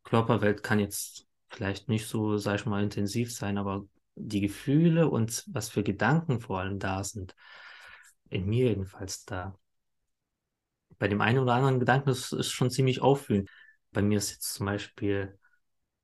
Körperwelt 0.04 0.62
kann 0.62 0.78
jetzt 0.78 1.26
vielleicht 1.48 1.88
nicht 1.88 2.06
so, 2.06 2.36
sag 2.38 2.56
ich 2.56 2.66
mal, 2.66 2.82
intensiv 2.82 3.32
sein, 3.32 3.58
aber 3.58 3.84
die 4.14 4.40
Gefühle 4.40 5.08
und 5.08 5.44
was 5.48 5.68
für 5.68 5.82
Gedanken 5.82 6.40
vor 6.40 6.60
allem 6.60 6.78
da 6.78 7.04
sind, 7.04 7.34
in 8.30 8.46
mir 8.46 8.68
jedenfalls 8.68 9.24
da. 9.24 9.58
Bei 10.98 11.08
dem 11.08 11.20
einen 11.20 11.38
oder 11.38 11.54
anderen 11.54 11.78
Gedanken 11.80 12.10
ist 12.10 12.32
es 12.32 12.50
schon 12.50 12.70
ziemlich 12.70 13.00
auffühlend. 13.00 13.50
Bei 13.92 14.02
mir 14.02 14.18
ist 14.18 14.30
jetzt 14.32 14.54
zum 14.54 14.66
Beispiel 14.66 15.38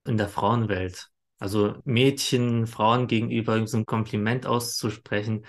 in 0.05 0.17
der 0.17 0.29
Frauenwelt, 0.29 1.11
also 1.39 1.81
Mädchen, 1.85 2.67
Frauen 2.67 3.07
gegenüber 3.07 3.67
so 3.67 3.79
ein 3.79 3.87
Kompliment 3.87 4.47
auszusprechen, 4.47 5.47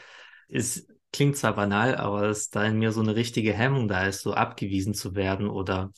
ist 0.48 0.90
klingt 1.12 1.38
zwar 1.38 1.56
banal, 1.56 1.96
aber 1.96 2.28
dass 2.28 2.50
da 2.50 2.66
in 2.66 2.80
mir 2.80 2.92
so 2.92 3.02
eine 3.02 3.16
richtige 3.16 3.54
Hemmung 3.54 3.88
da 3.88 4.06
ist, 4.08 4.22
so 4.22 4.34
abgewiesen 4.34 4.94
zu 4.94 5.16
werden 5.16 5.48
oder 5.50 5.92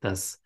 dass 0.00 0.42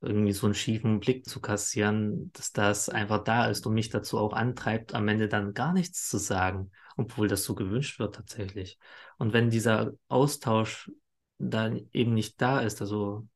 irgendwie 0.00 0.32
so 0.32 0.46
einen 0.46 0.54
schiefen 0.54 1.00
Blick 1.00 1.26
zu 1.26 1.40
kassieren, 1.40 2.30
dass 2.32 2.52
das 2.52 2.88
einfach 2.88 3.24
da 3.24 3.46
ist 3.46 3.66
und 3.66 3.74
mich 3.74 3.88
dazu 3.88 4.18
auch 4.18 4.32
antreibt, 4.32 4.94
am 4.94 5.08
Ende 5.08 5.28
dann 5.28 5.54
gar 5.54 5.72
nichts 5.72 6.08
zu 6.08 6.18
sagen, 6.18 6.70
obwohl 6.96 7.28
das 7.28 7.44
so 7.44 7.54
gewünscht 7.54 7.98
wird 7.98 8.14
tatsächlich. 8.14 8.78
Und 9.18 9.32
wenn 9.32 9.50
dieser 9.50 9.92
Austausch 10.08 10.90
dann 11.38 11.88
eben 11.92 12.14
nicht 12.14 12.40
da 12.40 12.60
ist, 12.60 12.80
also 12.80 13.26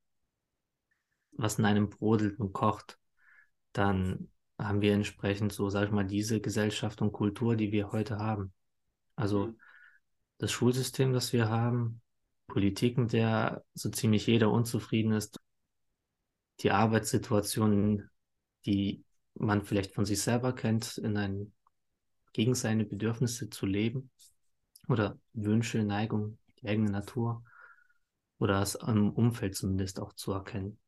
was 1.32 1.58
in 1.58 1.64
einem 1.64 1.88
brodelt 1.88 2.38
und 2.38 2.52
kocht, 2.52 2.98
dann 3.72 4.30
haben 4.58 4.82
wir 4.82 4.92
entsprechend 4.92 5.52
so, 5.52 5.70
sag 5.70 5.86
ich 5.86 5.90
mal, 5.90 6.06
diese 6.06 6.40
Gesellschaft 6.40 7.00
und 7.00 7.12
Kultur, 7.12 7.56
die 7.56 7.72
wir 7.72 7.92
heute 7.92 8.18
haben. 8.18 8.52
Also 9.16 9.46
mhm. 9.48 9.60
das 10.38 10.52
Schulsystem, 10.52 11.12
das 11.12 11.32
wir 11.32 11.48
haben, 11.48 12.02
Politik, 12.46 12.98
mit 12.98 13.12
der 13.12 13.64
so 13.74 13.88
ziemlich 13.90 14.26
jeder 14.26 14.50
unzufrieden 14.50 15.12
ist, 15.12 15.39
die 16.60 16.70
Arbeitssituationen, 16.70 18.10
die 18.66 19.04
man 19.34 19.62
vielleicht 19.62 19.94
von 19.94 20.04
sich 20.04 20.20
selber 20.20 20.54
kennt, 20.54 20.98
in 20.98 21.16
ein, 21.16 21.52
gegen 22.32 22.54
seine 22.54 22.84
Bedürfnisse 22.84 23.50
zu 23.50 23.66
leben 23.66 24.10
oder 24.88 25.18
Wünsche, 25.32 25.82
Neigung, 25.82 26.38
die 26.60 26.68
eigene 26.68 26.90
Natur 26.90 27.42
oder 28.38 28.62
es 28.62 28.74
im 28.74 29.10
Umfeld 29.10 29.54
zumindest 29.54 30.00
auch 30.00 30.12
zu 30.14 30.32
erkennen. 30.32 30.78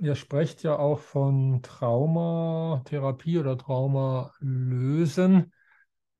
Ihr 0.00 0.14
sprecht 0.14 0.62
ja 0.62 0.78
auch 0.78 1.00
von 1.00 1.60
Traumatherapie 1.62 3.38
oder 3.38 3.58
Traumalösen. 3.58 5.52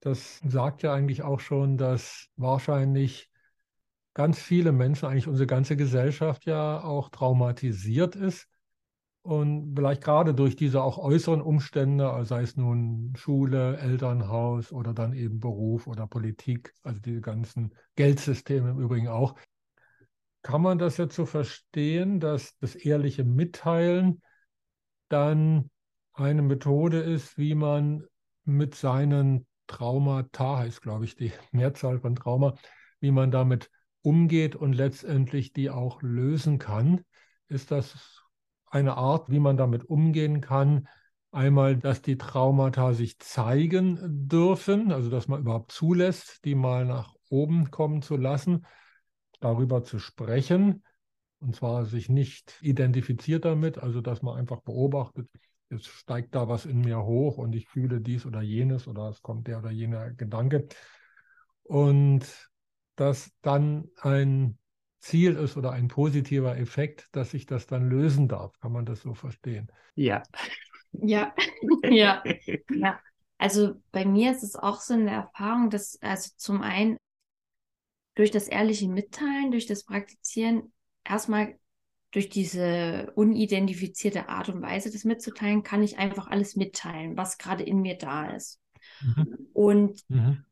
Das 0.00 0.40
sagt 0.44 0.82
ja 0.82 0.92
eigentlich 0.92 1.22
auch 1.22 1.38
schon, 1.38 1.76
dass 1.78 2.26
wahrscheinlich 2.36 3.27
ganz 4.18 4.40
viele 4.40 4.72
Menschen, 4.72 5.06
eigentlich 5.06 5.28
unsere 5.28 5.46
ganze 5.46 5.76
Gesellschaft 5.76 6.44
ja 6.44 6.82
auch 6.82 7.08
traumatisiert 7.08 8.16
ist. 8.16 8.48
Und 9.22 9.76
vielleicht 9.76 10.02
gerade 10.02 10.34
durch 10.34 10.56
diese 10.56 10.82
auch 10.82 10.98
äußeren 10.98 11.40
Umstände, 11.40 12.10
also 12.10 12.24
sei 12.34 12.42
es 12.42 12.56
nun 12.56 13.12
Schule, 13.14 13.78
Elternhaus 13.78 14.72
oder 14.72 14.92
dann 14.92 15.12
eben 15.12 15.38
Beruf 15.38 15.86
oder 15.86 16.08
Politik, 16.08 16.74
also 16.82 16.98
diese 16.98 17.20
ganzen 17.20 17.72
Geldsysteme 17.94 18.70
im 18.70 18.80
Übrigen 18.80 19.06
auch, 19.06 19.36
kann 20.42 20.62
man 20.62 20.78
das 20.78 20.96
jetzt 20.96 21.14
so 21.14 21.24
verstehen, 21.24 22.18
dass 22.18 22.58
das 22.58 22.74
ehrliche 22.74 23.22
Mitteilen 23.22 24.20
dann 25.08 25.70
eine 26.12 26.42
Methode 26.42 26.98
ist, 26.98 27.38
wie 27.38 27.54
man 27.54 28.04
mit 28.44 28.74
seinen 28.74 29.46
Traumata 29.68 30.58
heißt, 30.58 30.82
glaube 30.82 31.04
ich, 31.04 31.14
die 31.14 31.30
Mehrzahl 31.52 32.00
von 32.00 32.16
Trauma, 32.16 32.56
wie 32.98 33.12
man 33.12 33.30
damit 33.30 33.70
umgeht 34.02 34.56
und 34.56 34.72
letztendlich 34.72 35.52
die 35.52 35.70
auch 35.70 36.02
lösen 36.02 36.58
kann. 36.58 37.04
Ist 37.48 37.70
das 37.70 38.22
eine 38.66 38.96
Art, 38.96 39.30
wie 39.30 39.40
man 39.40 39.56
damit 39.56 39.84
umgehen 39.84 40.40
kann? 40.40 40.88
Einmal, 41.30 41.76
dass 41.76 42.00
die 42.00 42.16
Traumata 42.16 42.94
sich 42.94 43.18
zeigen 43.18 43.98
dürfen, 44.28 44.92
also 44.92 45.10
dass 45.10 45.28
man 45.28 45.40
überhaupt 45.40 45.72
zulässt, 45.72 46.44
die 46.44 46.54
mal 46.54 46.84
nach 46.84 47.14
oben 47.28 47.70
kommen 47.70 48.00
zu 48.02 48.16
lassen, 48.16 48.64
darüber 49.40 49.84
zu 49.84 49.98
sprechen, 49.98 50.82
und 51.40 51.54
zwar 51.54 51.84
sich 51.84 52.08
nicht 52.08 52.58
identifiziert 52.62 53.44
damit, 53.44 53.78
also 53.78 54.00
dass 54.00 54.22
man 54.22 54.38
einfach 54.38 54.60
beobachtet, 54.62 55.28
jetzt 55.70 55.86
steigt 55.86 56.34
da 56.34 56.48
was 56.48 56.66
in 56.66 56.80
mir 56.80 57.04
hoch 57.04 57.38
und 57.38 57.54
ich 57.54 57.68
fühle 57.68 58.00
dies 58.00 58.26
oder 58.26 58.40
jenes 58.40 58.88
oder 58.88 59.08
es 59.10 59.22
kommt 59.22 59.46
der 59.46 59.58
oder 59.58 59.70
jener 59.70 60.10
Gedanke. 60.12 60.66
Und 61.62 62.47
dass 62.98 63.30
dann 63.42 63.88
ein 64.00 64.58
Ziel 64.98 65.36
ist 65.36 65.56
oder 65.56 65.70
ein 65.70 65.88
positiver 65.88 66.56
Effekt, 66.58 67.08
dass 67.12 67.32
ich 67.32 67.46
das 67.46 67.66
dann 67.66 67.88
lösen 67.88 68.28
darf. 68.28 68.58
Kann 68.60 68.72
man 68.72 68.84
das 68.84 69.02
so 69.02 69.14
verstehen? 69.14 69.70
Ja. 69.94 70.22
Ja, 70.92 71.34
ja, 71.88 72.22
ja. 72.70 73.00
Also 73.38 73.76
bei 73.92 74.04
mir 74.04 74.32
ist 74.32 74.42
es 74.42 74.56
auch 74.56 74.80
so 74.80 74.94
eine 74.94 75.10
Erfahrung, 75.10 75.70
dass 75.70 76.00
also 76.02 76.30
zum 76.36 76.60
einen 76.62 76.96
durch 78.16 78.32
das 78.32 78.48
ehrliche 78.48 78.88
Mitteilen, 78.88 79.52
durch 79.52 79.66
das 79.66 79.84
Praktizieren 79.84 80.72
erstmal 81.04 81.56
durch 82.10 82.28
diese 82.30 83.12
unidentifizierte 83.14 84.28
Art 84.28 84.48
und 84.48 84.60
Weise, 84.60 84.90
das 84.90 85.04
mitzuteilen, 85.04 85.62
kann 85.62 85.84
ich 85.84 85.98
einfach 85.98 86.26
alles 86.26 86.56
mitteilen, 86.56 87.16
was 87.16 87.38
gerade 87.38 87.62
in 87.62 87.80
mir 87.80 87.96
da 87.96 88.34
ist. 88.34 88.60
Mhm. 89.02 89.50
Und 89.52 90.00
mhm. 90.08 90.44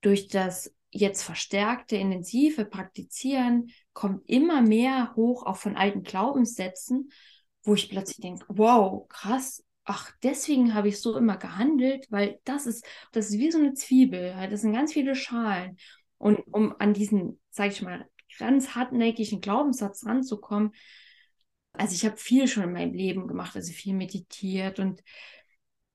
durch 0.00 0.26
das 0.26 0.74
jetzt 0.90 1.22
verstärkte, 1.22 1.96
intensive 1.96 2.64
Praktizieren 2.64 3.70
kommt 3.92 4.28
immer 4.28 4.62
mehr 4.62 5.14
hoch, 5.16 5.44
auch 5.44 5.56
von 5.56 5.76
alten 5.76 6.02
Glaubenssätzen, 6.02 7.10
wo 7.62 7.74
ich 7.74 7.88
plötzlich 7.90 8.18
denke, 8.18 8.44
wow, 8.48 9.06
krass, 9.08 9.62
ach, 9.84 10.12
deswegen 10.22 10.74
habe 10.74 10.88
ich 10.88 11.00
so 11.00 11.16
immer 11.16 11.36
gehandelt, 11.36 12.06
weil 12.10 12.40
das 12.44 12.66
ist, 12.66 12.84
das 13.12 13.30
ist 13.30 13.38
wie 13.38 13.50
so 13.50 13.58
eine 13.58 13.74
Zwiebel, 13.74 14.34
das 14.50 14.60
sind 14.60 14.72
ganz 14.72 14.92
viele 14.92 15.14
Schalen. 15.14 15.78
Und 16.18 16.40
um 16.52 16.74
an 16.78 16.94
diesen, 16.94 17.40
sag 17.50 17.72
ich 17.72 17.82
mal, 17.82 18.06
ganz 18.38 18.74
hartnäckigen 18.74 19.40
Glaubenssatz 19.40 20.04
ranzukommen, 20.04 20.72
also 21.72 21.94
ich 21.94 22.04
habe 22.04 22.16
viel 22.16 22.48
schon 22.48 22.64
in 22.64 22.72
meinem 22.72 22.92
Leben 22.92 23.28
gemacht, 23.28 23.56
also 23.56 23.72
viel 23.72 23.94
meditiert 23.94 24.78
und, 24.78 25.02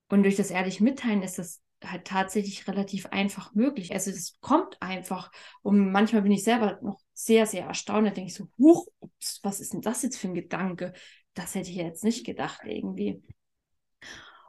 und 0.08 0.22
durch 0.22 0.36
das 0.36 0.50
ehrlich 0.50 0.80
Mitteilen 0.80 1.22
ist 1.22 1.38
das 1.38 1.62
halt 1.90 2.06
tatsächlich 2.06 2.66
relativ 2.68 3.06
einfach 3.06 3.54
möglich. 3.54 3.92
Also 3.92 4.10
es 4.10 4.38
kommt 4.40 4.80
einfach. 4.80 5.30
Und 5.62 5.92
manchmal 5.92 6.22
bin 6.22 6.32
ich 6.32 6.44
selber 6.44 6.78
noch 6.82 7.00
sehr, 7.12 7.46
sehr 7.46 7.66
erstaunt. 7.66 8.06
Da 8.06 8.10
denke 8.12 8.28
ich 8.28 8.34
so, 8.34 8.48
huch, 8.58 8.86
ups, 9.00 9.40
was 9.42 9.60
ist 9.60 9.72
denn 9.72 9.80
das 9.80 10.02
jetzt 10.02 10.18
für 10.18 10.28
ein 10.28 10.34
Gedanke? 10.34 10.92
Das 11.34 11.54
hätte 11.54 11.70
ich 11.70 11.76
jetzt 11.76 12.04
nicht 12.04 12.24
gedacht 12.24 12.60
irgendwie. 12.64 13.22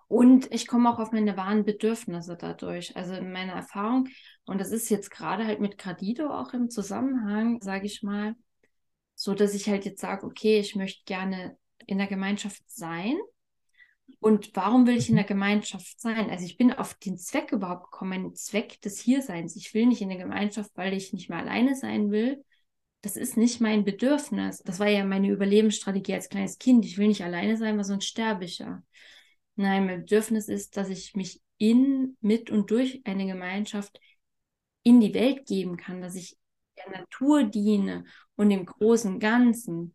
Und 0.08 0.52
ich 0.54 0.68
komme 0.68 0.90
auch 0.92 1.00
auf 1.00 1.12
meine 1.12 1.36
wahren 1.36 1.66
Bedürfnisse 1.66 2.38
dadurch. 2.38 2.96
Also 2.96 3.14
in 3.14 3.32
meiner 3.32 3.54
Erfahrung, 3.54 4.08
und 4.46 4.62
das 4.62 4.72
ist 4.72 4.90
jetzt 4.90 5.10
gerade 5.10 5.46
halt 5.46 5.60
mit 5.60 5.78
Gradido 5.78 6.30
auch 6.30 6.54
im 6.54 6.70
Zusammenhang, 6.70 7.60
sage 7.62 7.86
ich 7.88 8.04
mal, 8.04 8.36
so 9.16 9.34
dass 9.34 9.56
ich 9.56 9.68
halt 9.68 9.86
jetzt 9.86 10.02
sage, 10.02 10.26
okay, 10.26 10.60
ich 10.60 10.76
möchte 10.76 11.04
gerne 11.06 11.58
in 11.88 11.98
der 11.98 12.08
Gemeinschaft 12.08 12.62
sein 12.68 13.18
und 14.20 14.56
warum 14.56 14.88
will 14.88 14.98
ich 14.98 15.10
in 15.10 15.16
der 15.16 15.26
mhm. 15.26 15.30
Gemeinschaft 15.30 16.00
sein? 16.00 16.30
Also 16.30 16.46
ich 16.46 16.58
bin 16.58 16.74
auf 16.74 16.94
den 16.96 17.18
Zweck 17.18 17.52
überhaupt 17.52 17.92
gekommen, 17.92 18.24
mein 18.24 18.36
Zweck 18.36 18.82
des 18.82 19.00
Hierseins. 19.00 19.56
Ich 19.56 19.74
will 19.74 19.86
nicht 19.86 20.02
in 20.02 20.10
der 20.10 20.18
Gemeinschaft, 20.18 20.72
weil 20.76 20.94
ich 20.94 21.14
nicht 21.14 21.30
mehr 21.30 21.40
alleine 21.40 21.76
sein 21.76 22.12
will. 22.12 22.44
Das 23.02 23.18
ist 23.18 23.38
nicht 23.38 23.62
mein 23.62 23.86
Bedürfnis. 23.86 24.64
Das 24.66 24.80
war 24.80 24.88
ja 24.88 25.06
meine 25.06 25.30
Überlebensstrategie 25.30 26.16
als 26.16 26.30
kleines 26.30 26.58
Kind. 26.58 26.86
Ich 26.86 26.98
will 26.98 27.08
nicht 27.08 27.24
alleine 27.24 27.58
sein, 27.58 27.78
weil 27.78 27.84
sonst 27.84 28.06
sterbe 28.06 28.46
ich 28.46 28.60
ja. 28.60 28.82
Nein, 29.56 29.86
mein 29.86 30.00
Bedürfnis 30.02 30.50
ist, 30.50 30.76
dass 30.76 30.90
ich 30.90 31.16
mich 31.16 31.42
in, 31.58 32.18
mit 32.20 32.50
und 32.50 32.72
durch 32.72 33.02
eine 33.06 33.26
Gemeinschaft 33.26 34.00
in 34.84 35.00
die 35.00 35.14
Welt 35.14 35.46
geben 35.46 35.78
kann, 35.78 36.02
dass 36.02 36.16
ich 36.16 36.38
der 36.78 37.00
Natur 37.00 37.44
diene 37.44 38.06
und 38.36 38.50
dem 38.50 38.66
großen 38.66 39.20
Ganzen 39.20 39.94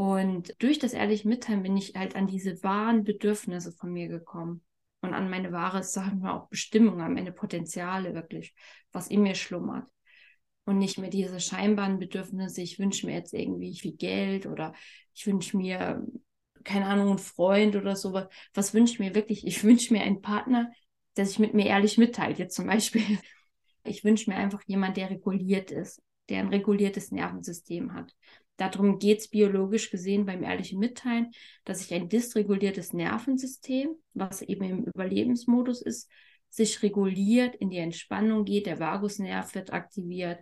und 0.00 0.54
durch 0.62 0.78
das 0.78 0.94
ehrliche 0.94 1.28
Mitteilen 1.28 1.62
bin 1.62 1.76
ich 1.76 1.92
halt 1.94 2.16
an 2.16 2.26
diese 2.26 2.62
wahren 2.62 3.04
Bedürfnisse 3.04 3.70
von 3.70 3.92
mir 3.92 4.08
gekommen 4.08 4.62
und 5.02 5.12
an 5.12 5.28
meine 5.28 5.52
wahre, 5.52 5.82
sagen 5.82 6.22
wir 6.22 6.32
auch 6.32 6.48
Bestimmung, 6.48 7.02
an 7.02 7.12
meine 7.12 7.32
Potenziale 7.32 8.14
wirklich, 8.14 8.54
was 8.92 9.08
in 9.08 9.20
mir 9.20 9.34
schlummert. 9.34 9.86
Und 10.64 10.78
nicht 10.78 10.96
mehr 10.96 11.10
diese 11.10 11.38
scheinbaren 11.38 11.98
Bedürfnisse, 11.98 12.62
ich 12.62 12.78
wünsche 12.78 13.04
mir 13.04 13.12
jetzt 13.12 13.34
irgendwie 13.34 13.78
viel 13.78 13.94
Geld 13.94 14.46
oder 14.46 14.72
ich 15.12 15.26
wünsche 15.26 15.58
mir, 15.58 16.02
keine 16.64 16.86
Ahnung, 16.86 17.08
einen 17.08 17.18
Freund 17.18 17.76
oder 17.76 17.94
so. 17.94 18.22
Was 18.54 18.72
wünsche 18.72 18.94
ich 18.94 19.00
mir 19.00 19.14
wirklich? 19.14 19.46
Ich 19.46 19.62
wünsche 19.64 19.92
mir 19.92 20.00
einen 20.00 20.22
Partner, 20.22 20.72
der 21.18 21.26
sich 21.26 21.38
mit 21.38 21.52
mir 21.52 21.66
ehrlich 21.66 21.98
mitteilt, 21.98 22.38
jetzt 22.38 22.56
zum 22.56 22.68
Beispiel. 22.68 23.02
Ich 23.84 24.02
wünsche 24.02 24.30
mir 24.30 24.36
einfach 24.36 24.62
jemand, 24.66 24.96
der 24.96 25.10
reguliert 25.10 25.70
ist, 25.70 26.02
der 26.28 26.40
ein 26.40 26.48
reguliertes 26.48 27.10
Nervensystem 27.10 27.94
hat. 27.94 28.14
Darum 28.56 28.98
geht 28.98 29.20
es 29.20 29.28
biologisch 29.28 29.90
gesehen 29.90 30.26
beim 30.26 30.42
ehrlichen 30.42 30.78
Mitteilen, 30.78 31.30
dass 31.64 31.80
sich 31.80 31.94
ein 31.94 32.08
dysreguliertes 32.08 32.92
Nervensystem, 32.92 33.94
was 34.12 34.42
eben 34.42 34.64
im 34.64 34.84
Überlebensmodus 34.84 35.80
ist, 35.80 36.10
sich 36.50 36.82
reguliert, 36.82 37.54
in 37.54 37.70
die 37.70 37.78
Entspannung 37.78 38.44
geht, 38.44 38.66
der 38.66 38.78
Vagusnerv 38.78 39.54
wird 39.54 39.72
aktiviert, 39.72 40.40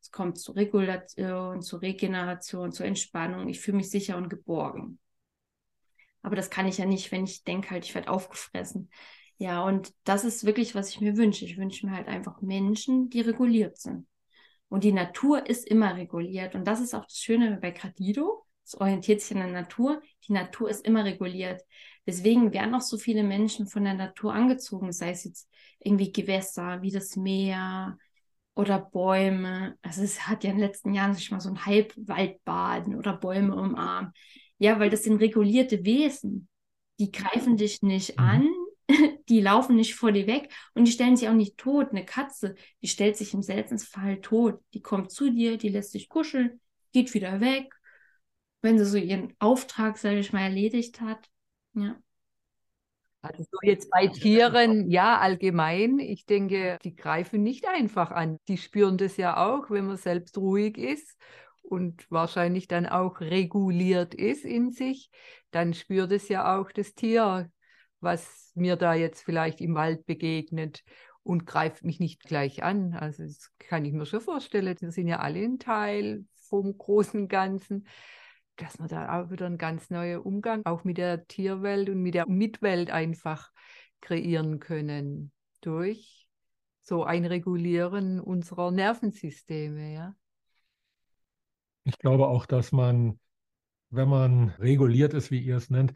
es 0.00 0.10
kommt 0.10 0.38
zur 0.38 0.56
Regulation, 0.56 1.62
zur 1.62 1.82
Regeneration, 1.82 2.72
zur 2.72 2.86
Entspannung, 2.86 3.48
ich 3.48 3.60
fühle 3.60 3.76
mich 3.76 3.90
sicher 3.90 4.16
und 4.16 4.30
geborgen. 4.30 4.98
Aber 6.22 6.36
das 6.36 6.50
kann 6.50 6.66
ich 6.66 6.78
ja 6.78 6.86
nicht, 6.86 7.12
wenn 7.12 7.24
ich 7.24 7.44
denke 7.44 7.70
halt, 7.70 7.84
ich 7.84 7.94
werde 7.94 8.10
aufgefressen. 8.10 8.90
Ja, 9.38 9.64
und 9.64 9.94
das 10.04 10.24
ist 10.24 10.44
wirklich, 10.44 10.74
was 10.74 10.90
ich 10.90 11.00
mir 11.00 11.16
wünsche. 11.16 11.44
Ich 11.44 11.56
wünsche 11.56 11.86
mir 11.86 11.92
halt 11.92 12.08
einfach 12.08 12.42
Menschen, 12.42 13.08
die 13.08 13.20
reguliert 13.20 13.78
sind. 13.78 14.06
Und 14.70 14.84
die 14.84 14.92
Natur 14.92 15.46
ist 15.46 15.66
immer 15.66 15.96
reguliert. 15.96 16.54
Und 16.54 16.64
das 16.64 16.80
ist 16.80 16.94
auch 16.94 17.04
das 17.04 17.18
Schöne 17.18 17.58
bei 17.60 17.72
Gradido. 17.72 18.46
Es 18.64 18.80
orientiert 18.80 19.20
sich 19.20 19.36
an 19.36 19.42
der 19.42 19.62
Natur. 19.62 20.00
Die 20.28 20.32
Natur 20.32 20.70
ist 20.70 20.86
immer 20.86 21.04
reguliert. 21.04 21.62
Deswegen 22.06 22.52
werden 22.52 22.74
auch 22.74 22.80
so 22.80 22.96
viele 22.96 23.24
Menschen 23.24 23.66
von 23.66 23.84
der 23.84 23.94
Natur 23.94 24.32
angezogen, 24.32 24.92
sei 24.92 25.10
es 25.10 25.24
jetzt 25.24 25.50
irgendwie 25.80 26.12
Gewässer 26.12 26.80
wie 26.82 26.92
das 26.92 27.16
Meer 27.16 27.98
oder 28.54 28.78
Bäume. 28.78 29.76
Also 29.82 30.02
es 30.02 30.28
hat 30.28 30.44
ja 30.44 30.50
in 30.50 30.56
den 30.56 30.66
letzten 30.66 30.94
Jahren 30.94 31.14
sich 31.14 31.32
mal 31.32 31.40
so 31.40 31.48
ein 31.48 31.66
Halbwaldbaden 31.66 32.94
oder 32.94 33.16
Bäume 33.16 33.56
umarmen. 33.56 34.12
Ja, 34.58 34.78
weil 34.78 34.90
das 34.90 35.02
sind 35.02 35.20
regulierte 35.20 35.84
Wesen. 35.84 36.48
Die 37.00 37.10
greifen 37.10 37.56
dich 37.56 37.82
nicht 37.82 38.18
mhm. 38.18 38.24
an, 38.24 38.48
die 39.30 39.40
laufen 39.40 39.76
nicht 39.76 39.94
vor 39.94 40.10
dir 40.12 40.26
weg 40.26 40.52
und 40.74 40.86
die 40.86 40.92
stellen 40.92 41.16
sich 41.16 41.28
auch 41.28 41.34
nicht 41.34 41.56
tot. 41.56 41.90
Eine 41.90 42.04
Katze, 42.04 42.56
die 42.82 42.88
stellt 42.88 43.16
sich 43.16 43.32
im 43.32 43.42
seltensten 43.42 43.90
Fall 43.90 44.20
tot. 44.20 44.60
Die 44.74 44.82
kommt 44.82 45.12
zu 45.12 45.30
dir, 45.30 45.56
die 45.56 45.68
lässt 45.68 45.92
sich 45.92 46.08
kuscheln, 46.08 46.60
geht 46.92 47.14
wieder 47.14 47.40
weg, 47.40 47.72
wenn 48.60 48.76
sie 48.76 48.84
so 48.84 48.98
ihren 48.98 49.32
Auftrag, 49.38 49.98
sage 49.98 50.18
ich 50.18 50.32
mal, 50.32 50.42
erledigt 50.42 51.00
hat. 51.00 51.30
Ja. 51.74 51.96
Also 53.22 53.44
so 53.44 53.58
jetzt 53.62 53.90
bei 53.90 54.08
Tieren, 54.08 54.90
ja, 54.90 55.18
allgemein, 55.18 55.98
ich 55.98 56.26
denke, 56.26 56.78
die 56.82 56.96
greifen 56.96 57.42
nicht 57.42 57.68
einfach 57.68 58.10
an. 58.10 58.38
Die 58.48 58.56
spüren 58.56 58.96
das 58.98 59.16
ja 59.16 59.36
auch, 59.36 59.70
wenn 59.70 59.86
man 59.86 59.98
selbst 59.98 60.38
ruhig 60.38 60.76
ist 60.76 61.16
und 61.62 62.10
wahrscheinlich 62.10 62.66
dann 62.66 62.86
auch 62.86 63.20
reguliert 63.20 64.14
ist 64.14 64.44
in 64.44 64.72
sich, 64.72 65.10
dann 65.50 65.74
spürt 65.74 66.10
es 66.12 66.28
ja 66.28 66.58
auch 66.58 66.72
das 66.72 66.94
Tier 66.94 67.50
was 68.00 68.52
mir 68.54 68.76
da 68.76 68.94
jetzt 68.94 69.22
vielleicht 69.22 69.60
im 69.60 69.74
Wald 69.74 70.06
begegnet 70.06 70.82
und 71.22 71.46
greift 71.46 71.84
mich 71.84 72.00
nicht 72.00 72.22
gleich 72.22 72.62
an. 72.62 72.94
Also 72.94 73.24
das 73.24 73.50
kann 73.58 73.84
ich 73.84 73.92
mir 73.92 74.06
schon 74.06 74.20
vorstellen. 74.20 74.76
Wir 74.80 74.90
sind 74.90 75.08
ja 75.08 75.20
alle 75.20 75.40
ein 75.40 75.58
Teil 75.58 76.24
vom 76.34 76.76
großen 76.76 77.28
Ganzen, 77.28 77.86
dass 78.56 78.78
man 78.78 78.88
da 78.88 79.20
auch 79.20 79.30
wieder 79.30 79.46
einen 79.46 79.58
ganz 79.58 79.90
neuen 79.90 80.20
Umgang 80.20 80.62
auch 80.64 80.84
mit 80.84 80.98
der 80.98 81.26
Tierwelt 81.26 81.88
und 81.88 82.02
mit 82.02 82.14
der 82.14 82.28
Mitwelt 82.28 82.90
einfach 82.90 83.50
kreieren 84.00 84.58
können 84.58 85.32
durch 85.60 86.28
so 86.82 87.04
ein 87.04 87.24
Regulieren 87.24 88.20
unserer 88.20 88.70
Nervensysteme, 88.70 89.92
ja. 89.92 90.14
Ich 91.84 91.98
glaube 91.98 92.26
auch, 92.26 92.46
dass 92.46 92.72
man, 92.72 93.18
wenn 93.90 94.08
man 94.08 94.50
reguliert 94.58 95.14
ist, 95.14 95.30
wie 95.30 95.40
ihr 95.40 95.56
es 95.56 95.70
nennt, 95.70 95.92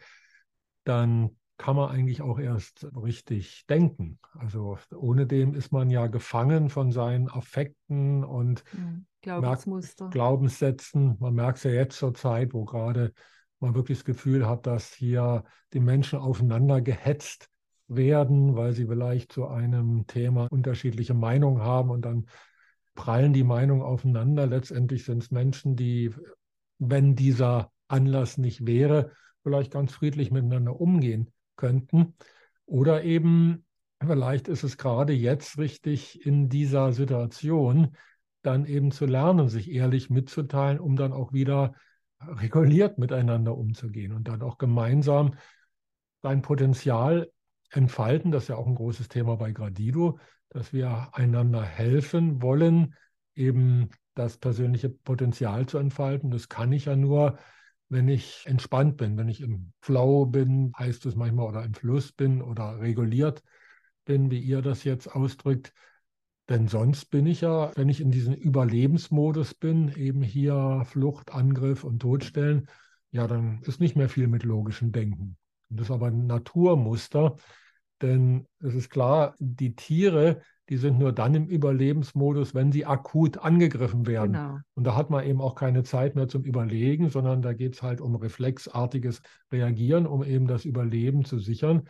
dann 0.84 1.36
kann 1.56 1.76
man 1.76 1.90
eigentlich 1.90 2.20
auch 2.20 2.38
erst 2.38 2.86
richtig 2.96 3.66
denken. 3.66 4.18
Also 4.32 4.76
ohne 4.94 5.26
dem 5.26 5.54
ist 5.54 5.72
man 5.72 5.88
ja 5.88 6.08
gefangen 6.08 6.68
von 6.68 6.90
seinen 6.90 7.28
Affekten 7.28 8.24
und 8.24 8.64
mhm. 8.72 9.06
Glaubensmuster. 9.22 10.10
Glaubenssätzen. 10.10 11.16
Man 11.20 11.34
merkt 11.34 11.58
es 11.58 11.64
ja 11.64 11.70
jetzt 11.70 11.98
zur 11.98 12.12
Zeit, 12.14 12.52
wo 12.52 12.64
gerade 12.64 13.12
man 13.60 13.74
wirklich 13.74 13.98
das 13.98 14.04
Gefühl 14.04 14.48
hat, 14.48 14.66
dass 14.66 14.92
hier 14.92 15.44
die 15.72 15.80
Menschen 15.80 16.18
aufeinander 16.18 16.80
gehetzt 16.80 17.48
werden, 17.86 18.56
weil 18.56 18.72
sie 18.72 18.86
vielleicht 18.86 19.32
zu 19.32 19.46
einem 19.46 20.06
Thema 20.06 20.48
unterschiedliche 20.50 21.14
Meinungen 21.14 21.62
haben 21.62 21.90
und 21.90 22.02
dann 22.02 22.26
prallen 22.94 23.32
die 23.32 23.44
Meinungen 23.44 23.82
aufeinander. 23.82 24.46
Letztendlich 24.46 25.04
sind 25.04 25.22
es 25.22 25.30
Menschen, 25.30 25.76
die, 25.76 26.12
wenn 26.78 27.14
dieser 27.14 27.70
Anlass 27.86 28.38
nicht 28.38 28.66
wäre, 28.66 29.12
vielleicht 29.42 29.72
ganz 29.72 29.92
friedlich 29.92 30.30
miteinander 30.30 30.80
umgehen 30.80 31.30
könnten. 31.56 32.14
Oder 32.66 33.04
eben, 33.04 33.64
vielleicht 34.00 34.48
ist 34.48 34.62
es 34.62 34.78
gerade 34.78 35.12
jetzt 35.12 35.58
richtig 35.58 36.24
in 36.24 36.48
dieser 36.48 36.92
Situation, 36.92 37.96
dann 38.42 38.66
eben 38.66 38.90
zu 38.90 39.06
lernen, 39.06 39.48
sich 39.48 39.70
ehrlich 39.70 40.10
mitzuteilen, 40.10 40.78
um 40.78 40.96
dann 40.96 41.12
auch 41.12 41.32
wieder 41.32 41.74
reguliert 42.20 42.98
miteinander 42.98 43.56
umzugehen 43.56 44.12
und 44.12 44.28
dann 44.28 44.42
auch 44.42 44.58
gemeinsam 44.58 45.34
sein 46.22 46.42
Potenzial 46.42 47.30
entfalten. 47.70 48.30
Das 48.30 48.44
ist 48.44 48.48
ja 48.48 48.56
auch 48.56 48.66
ein 48.66 48.74
großes 48.74 49.08
Thema 49.08 49.36
bei 49.36 49.52
Gradido, 49.52 50.18
dass 50.48 50.72
wir 50.72 51.10
einander 51.12 51.62
helfen 51.62 52.40
wollen, 52.40 52.94
eben 53.34 53.90
das 54.14 54.38
persönliche 54.38 54.88
Potenzial 54.88 55.66
zu 55.66 55.78
entfalten. 55.78 56.30
Das 56.30 56.48
kann 56.48 56.72
ich 56.72 56.86
ja 56.86 56.96
nur, 56.96 57.38
wenn 57.94 58.08
ich 58.08 58.42
entspannt 58.46 58.96
bin, 58.96 59.16
wenn 59.16 59.28
ich 59.28 59.40
im 59.40 59.72
Flow 59.80 60.26
bin, 60.26 60.72
heißt 60.76 61.06
es 61.06 61.14
manchmal, 61.14 61.46
oder 61.46 61.64
im 61.64 61.74
Fluss 61.74 62.10
bin 62.10 62.42
oder 62.42 62.80
reguliert 62.80 63.42
bin, 64.04 64.32
wie 64.32 64.40
ihr 64.40 64.62
das 64.62 64.82
jetzt 64.82 65.06
ausdrückt. 65.06 65.72
Denn 66.48 66.66
sonst 66.66 67.06
bin 67.06 67.24
ich 67.26 67.42
ja, 67.42 67.70
wenn 67.76 67.88
ich 67.88 68.00
in 68.00 68.10
diesem 68.10 68.34
Überlebensmodus 68.34 69.54
bin, 69.54 69.94
eben 69.94 70.22
hier 70.22 70.82
Flucht, 70.86 71.32
Angriff 71.32 71.84
und 71.84 72.00
Todstellen, 72.00 72.68
ja, 73.12 73.28
dann 73.28 73.62
ist 73.62 73.80
nicht 73.80 73.94
mehr 73.94 74.08
viel 74.08 74.26
mit 74.26 74.42
logischem 74.42 74.90
Denken. 74.90 75.36
Das 75.68 75.86
ist 75.86 75.92
aber 75.92 76.08
ein 76.08 76.26
Naturmuster, 76.26 77.36
denn 78.02 78.48
es 78.58 78.74
ist 78.74 78.90
klar, 78.90 79.36
die 79.38 79.76
Tiere, 79.76 80.42
die 80.70 80.76
sind 80.78 80.98
nur 80.98 81.12
dann 81.12 81.34
im 81.34 81.46
Überlebensmodus, 81.46 82.54
wenn 82.54 82.72
sie 82.72 82.86
akut 82.86 83.38
angegriffen 83.38 84.06
werden. 84.06 84.32
Genau. 84.32 84.58
Und 84.74 84.84
da 84.84 84.96
hat 84.96 85.10
man 85.10 85.26
eben 85.26 85.40
auch 85.40 85.54
keine 85.54 85.82
Zeit 85.82 86.14
mehr 86.14 86.26
zum 86.26 86.42
Überlegen, 86.42 87.10
sondern 87.10 87.42
da 87.42 87.52
geht 87.52 87.74
es 87.74 87.82
halt 87.82 88.00
um 88.00 88.16
reflexartiges 88.16 89.20
Reagieren, 89.52 90.06
um 90.06 90.24
eben 90.24 90.46
das 90.46 90.64
Überleben 90.64 91.24
zu 91.24 91.38
sichern. 91.38 91.82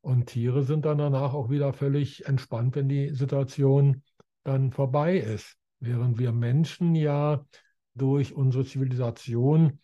Und 0.00 0.26
Tiere 0.26 0.64
sind 0.64 0.84
dann 0.84 0.98
danach 0.98 1.32
auch 1.32 1.48
wieder 1.48 1.72
völlig 1.72 2.26
entspannt, 2.26 2.74
wenn 2.74 2.88
die 2.88 3.10
Situation 3.14 4.02
dann 4.42 4.72
vorbei 4.72 5.16
ist. 5.16 5.56
Während 5.78 6.18
wir 6.18 6.32
Menschen 6.32 6.96
ja 6.96 7.44
durch 7.94 8.34
unsere 8.34 8.64
Zivilisation 8.64 9.78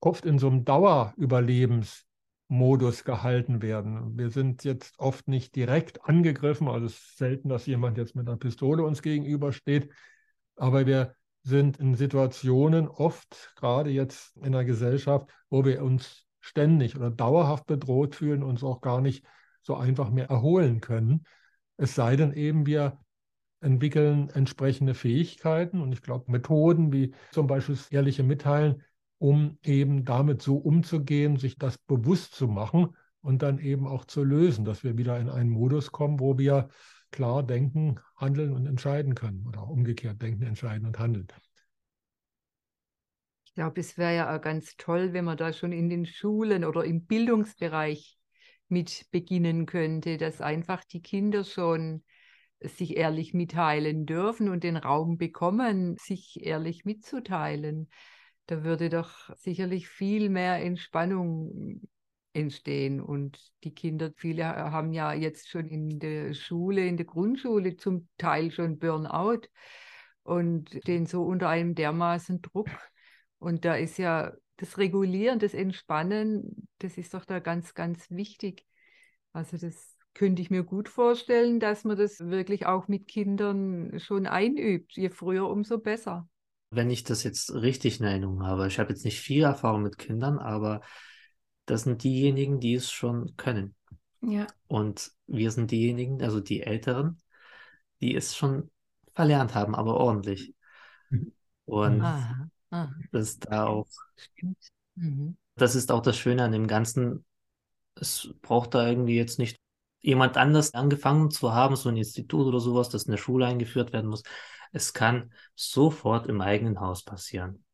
oft 0.00 0.26
in 0.26 0.38
so 0.38 0.48
einem 0.48 0.64
Dauerüberlebens 0.64 2.04
Modus 2.48 3.04
gehalten 3.04 3.62
werden. 3.62 4.18
Wir 4.18 4.30
sind 4.30 4.64
jetzt 4.64 4.98
oft 4.98 5.26
nicht 5.28 5.56
direkt 5.56 6.04
angegriffen, 6.04 6.68
also 6.68 6.86
es 6.86 6.94
ist 6.94 7.18
selten, 7.18 7.48
dass 7.48 7.66
jemand 7.66 7.96
jetzt 7.96 8.14
mit 8.14 8.28
einer 8.28 8.36
Pistole 8.36 8.84
uns 8.84 9.02
gegenübersteht, 9.02 9.90
aber 10.56 10.86
wir 10.86 11.14
sind 11.42 11.78
in 11.78 11.94
Situationen 11.94 12.88
oft, 12.88 13.52
gerade 13.56 13.90
jetzt 13.90 14.36
in 14.36 14.52
der 14.52 14.64
Gesellschaft, 14.64 15.30
wo 15.50 15.64
wir 15.64 15.82
uns 15.82 16.26
ständig 16.40 16.96
oder 16.96 17.10
dauerhaft 17.10 17.66
bedroht 17.66 18.14
fühlen, 18.14 18.42
uns 18.42 18.62
auch 18.62 18.80
gar 18.80 19.00
nicht 19.00 19.24
so 19.62 19.76
einfach 19.76 20.10
mehr 20.10 20.28
erholen 20.28 20.80
können. 20.80 21.24
Es 21.76 21.94
sei 21.94 22.16
denn 22.16 22.32
eben, 22.32 22.66
wir 22.66 22.98
entwickeln 23.60 24.28
entsprechende 24.30 24.94
Fähigkeiten 24.94 25.80
und 25.80 25.92
ich 25.92 26.02
glaube 26.02 26.30
Methoden 26.30 26.92
wie 26.92 27.14
zum 27.30 27.46
Beispiel 27.46 27.76
das 27.76 27.90
ehrliche 27.90 28.24
Mitteilen, 28.24 28.82
um 29.22 29.56
eben 29.62 30.04
damit 30.04 30.42
so 30.42 30.56
umzugehen, 30.56 31.36
sich 31.36 31.56
das 31.56 31.78
bewusst 31.78 32.34
zu 32.34 32.48
machen 32.48 32.96
und 33.20 33.42
dann 33.42 33.60
eben 33.60 33.86
auch 33.86 34.04
zu 34.04 34.24
lösen, 34.24 34.64
dass 34.64 34.82
wir 34.82 34.98
wieder 34.98 35.16
in 35.20 35.28
einen 35.28 35.48
Modus 35.48 35.92
kommen, 35.92 36.18
wo 36.18 36.38
wir 36.38 36.70
klar 37.12 37.44
denken, 37.44 38.00
handeln 38.16 38.52
und 38.52 38.66
entscheiden 38.66 39.14
können 39.14 39.46
oder 39.46 39.68
umgekehrt 39.68 40.20
denken, 40.20 40.42
entscheiden 40.42 40.88
und 40.88 40.98
handeln. 40.98 41.28
Ich 43.44 43.54
glaube, 43.54 43.80
es 43.80 43.96
wäre 43.96 44.16
ja 44.16 44.36
auch 44.36 44.40
ganz 44.40 44.74
toll, 44.76 45.12
wenn 45.12 45.24
man 45.24 45.36
da 45.36 45.52
schon 45.52 45.70
in 45.70 45.88
den 45.88 46.04
Schulen 46.04 46.64
oder 46.64 46.84
im 46.84 47.06
Bildungsbereich 47.06 48.18
mit 48.66 49.06
beginnen 49.12 49.66
könnte, 49.66 50.16
dass 50.16 50.40
einfach 50.40 50.82
die 50.82 51.00
Kinder 51.00 51.44
schon 51.44 52.02
sich 52.58 52.96
ehrlich 52.96 53.34
mitteilen 53.34 54.04
dürfen 54.04 54.48
und 54.48 54.64
den 54.64 54.76
Raum 54.76 55.16
bekommen, 55.16 55.96
sich 55.96 56.44
ehrlich 56.44 56.84
mitzuteilen 56.84 57.88
da 58.46 58.64
würde 58.64 58.88
doch 58.88 59.34
sicherlich 59.36 59.88
viel 59.88 60.28
mehr 60.28 60.62
Entspannung 60.62 61.80
entstehen. 62.32 63.00
Und 63.00 63.38
die 63.64 63.74
Kinder, 63.74 64.12
viele 64.16 64.46
haben 64.46 64.92
ja 64.92 65.12
jetzt 65.12 65.48
schon 65.48 65.68
in 65.68 65.98
der 65.98 66.34
Schule, 66.34 66.86
in 66.86 66.96
der 66.96 67.06
Grundschule 67.06 67.76
zum 67.76 68.08
Teil 68.18 68.50
schon 68.50 68.78
Burnout 68.78 69.42
und 70.22 70.70
stehen 70.70 71.06
so 71.06 71.24
unter 71.24 71.48
einem 71.48 71.74
dermaßen 71.74 72.42
Druck. 72.42 72.68
Und 73.38 73.64
da 73.64 73.74
ist 73.74 73.98
ja 73.98 74.32
das 74.56 74.78
Regulieren, 74.78 75.38
das 75.38 75.54
Entspannen, 75.54 76.68
das 76.78 76.96
ist 76.96 77.14
doch 77.14 77.24
da 77.24 77.40
ganz, 77.40 77.74
ganz 77.74 78.10
wichtig. 78.10 78.64
Also 79.32 79.56
das 79.56 79.96
könnte 80.14 80.42
ich 80.42 80.50
mir 80.50 80.62
gut 80.62 80.88
vorstellen, 80.88 81.58
dass 81.58 81.84
man 81.84 81.96
das 81.96 82.20
wirklich 82.20 82.66
auch 82.66 82.86
mit 82.86 83.08
Kindern 83.08 83.98
schon 83.98 84.26
einübt. 84.26 84.92
Je 84.92 85.08
früher, 85.08 85.48
umso 85.48 85.78
besser 85.78 86.28
wenn 86.72 86.90
ich 86.90 87.04
das 87.04 87.22
jetzt 87.22 87.52
richtig 87.52 88.00
in 88.00 88.06
Erinnerung 88.06 88.44
habe, 88.44 88.66
ich 88.66 88.78
habe 88.78 88.90
jetzt 88.90 89.04
nicht 89.04 89.20
viel 89.20 89.44
Erfahrung 89.44 89.82
mit 89.82 89.98
Kindern, 89.98 90.38
aber 90.38 90.80
das 91.66 91.82
sind 91.82 92.02
diejenigen, 92.02 92.60
die 92.60 92.74
es 92.74 92.90
schon 92.90 93.36
können. 93.36 93.74
Ja. 94.22 94.46
Und 94.68 95.12
wir 95.26 95.50
sind 95.50 95.70
diejenigen, 95.70 96.22
also 96.22 96.40
die 96.40 96.62
Älteren, 96.62 97.20
die 98.00 98.14
es 98.14 98.36
schon 98.36 98.70
verlernt 99.14 99.54
haben, 99.54 99.74
aber 99.74 99.96
ordentlich. 99.96 100.54
Mhm. 101.10 101.32
Und 101.66 102.00
aha, 102.00 102.48
aha. 102.70 102.94
das 103.10 103.30
ist 103.30 103.50
da 103.50 103.66
auch. 103.66 103.88
Mhm. 104.94 105.36
Das 105.56 105.74
ist 105.74 105.92
auch 105.92 106.02
das 106.02 106.16
Schöne 106.16 106.42
an 106.44 106.52
dem 106.52 106.66
Ganzen. 106.66 107.24
Es 107.94 108.32
braucht 108.40 108.74
da 108.74 108.88
irgendwie 108.88 109.16
jetzt 109.16 109.38
nicht 109.38 109.58
jemand 110.00 110.36
anders 110.36 110.72
angefangen 110.72 111.30
zu 111.30 111.52
haben, 111.52 111.76
so 111.76 111.90
ein 111.90 111.96
Institut 111.96 112.46
oder 112.46 112.60
sowas, 112.60 112.88
das 112.88 113.04
in 113.04 113.12
der 113.12 113.18
Schule 113.18 113.46
eingeführt 113.46 113.92
werden 113.92 114.08
muss. 114.08 114.22
Es 114.72 114.92
kann 114.92 115.32
sofort 115.54 116.26
im 116.26 116.40
eigenen 116.40 116.80
Haus 116.80 117.04
passieren. 117.04 117.64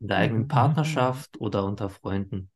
In 0.00 0.08
der 0.08 0.18
eigenen 0.18 0.42
mhm. 0.44 0.48
Partnerschaft 0.48 1.40
oder 1.40 1.64
unter 1.64 1.88
Freunden. 1.90 2.50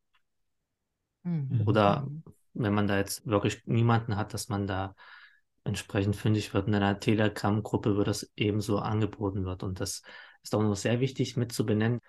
Mhm. 1.23 1.63
Oder 1.67 2.09
wenn 2.55 2.75
man 2.75 2.87
da 2.87 2.97
jetzt 2.97 3.27
wirklich 3.27 3.67
niemanden 3.67 4.17
hat, 4.17 4.35
dass 4.35 4.49
man 4.49 4.67
da 4.67 4.95
entsprechend 5.65 6.17
fündig 6.17 6.55
wird. 6.55 6.69
In 6.69 6.75
einer 6.75 7.01
Telegram-Gruppe 7.01 7.97
wird 7.97 8.09
das 8.09 8.31
ebenso 8.37 8.79
angeboten 8.79 9.45
wird. 9.45 9.63
Und 9.63 9.81
das 9.81 10.03
ist 10.43 10.55
auch 10.55 10.63
noch 10.63 10.77
sehr 10.77 11.01
wichtig 11.01 11.37
mit 11.37 11.53
zu 11.53 11.67
benennen. 11.67 12.01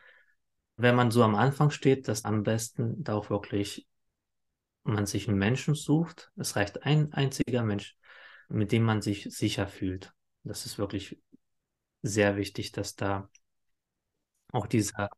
Wenn 0.78 0.96
man 0.96 1.10
so 1.10 1.24
am 1.24 1.36
Anfang 1.36 1.72
steht, 1.72 2.08
dass 2.08 2.26
am 2.26 2.44
besten 2.44 3.04
da 3.04 3.16
auch 3.16 3.30
wirklich 3.30 3.88
man 4.84 5.06
sich 5.06 5.28
einen 5.28 5.38
Menschen 5.38 5.74
sucht. 5.74 6.32
Es 6.36 6.56
reicht 6.56 6.84
ein 6.84 7.12
einziger 7.14 7.64
Mensch, 7.64 7.98
mit 8.50 8.72
dem 8.72 8.84
man 8.84 9.02
sich 9.02 9.24
sicher 9.32 9.68
fühlt. 9.68 10.14
Das 10.46 10.66
ist 10.66 10.78
wirklich 10.78 11.20
sehr 12.04 12.38
wichtig, 12.38 12.72
dass 12.72 12.96
da 12.96 13.30
auch 14.52 14.68
dieser 14.68 15.10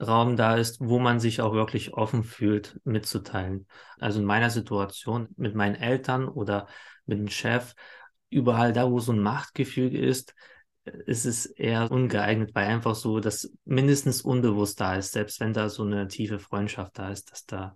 Raum 0.00 0.36
da 0.36 0.56
ist, 0.56 0.80
wo 0.80 0.98
man 0.98 1.20
sich 1.20 1.40
auch 1.40 1.54
wirklich 1.54 1.94
offen 1.94 2.22
fühlt, 2.22 2.78
mitzuteilen. 2.84 3.66
Also 3.98 4.20
in 4.20 4.26
meiner 4.26 4.50
Situation 4.50 5.28
mit 5.36 5.54
meinen 5.54 5.74
Eltern 5.74 6.28
oder 6.28 6.66
mit 7.06 7.18
dem 7.18 7.28
Chef, 7.28 7.74
überall 8.28 8.72
da, 8.72 8.90
wo 8.90 9.00
so 9.00 9.12
ein 9.12 9.20
Machtgefüge 9.20 9.98
ist, 9.98 10.34
ist 10.84 11.24
es 11.24 11.46
eher 11.46 11.90
ungeeignet, 11.90 12.54
weil 12.54 12.66
einfach 12.66 12.94
so 12.94 13.20
das 13.20 13.50
mindestens 13.64 14.20
unbewusst 14.20 14.80
da 14.80 14.96
ist, 14.96 15.12
selbst 15.12 15.40
wenn 15.40 15.52
da 15.54 15.68
so 15.68 15.82
eine 15.82 16.08
tiefe 16.08 16.38
Freundschaft 16.38 16.98
da 16.98 17.10
ist, 17.10 17.32
dass 17.32 17.46
da, 17.46 17.74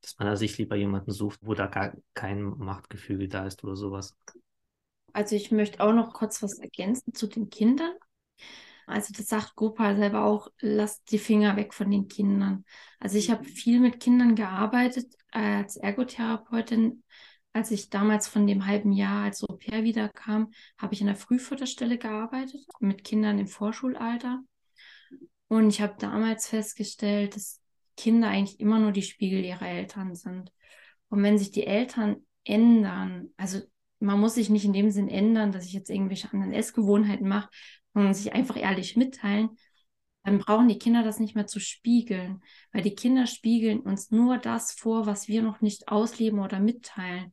dass 0.00 0.18
man 0.18 0.28
da 0.28 0.36
sich 0.36 0.56
lieber 0.58 0.76
jemanden 0.76 1.12
sucht, 1.12 1.38
wo 1.42 1.54
da 1.54 1.66
gar 1.66 1.92
kein 2.14 2.42
Machtgefüge 2.42 3.28
da 3.28 3.46
ist 3.46 3.62
oder 3.62 3.76
sowas. 3.76 4.16
Also 5.16 5.34
ich 5.34 5.50
möchte 5.50 5.80
auch 5.80 5.94
noch 5.94 6.12
kurz 6.12 6.42
was 6.42 6.58
ergänzen 6.58 7.14
zu 7.14 7.26
den 7.26 7.48
Kindern. 7.48 7.94
Also 8.86 9.14
das 9.16 9.28
sagt 9.28 9.54
Gopal 9.54 9.96
selber 9.96 10.26
auch, 10.26 10.48
lasst 10.60 11.10
die 11.10 11.18
Finger 11.18 11.56
weg 11.56 11.72
von 11.72 11.90
den 11.90 12.06
Kindern. 12.06 12.66
Also 13.00 13.16
ich 13.16 13.30
habe 13.30 13.42
viel 13.44 13.80
mit 13.80 13.98
Kindern 13.98 14.34
gearbeitet 14.34 15.14
als 15.30 15.78
Ergotherapeutin. 15.78 17.02
Als 17.54 17.70
ich 17.70 17.88
damals 17.88 18.28
von 18.28 18.46
dem 18.46 18.66
halben 18.66 18.92
Jahr 18.92 19.24
als 19.24 19.42
Au 19.42 19.54
pair 19.56 19.84
wiederkam, 19.84 20.50
habe 20.76 20.92
ich 20.92 21.00
in 21.00 21.06
der 21.06 21.16
Frühförderstelle 21.16 21.96
gearbeitet 21.96 22.66
mit 22.80 23.02
Kindern 23.02 23.38
im 23.38 23.48
Vorschulalter. 23.48 24.42
Und 25.48 25.70
ich 25.70 25.80
habe 25.80 25.96
damals 25.98 26.46
festgestellt, 26.46 27.36
dass 27.36 27.62
Kinder 27.96 28.28
eigentlich 28.28 28.60
immer 28.60 28.78
nur 28.78 28.92
die 28.92 29.00
Spiegel 29.00 29.42
ihrer 29.46 29.66
Eltern 29.66 30.14
sind. 30.14 30.52
Und 31.08 31.22
wenn 31.22 31.38
sich 31.38 31.52
die 31.52 31.66
Eltern 31.66 32.16
ändern, 32.44 33.30
also 33.38 33.62
man 33.98 34.20
muss 34.20 34.34
sich 34.34 34.50
nicht 34.50 34.64
in 34.64 34.72
dem 34.72 34.90
Sinn 34.90 35.08
ändern, 35.08 35.52
dass 35.52 35.64
ich 35.64 35.72
jetzt 35.72 35.90
irgendwelche 35.90 36.32
anderen 36.32 36.52
Essgewohnheiten 36.52 37.28
mache, 37.28 37.48
sondern 37.94 38.14
sich 38.14 38.32
einfach 38.32 38.56
ehrlich 38.56 38.96
mitteilen, 38.96 39.50
dann 40.24 40.38
brauchen 40.38 40.68
die 40.68 40.78
Kinder 40.78 41.04
das 41.04 41.20
nicht 41.20 41.36
mehr 41.36 41.46
zu 41.46 41.60
spiegeln, 41.60 42.42
weil 42.72 42.82
die 42.82 42.96
Kinder 42.96 43.26
spiegeln 43.26 43.80
uns 43.80 44.10
nur 44.10 44.38
das 44.38 44.72
vor, 44.72 45.06
was 45.06 45.28
wir 45.28 45.40
noch 45.40 45.60
nicht 45.60 45.88
ausleben 45.88 46.40
oder 46.40 46.58
mitteilen. 46.58 47.32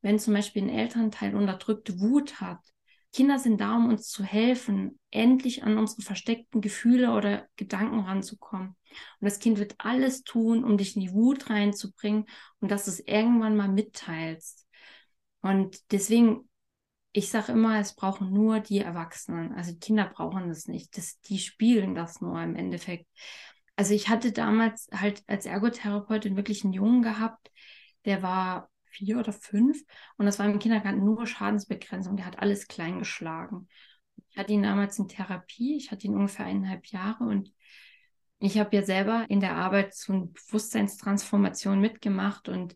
Wenn 0.00 0.18
zum 0.18 0.32
Beispiel 0.32 0.62
ein 0.62 0.70
Elternteil 0.70 1.36
unterdrückte 1.36 2.00
Wut 2.00 2.40
hat, 2.40 2.60
Kinder 3.12 3.38
sind 3.38 3.60
da, 3.60 3.76
um 3.76 3.88
uns 3.88 4.08
zu 4.08 4.22
helfen, 4.22 4.98
endlich 5.10 5.64
an 5.64 5.78
unsere 5.78 6.02
versteckten 6.02 6.60
Gefühle 6.60 7.12
oder 7.12 7.46
Gedanken 7.56 8.00
ranzukommen. 8.00 8.68
Und 8.68 9.24
das 9.24 9.40
Kind 9.40 9.58
wird 9.58 9.74
alles 9.78 10.22
tun, 10.22 10.64
um 10.64 10.78
dich 10.78 10.94
in 10.94 11.02
die 11.02 11.12
Wut 11.12 11.50
reinzubringen 11.50 12.26
und 12.60 12.70
dass 12.70 12.84
du 12.84 12.90
es 12.92 13.00
irgendwann 13.00 13.56
mal 13.56 13.68
mitteilst. 13.68 14.66
Und 15.42 15.92
deswegen, 15.92 16.48
ich 17.12 17.30
sage 17.30 17.52
immer, 17.52 17.78
es 17.80 17.94
brauchen 17.94 18.32
nur 18.32 18.60
die 18.60 18.80
Erwachsenen. 18.80 19.52
Also 19.54 19.74
Kinder 19.76 20.06
brauchen 20.06 20.48
das 20.48 20.66
nicht. 20.66 20.96
Das, 20.96 21.20
die 21.22 21.38
spielen 21.38 21.94
das 21.94 22.20
nur 22.20 22.40
im 22.42 22.56
Endeffekt. 22.56 23.06
Also 23.76 23.94
ich 23.94 24.08
hatte 24.08 24.32
damals 24.32 24.88
halt 24.92 25.22
als 25.26 25.46
Ergotherapeutin 25.46 26.36
wirklich 26.36 26.64
einen 26.64 26.74
Jungen 26.74 27.02
gehabt, 27.02 27.50
der 28.04 28.22
war 28.22 28.70
vier 28.90 29.18
oder 29.18 29.32
fünf 29.32 29.82
und 30.16 30.26
das 30.26 30.38
war 30.38 30.46
im 30.46 30.58
Kindergarten 30.58 31.04
nur 31.04 31.26
Schadensbegrenzung. 31.26 32.16
Der 32.16 32.26
hat 32.26 32.38
alles 32.40 32.68
klein 32.68 32.98
geschlagen. 32.98 33.68
Ich 34.30 34.36
hatte 34.36 34.52
ihn 34.52 34.62
damals 34.62 34.98
in 34.98 35.08
Therapie. 35.08 35.76
Ich 35.76 35.90
hatte 35.90 36.06
ihn 36.06 36.14
ungefähr 36.14 36.46
eineinhalb 36.46 36.86
Jahre 36.86 37.24
und 37.24 37.52
ich 38.38 38.58
habe 38.58 38.74
ja 38.74 38.82
selber 38.82 39.26
in 39.28 39.40
der 39.40 39.56
Arbeit 39.56 39.94
so 39.94 40.12
eine 40.12 40.26
Bewusstseinstransformation 40.26 41.80
mitgemacht 41.80 42.48
und 42.48 42.74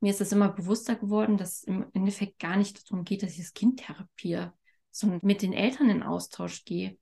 mir 0.00 0.10
ist 0.10 0.20
es 0.20 0.32
immer 0.32 0.50
bewusster 0.50 0.96
geworden, 0.96 1.36
dass 1.36 1.58
es 1.58 1.64
im 1.64 1.86
Endeffekt 1.92 2.38
gar 2.38 2.56
nicht 2.56 2.90
darum 2.90 3.04
geht, 3.04 3.22
dass 3.22 3.32
ich 3.32 3.38
das 3.38 3.54
Kind 3.54 3.80
therapiere, 3.80 4.52
sondern 4.90 5.20
mit 5.22 5.42
den 5.42 5.52
Eltern 5.52 5.90
in 5.90 6.02
Austausch 6.02 6.64
gehe. 6.64 6.98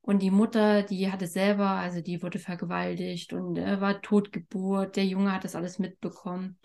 Und 0.00 0.22
die 0.22 0.30
Mutter, 0.30 0.84
die 0.84 1.10
hatte 1.10 1.26
selber, 1.26 1.68
also 1.70 2.00
die 2.00 2.22
wurde 2.22 2.38
vergewaltigt 2.38 3.32
und 3.32 3.56
äh, 3.56 3.80
war 3.80 4.00
Totgeburt. 4.02 4.94
Der 4.94 5.04
Junge 5.04 5.32
hat 5.32 5.42
das 5.42 5.56
alles 5.56 5.80
mitbekommen. 5.80 6.58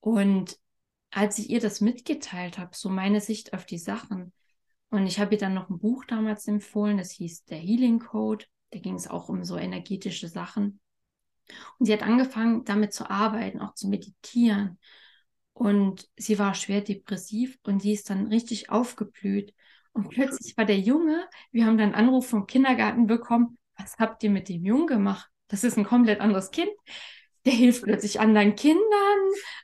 Und 0.00 0.58
als 1.10 1.38
ich 1.38 1.48
ihr 1.48 1.60
das 1.60 1.80
mitgeteilt 1.80 2.58
habe, 2.58 2.76
so 2.76 2.90
meine 2.90 3.22
Sicht 3.22 3.54
auf 3.54 3.64
die 3.64 3.78
Sachen, 3.78 4.32
und 4.90 5.06
ich 5.06 5.18
habe 5.18 5.34
ihr 5.34 5.38
dann 5.38 5.54
noch 5.54 5.70
ein 5.70 5.78
Buch 5.78 6.04
damals 6.04 6.46
empfohlen, 6.46 6.98
das 6.98 7.12
hieß 7.12 7.44
Der 7.44 7.56
Healing 7.56 7.98
Code. 7.98 8.44
Da 8.70 8.78
ging 8.78 8.96
es 8.96 9.08
auch 9.08 9.30
um 9.30 9.42
so 9.42 9.56
energetische 9.56 10.28
Sachen. 10.28 10.81
Und 11.78 11.86
sie 11.86 11.92
hat 11.92 12.02
angefangen, 12.02 12.64
damit 12.64 12.92
zu 12.92 13.08
arbeiten, 13.10 13.60
auch 13.60 13.74
zu 13.74 13.88
meditieren. 13.88 14.78
Und 15.52 16.08
sie 16.16 16.38
war 16.38 16.54
schwer 16.54 16.80
depressiv 16.80 17.58
und 17.64 17.82
sie 17.82 17.92
ist 17.92 18.10
dann 18.10 18.28
richtig 18.28 18.70
aufgeblüht. 18.70 19.54
Und 19.92 20.08
plötzlich 20.08 20.56
war 20.56 20.64
der 20.64 20.78
Junge, 20.78 21.28
wir 21.50 21.66
haben 21.66 21.76
dann 21.76 21.94
einen 21.94 22.08
Anruf 22.08 22.26
vom 22.26 22.46
Kindergarten 22.46 23.06
bekommen, 23.06 23.58
was 23.76 23.96
habt 23.98 24.22
ihr 24.22 24.30
mit 24.30 24.48
dem 24.48 24.64
Jungen 24.64 24.86
gemacht? 24.86 25.28
Das 25.48 25.64
ist 25.64 25.76
ein 25.76 25.84
komplett 25.84 26.20
anderes 26.20 26.50
Kind. 26.50 26.70
Der 27.44 27.52
hilft 27.52 27.82
plötzlich 27.82 28.20
anderen 28.20 28.54
Kindern, 28.54 29.18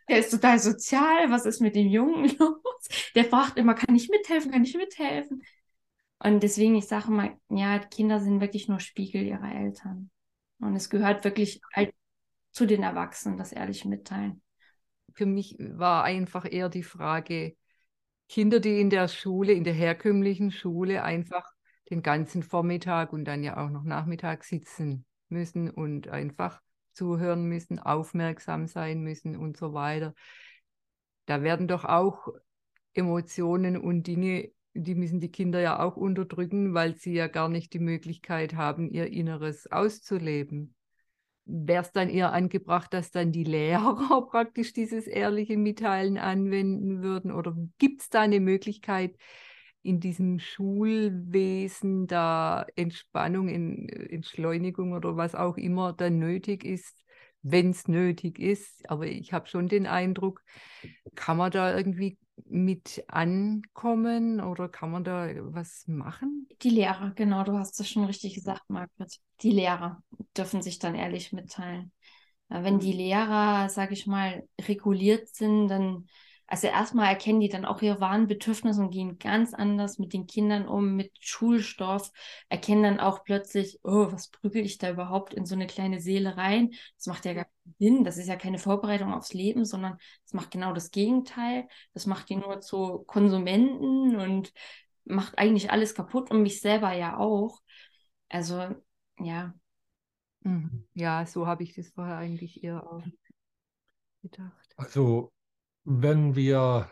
der 0.09 0.19
ist 0.19 0.31
total 0.31 0.59
sozial, 0.59 1.31
was 1.31 1.47
ist 1.47 1.61
mit 1.61 1.77
dem 1.77 1.89
Jungen 1.89 2.25
los? 2.39 2.89
Der 3.15 3.25
fragt 3.25 3.57
immer, 3.57 3.75
kann 3.75 3.95
ich 3.95 4.09
mithelfen, 4.09 4.51
kann 4.51 4.65
ich 4.65 4.77
mithelfen? 4.77 5.43
Und 6.19 6.43
deswegen, 6.43 6.75
ich 6.75 6.87
sage 6.87 7.11
mal, 7.11 7.37
ja, 7.49 7.79
Kinder 7.79 8.19
sind 8.21 8.41
wirklich 8.41 8.69
nur 8.69 8.81
Spiegel 8.81 9.23
ihrer 9.23 9.55
Eltern. 9.55 10.11
Und 10.61 10.75
es 10.75 10.91
gehört 10.91 11.25
wirklich 11.25 11.61
halt 11.73 11.95
zu 12.53 12.67
den 12.67 12.83
Erwachsenen, 12.83 13.39
das 13.39 13.53
ehrlich 13.53 13.85
mitteilen. 13.85 14.43
Für 15.15 15.27
mich 15.27 15.57
war 15.59 16.05
einfach 16.05 16.45
eher 16.51 16.69
die 16.69 16.83
Frage, 16.83 17.57
Kinder, 18.29 18.61
die 18.61 18.81
in 18.81 18.91
der 18.91 19.09
Schule, 19.09 19.53
in 19.53 19.65
der 19.65 19.73
herkömmlichen 19.73 20.51
Schule 20.51 21.03
einfach 21.03 21.45
den 21.91 22.03
ganzen 22.03 22.43
Vormittag 22.43 23.13
und 23.13 23.25
dann 23.25 23.43
ja 23.43 23.65
auch 23.65 23.71
noch 23.71 23.85
Nachmittag 23.85 24.45
sitzen 24.45 25.07
müssen 25.29 25.71
und 25.71 26.09
einfach 26.09 26.61
zuhören 26.93 27.45
müssen, 27.45 27.79
aufmerksam 27.79 28.67
sein 28.67 29.03
müssen 29.03 29.37
und 29.37 29.57
so 29.57 29.73
weiter. 29.73 30.15
Da 31.27 31.43
werden 31.43 31.69
doch 31.69 31.85
auch 31.85 32.29
Emotionen 32.93 33.77
und 33.77 34.07
Dinge, 34.07 34.51
die 34.83 34.95
müssen 34.95 35.21
die 35.21 35.31
Kinder 35.31 35.61
ja 35.61 35.81
auch 35.81 35.97
unterdrücken, 35.97 36.75
weil 36.75 36.97
sie 36.97 37.15
ja 37.15 37.27
gar 37.27 37.49
nicht 37.49 37.73
die 37.73 37.79
Möglichkeit 37.79 38.55
haben, 38.55 38.91
ihr 38.91 39.13
Inneres 39.13 39.71
auszuleben 39.71 40.75
wäre 41.49 41.83
es 41.83 41.93
dann 41.93 42.11
eher 42.11 42.33
angebracht, 42.33 42.93
dass 42.93 43.11
dann 43.11 43.33
die 43.33 43.45
Lehrer 43.45 44.27
praktisch 44.31 44.73
dieses 44.75 45.07
ehrliche 45.07 45.57
Mitteilen 45.57 46.19
anwenden 46.19 47.03
würden? 47.03 47.33
Oder 47.33 47.57
gibt 47.79 48.03
es 48.03 48.11
da 48.11 48.21
eine 48.21 48.39
Möglichkeit, 48.39 49.17
in 49.83 50.01
diesem 50.01 50.39
Schulwesen 50.39 52.07
da 52.07 52.67
Entspannung, 52.77 53.49
in, 53.49 53.89
Entschleunigung 53.89 54.93
oder 54.93 55.17
was 55.17 55.35
auch 55.35 55.57
immer 55.57 55.95
dann 55.95 56.19
nötig 56.19 56.65
ist, 56.65 57.03
wenn 57.43 57.71
es 57.71 57.89
nötig 57.89 58.39
ist? 58.39 58.89
Aber 58.91 59.07
ich 59.07 59.33
habe 59.33 59.47
schon 59.47 59.69
den 59.69 59.87
Eindruck, 59.87 60.43
kann 61.15 61.37
man 61.37 61.51
da 61.51 61.77
irgendwie 61.77 62.19
mit 62.45 63.05
ankommen 63.09 64.41
oder 64.41 64.69
kann 64.69 64.91
man 64.91 65.05
da 65.05 65.29
was 65.53 65.85
machen? 65.87 66.49
Die 66.63 66.71
Lehrer, 66.71 67.13
genau, 67.15 67.43
du 67.45 67.59
hast 67.59 67.79
es 67.81 67.89
schon 67.89 68.05
richtig 68.05 68.35
gesagt, 68.35 68.63
Margret. 68.69 69.19
Die 69.43 69.51
Lehrer 69.51 70.03
dürfen 70.37 70.63
sich 70.63 70.79
dann 70.79 70.95
ehrlich 70.95 71.33
mitteilen. 71.33 71.93
Wenn 72.49 72.79
die 72.79 72.93
Lehrer, 72.93 73.69
sage 73.69 73.93
ich 73.93 74.07
mal, 74.07 74.49
reguliert 74.67 75.29
sind, 75.29 75.69
dann 75.69 76.09
also 76.49 76.67
erstmal 76.67 77.09
erkennen 77.09 77.41
die 77.41 77.51
dann 77.51 77.67
auch 77.67 77.83
ihre 77.83 78.01
wahren 78.01 78.27
Bedürfnisse 78.27 78.81
und 78.81 78.91
gehen 78.91 79.19
ganz 79.19 79.53
anders 79.53 79.99
mit 79.99 80.15
den 80.15 80.27
Kindern 80.27 80.67
um, 80.67 80.97
mit 80.97 81.13
Schulstoff, 81.21 82.11
erkennen 82.49 82.83
dann 82.83 83.01
auch 83.01 83.23
plötzlich, 83.23 83.79
oh, 83.85 84.11
was 84.11 84.31
prügel 84.31 84.65
ich 84.65 84.79
da 84.79 84.91
überhaupt 84.91 85.35
in 85.35 85.45
so 85.45 85.55
eine 85.55 85.67
kleine 85.67 86.01
Seele 86.01 86.39
rein? 86.39 86.71
Das 86.97 87.07
macht 87.07 87.27
ja 87.27 87.35
gar 87.35 87.45
keinen 87.45 87.75
Sinn. 87.79 88.05
Das 88.05 88.17
ist 88.17 88.29
ja 88.29 88.37
keine 88.37 88.59
Vorbereitung 88.59 89.13
aufs 89.13 89.35
Leben, 89.35 89.67
sondern 89.67 89.99
das 90.25 90.33
macht 90.33 90.51
genau 90.51 90.73
das 90.73 90.91
Gegenteil. 90.91 91.69
Das 91.93 92.07
macht 92.07 92.31
die 92.31 92.37
nur 92.37 92.61
zu 92.61 93.05
Konsumenten 93.07 94.17
und 94.17 94.55
macht 95.05 95.39
eigentlich 95.39 95.71
alles 95.71 95.95
kaputt 95.95 96.31
und 96.31 96.43
mich 96.43 96.63
selber 96.63 96.95
ja 96.95 97.19
auch. 97.19 97.61
Also, 98.31 98.75
ja. 99.19 99.53
Mhm. 100.41 100.89
Ja, 100.95 101.27
so 101.27 101.47
habe 101.47 101.63
ich 101.63 101.75
das 101.75 101.91
vorher 101.91 102.17
eigentlich 102.17 102.65
eher 102.65 102.91
auch 102.91 103.03
gedacht. 104.23 104.75
Also 104.77 105.31
wenn 105.89 106.37
wir 106.37 106.91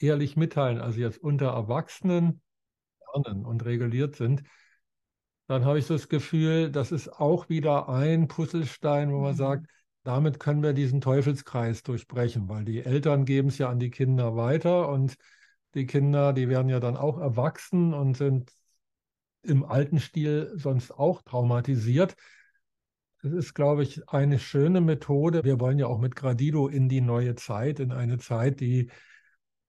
ehrlich 0.00 0.36
mitteilen, 0.36 0.80
also 0.80 0.98
jetzt 0.98 1.18
unter 1.18 1.46
Erwachsenen 1.50 2.40
lernen 3.14 3.46
und 3.46 3.64
reguliert 3.64 4.16
sind, 4.16 4.42
dann 5.46 5.64
habe 5.64 5.78
ich 5.78 5.86
so 5.86 5.94
das 5.94 6.08
Gefühl, 6.08 6.70
das 6.70 6.90
ist 6.90 7.08
auch 7.08 7.48
wieder 7.48 7.88
ein 7.88 8.26
Puzzlestein, 8.26 9.12
wo 9.12 9.20
man 9.20 9.32
mhm. 9.32 9.38
sagt, 9.38 9.66
damit 10.02 10.40
können 10.40 10.62
wir 10.64 10.72
diesen 10.72 11.00
Teufelskreis 11.00 11.82
durchbrechen, 11.84 12.48
weil 12.48 12.64
die 12.64 12.82
Eltern 12.84 13.24
geben 13.24 13.48
es 13.48 13.58
ja 13.58 13.68
an 13.68 13.78
die 13.78 13.90
Kinder 13.90 14.34
weiter 14.34 14.88
und 14.88 15.14
die 15.74 15.86
Kinder, 15.86 16.32
die 16.32 16.48
werden 16.48 16.68
ja 16.68 16.80
dann 16.80 16.96
auch 16.96 17.18
erwachsen 17.18 17.94
und 17.94 18.16
sind 18.16 18.50
im 19.42 19.64
alten 19.64 20.00
Stil 20.00 20.52
sonst 20.56 20.90
auch 20.90 21.22
traumatisiert. 21.22 22.16
Das 23.24 23.32
ist, 23.32 23.54
glaube 23.54 23.82
ich, 23.82 24.06
eine 24.06 24.38
schöne 24.38 24.82
Methode. 24.82 25.44
Wir 25.44 25.58
wollen 25.58 25.78
ja 25.78 25.86
auch 25.86 25.98
mit 25.98 26.14
Gradido 26.14 26.68
in 26.68 26.90
die 26.90 27.00
neue 27.00 27.34
Zeit, 27.36 27.80
in 27.80 27.90
eine 27.90 28.18
Zeit, 28.18 28.60
die 28.60 28.90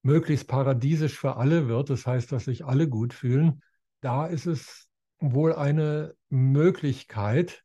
möglichst 0.01 0.49
paradiesisch 0.49 1.17
für 1.17 1.37
alle 1.37 1.69
wird. 1.69 1.89
Das 1.89 2.05
heißt, 2.05 2.33
dass 2.33 2.43
sich 2.43 2.65
alle 2.65 2.89
gut 2.89 3.13
fühlen. 3.13 3.61
Da 4.01 4.25
ist 4.25 4.45
es 4.45 4.89
wohl 5.19 5.55
eine 5.55 6.15
Möglichkeit, 6.27 7.63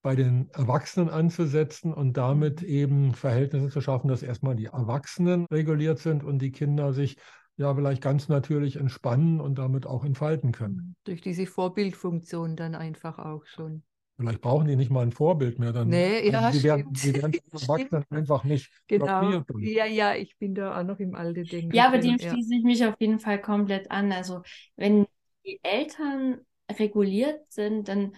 bei 0.00 0.16
den 0.16 0.48
Erwachsenen 0.54 1.10
anzusetzen 1.10 1.92
und 1.92 2.16
damit 2.16 2.62
eben 2.62 3.12
Verhältnisse 3.12 3.68
zu 3.68 3.82
schaffen, 3.82 4.08
dass 4.08 4.22
erstmal 4.22 4.56
die 4.56 4.66
Erwachsenen 4.66 5.44
reguliert 5.50 5.98
sind 5.98 6.24
und 6.24 6.38
die 6.38 6.52
Kinder 6.52 6.94
sich 6.94 7.18
ja 7.58 7.74
vielleicht 7.74 8.00
ganz 8.00 8.28
natürlich 8.30 8.76
entspannen 8.76 9.42
und 9.42 9.58
damit 9.58 9.84
auch 9.84 10.06
entfalten 10.06 10.52
können. 10.52 10.96
Durch 11.04 11.20
diese 11.20 11.44
Vorbildfunktion 11.44 12.56
dann 12.56 12.74
einfach 12.74 13.18
auch 13.18 13.44
schon. 13.44 13.82
Vielleicht 14.18 14.40
brauchen 14.40 14.68
die 14.68 14.76
nicht 14.76 14.90
mal 14.90 15.02
ein 15.02 15.12
Vorbild 15.12 15.58
mehr. 15.58 15.72
Dann, 15.72 15.88
nee, 15.88 16.30
ja, 16.30 16.40
also 16.40 16.58
die, 16.58 16.64
werden, 16.64 16.92
die 16.92 17.14
werden 17.14 17.40
Erwachsenen 17.50 18.04
einfach 18.10 18.44
nicht 18.44 18.70
Genau. 18.86 19.42
Ja, 19.60 19.86
ja, 19.86 20.14
ich 20.14 20.36
bin 20.36 20.54
da 20.54 20.78
auch 20.78 20.84
noch 20.84 20.98
im 20.98 21.14
Alten 21.14 21.44
Denken. 21.44 21.74
Ja, 21.74 21.88
aber 21.88 21.98
dem 21.98 22.18
ja. 22.18 22.30
schließe 22.30 22.54
ich 22.54 22.62
mich 22.62 22.84
auf 22.84 22.94
jeden 22.98 23.18
Fall 23.18 23.40
komplett 23.40 23.90
an. 23.90 24.12
Also 24.12 24.42
wenn 24.76 25.06
die 25.46 25.58
Eltern 25.62 26.40
reguliert 26.70 27.40
sind, 27.50 27.88
dann 27.88 28.14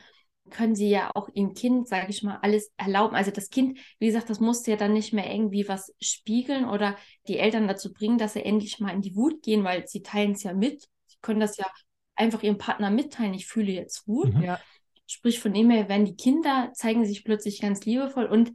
können 0.51 0.75
sie 0.75 0.91
ja 0.91 1.11
auch 1.15 1.29
ihrem 1.33 1.55
Kind, 1.55 1.89
sage 1.89 2.09
ich 2.11 2.23
mal, 2.23 2.39
alles 2.43 2.71
erlauben. 2.77 3.15
Also 3.15 3.31
das 3.31 3.49
Kind, 3.51 3.79
wie 3.99 4.07
gesagt, 4.07 4.29
das 4.29 4.41
muss 4.41 4.67
ja 4.67 4.77
dann 4.77 4.93
nicht 4.93 5.13
mehr 5.13 5.33
irgendwie 5.33 5.67
was 5.69 5.95
spiegeln 6.01 6.67
oder 6.67 6.97
die 7.29 7.39
Eltern 7.39 7.67
dazu 7.67 7.93
bringen, 7.93 8.19
dass 8.19 8.35
sie 8.35 8.45
endlich 8.45 8.79
mal 8.79 8.93
in 8.93 9.01
die 9.01 9.17
Wut 9.17 9.43
gehen, 9.43 9.65
weil 9.65 9.87
sie 9.87 10.03
teilen 10.03 10.33
es 10.33 10.43
ja 10.43 10.53
mit. 10.53 10.89
Sie 11.07 11.17
können 11.23 11.41
das 11.41 11.57
ja 11.57 11.67
einfach 12.15 12.43
ihrem 12.43 12.59
Partner 12.59 12.91
mitteilen, 12.91 13.35
ich 13.35 13.47
fühle 13.47 13.73
jetzt 13.73 14.07
Wut. 14.07 14.35
Mhm. 14.35 14.43
Ja. 14.43 14.61
Sprich, 15.07 15.41
von 15.41 15.53
dem 15.53 15.71
her 15.71 15.89
werden 15.89 16.07
die 16.07 16.17
Kinder, 16.17 16.71
zeigen 16.75 17.05
sich 17.05 17.25
plötzlich 17.25 17.61
ganz 17.61 17.85
liebevoll 17.85 18.27
und 18.27 18.53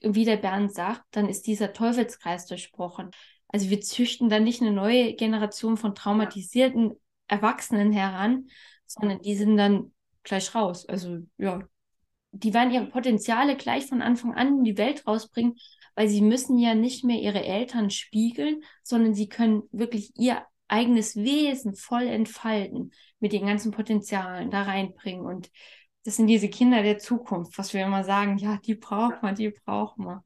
wie 0.00 0.24
der 0.24 0.36
Bernd 0.36 0.72
sagt, 0.72 1.04
dann 1.12 1.28
ist 1.28 1.46
dieser 1.46 1.72
Teufelskreis 1.72 2.46
durchbrochen. 2.46 3.10
Also 3.48 3.70
wir 3.70 3.80
züchten 3.80 4.28
dann 4.28 4.44
nicht 4.44 4.60
eine 4.60 4.72
neue 4.72 5.14
Generation 5.14 5.76
von 5.76 5.94
traumatisierten 5.94 6.92
Erwachsenen 7.28 7.92
heran, 7.92 8.48
sondern 8.86 9.20
die 9.20 9.34
sind 9.34 9.56
dann 9.56 9.92
gleich 10.22 10.54
raus. 10.54 10.86
Also 10.86 11.18
ja, 11.38 11.60
die 12.32 12.52
werden 12.52 12.72
ihre 12.72 12.86
Potenziale 12.86 13.56
gleich 13.56 13.86
von 13.86 14.02
Anfang 14.02 14.34
an 14.34 14.58
in 14.58 14.64
die 14.64 14.78
Welt 14.78 15.06
rausbringen, 15.06 15.56
weil 15.94 16.08
sie 16.08 16.20
müssen 16.20 16.58
ja 16.58 16.74
nicht 16.74 17.04
mehr 17.04 17.18
ihre 17.18 17.44
Eltern 17.44 17.90
spiegeln, 17.90 18.62
sondern 18.82 19.14
sie 19.14 19.28
können 19.28 19.62
wirklich 19.72 20.12
ihr 20.16 20.44
eigenes 20.68 21.16
Wesen 21.16 21.74
voll 21.74 22.06
entfalten, 22.06 22.92
mit 23.20 23.32
den 23.32 23.46
ganzen 23.46 23.70
Potenzialen 23.70 24.50
da 24.50 24.62
reinbringen. 24.62 25.24
Und 25.24 25.50
das 26.06 26.14
sind 26.14 26.28
diese 26.28 26.48
Kinder 26.48 26.84
der 26.84 26.98
Zukunft, 26.98 27.58
was 27.58 27.74
wir 27.74 27.84
immer 27.84 28.04
sagen, 28.04 28.38
ja, 28.38 28.60
die 28.64 28.76
braucht 28.76 29.24
man, 29.24 29.34
die 29.34 29.50
braucht 29.50 29.98
man. 29.98 30.20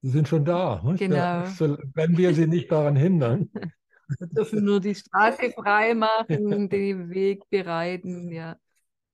Sie 0.00 0.08
sind 0.08 0.26
schon 0.26 0.42
da. 0.42 0.80
Nicht? 0.82 1.00
Genau. 1.00 1.16
Ja, 1.16 1.54
wenn 1.92 2.16
wir 2.16 2.32
sie 2.32 2.46
nicht 2.46 2.72
daran 2.72 2.96
hindern. 2.96 3.50
Wir 4.18 4.26
dürfen 4.26 4.64
nur 4.64 4.80
die 4.80 4.94
Straße 4.94 5.52
frei 5.54 5.92
machen, 5.92 6.70
den 6.70 7.10
Weg 7.10 7.42
bereiten, 7.50 8.32
ja. 8.32 8.56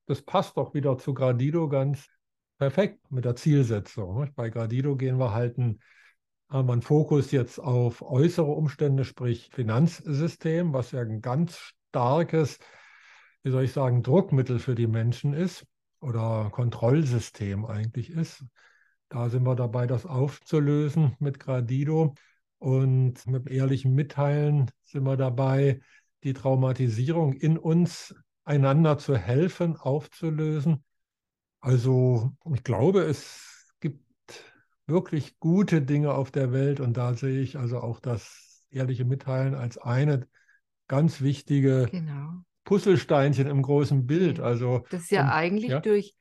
Das 0.07 0.23
passt 0.23 0.57
doch 0.57 0.73
wieder 0.73 0.97
zu 0.99 1.15
Gradido 1.15 1.69
ganz 1.69 2.07
perfekt 2.59 3.11
mit 3.11 3.25
der 3.25 3.35
Zielsetzung. 3.35 4.21
Nicht? 4.21 4.37
Bei 4.37 4.51
Gradido 4.51 4.95
gehen 4.95 5.19
wir 5.19 5.33
halt 5.33 5.59
einen, 5.59 5.81
haben 6.49 6.71
einen 6.71 6.81
Fokus 6.81 7.33
jetzt 7.33 7.59
auf 7.59 8.03
äußere 8.03 8.47
Umstände, 8.47 9.05
sprich 9.05 9.51
Finanzsystem, 9.53 10.73
was 10.73 10.93
ja 10.93 11.01
ein 11.01 11.21
ganz 11.21 11.73
starkes, 11.89 12.61
wie 13.43 13.51
soll 13.51 13.65
ich 13.65 13.73
sagen, 13.73 14.05
Druckmittel 14.05 14.61
für 14.61 14.77
die 14.77 14.87
Menschen 14.87 15.35
ist 15.35 15.67
oder 16.05 16.51
Kontrollsystem 16.53 17.65
eigentlich 17.65 18.11
ist. 18.11 18.45
Da 19.09 19.29
sind 19.29 19.45
wir 19.45 19.55
dabei, 19.55 19.87
das 19.87 20.07
aufzulösen 20.07 21.17
mit 21.19 21.41
Gradido. 21.41 22.15
Und 22.59 23.27
mit 23.27 23.49
ehrlichem 23.49 23.95
Mitteilen 23.95 24.71
sind 24.85 25.05
wir 25.05 25.17
dabei, 25.17 25.81
die 26.23 26.33
Traumatisierung 26.33 27.33
in 27.35 27.59
uns 27.59 28.15
einander 28.45 28.99
zu 28.99 29.17
helfen, 29.17 29.77
aufzulösen. 29.77 30.85
Also 31.61 32.33
ich 32.53 32.65
glaube, 32.65 33.03
es 33.03 33.75
gibt 33.81 34.05
wirklich 34.87 35.39
gute 35.39 35.83
Dinge 35.83 36.15
auf 36.15 36.31
der 36.31 36.53
Welt 36.53 36.81
und 36.81 36.97
da 36.97 37.15
sehe 37.15 37.41
ich 37.41 37.59
also 37.59 37.81
auch 37.81 38.01
das 38.01 38.67
ehrliche 38.71 39.05
Mitteilen 39.05 39.55
als 39.55 39.79
eine 39.79 40.27
ganz 40.89 41.21
wichtige 41.21 41.89
genau. 41.91 42.45
Puzzlesteinchen 42.65 43.47
im 43.47 43.63
großen 43.63 44.07
Bild. 44.07 44.41
Also, 44.41 44.85
das 44.91 45.03
ist 45.03 45.11
ja 45.11 45.23
und, 45.23 45.31
eigentlich 45.31 45.71
ja? 45.71 45.81
durch 45.81 46.15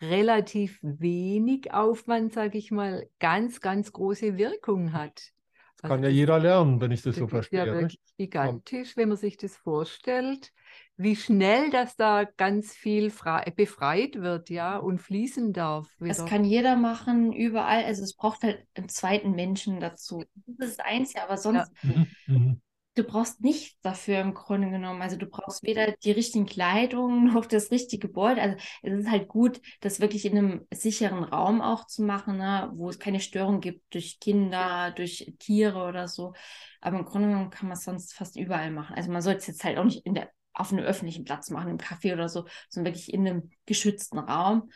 relativ 0.00 0.78
wenig 0.82 1.72
Aufwand, 1.72 2.32
sage 2.32 2.58
ich 2.58 2.70
mal, 2.70 3.08
ganz, 3.18 3.60
ganz 3.60 3.92
große 3.92 4.36
Wirkung 4.36 4.92
hat. 4.92 5.30
Das 5.76 5.84
also 5.84 5.94
kann 5.94 6.04
ja 6.04 6.10
jeder 6.10 6.38
lernen, 6.38 6.80
wenn 6.80 6.90
ich 6.90 7.02
das, 7.02 7.14
das 7.14 7.20
so 7.20 7.28
verstehe. 7.28 7.66
Ja, 7.66 7.72
wirklich 7.72 8.00
gigantisch, 8.16 8.96
wenn 8.96 9.08
man 9.08 9.18
sich 9.18 9.36
das 9.36 9.56
vorstellt, 9.56 10.52
wie 10.96 11.16
schnell 11.16 11.70
das 11.70 11.96
da 11.96 12.24
ganz 12.24 12.72
viel 12.72 13.12
befreit 13.56 14.16
wird, 14.16 14.50
ja, 14.50 14.76
und 14.76 15.00
fließen 15.00 15.52
darf. 15.52 15.88
Wieder. 15.98 16.08
Das 16.08 16.26
kann 16.26 16.44
jeder 16.44 16.76
machen, 16.76 17.32
überall. 17.32 17.84
Also 17.84 18.02
es 18.02 18.14
braucht 18.14 18.42
halt 18.42 18.64
einen 18.74 18.88
zweiten 18.88 19.32
Menschen 19.32 19.80
dazu. 19.80 20.24
Das 20.46 20.70
ist 20.70 20.80
eins, 20.80 21.12
ja, 21.12 21.24
aber 21.24 21.36
sonst. 21.36 21.70
Ja. 21.82 21.90
Mhm, 21.90 22.06
mhm 22.26 22.60
du 22.94 23.02
brauchst 23.02 23.40
nichts 23.40 23.80
dafür 23.82 24.20
im 24.20 24.34
Grunde 24.34 24.70
genommen. 24.70 25.02
Also 25.02 25.16
du 25.16 25.26
brauchst 25.26 25.62
weder 25.64 25.92
die 25.92 26.12
richtigen 26.12 26.46
Kleidungen 26.46 27.24
noch 27.34 27.46
das 27.46 27.70
richtige 27.70 28.08
Gebäude. 28.08 28.40
Also 28.40 28.56
es 28.82 29.00
ist 29.00 29.10
halt 29.10 29.28
gut, 29.28 29.60
das 29.80 30.00
wirklich 30.00 30.24
in 30.24 30.38
einem 30.38 30.66
sicheren 30.72 31.24
Raum 31.24 31.60
auch 31.60 31.86
zu 31.86 32.02
machen, 32.02 32.36
ne? 32.38 32.70
wo 32.74 32.88
es 32.88 32.98
keine 32.98 33.20
Störung 33.20 33.60
gibt 33.60 33.94
durch 33.94 34.20
Kinder, 34.20 34.92
durch 34.92 35.34
Tiere 35.38 35.84
oder 35.84 36.08
so. 36.08 36.34
Aber 36.80 36.98
im 36.98 37.04
Grunde 37.04 37.28
genommen 37.28 37.50
kann 37.50 37.68
man 37.68 37.76
es 37.76 37.84
sonst 37.84 38.14
fast 38.14 38.36
überall 38.36 38.70
machen. 38.70 38.94
Also 38.94 39.10
man 39.10 39.22
soll 39.22 39.34
es 39.34 39.46
jetzt 39.46 39.64
halt 39.64 39.78
auch 39.78 39.84
nicht 39.84 40.06
in 40.06 40.14
der, 40.14 40.30
auf 40.52 40.72
einem 40.72 40.84
öffentlichen 40.84 41.24
Platz 41.24 41.50
machen, 41.50 41.70
im 41.70 41.78
Café 41.78 42.12
oder 42.12 42.28
so, 42.28 42.46
sondern 42.68 42.92
wirklich 42.92 43.12
in 43.12 43.26
einem 43.26 43.50
geschützten 43.66 44.18
Raum. 44.18 44.70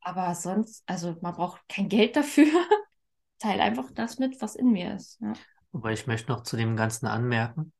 Aber 0.00 0.32
sonst, 0.34 0.84
also 0.86 1.16
man 1.22 1.34
braucht 1.34 1.60
kein 1.68 1.88
Geld 1.88 2.14
dafür. 2.14 2.46
Teil 3.40 3.60
einfach 3.60 3.90
das 3.92 4.18
mit, 4.18 4.40
was 4.40 4.54
in 4.54 4.70
mir 4.70 4.94
ist. 4.94 5.20
Ja. 5.20 5.32
Wobei 5.78 5.92
ich 5.92 6.08
möchte 6.08 6.32
noch 6.32 6.42
zu 6.42 6.56
dem 6.56 6.74
Ganzen 6.74 7.06
anmerken, 7.06 7.72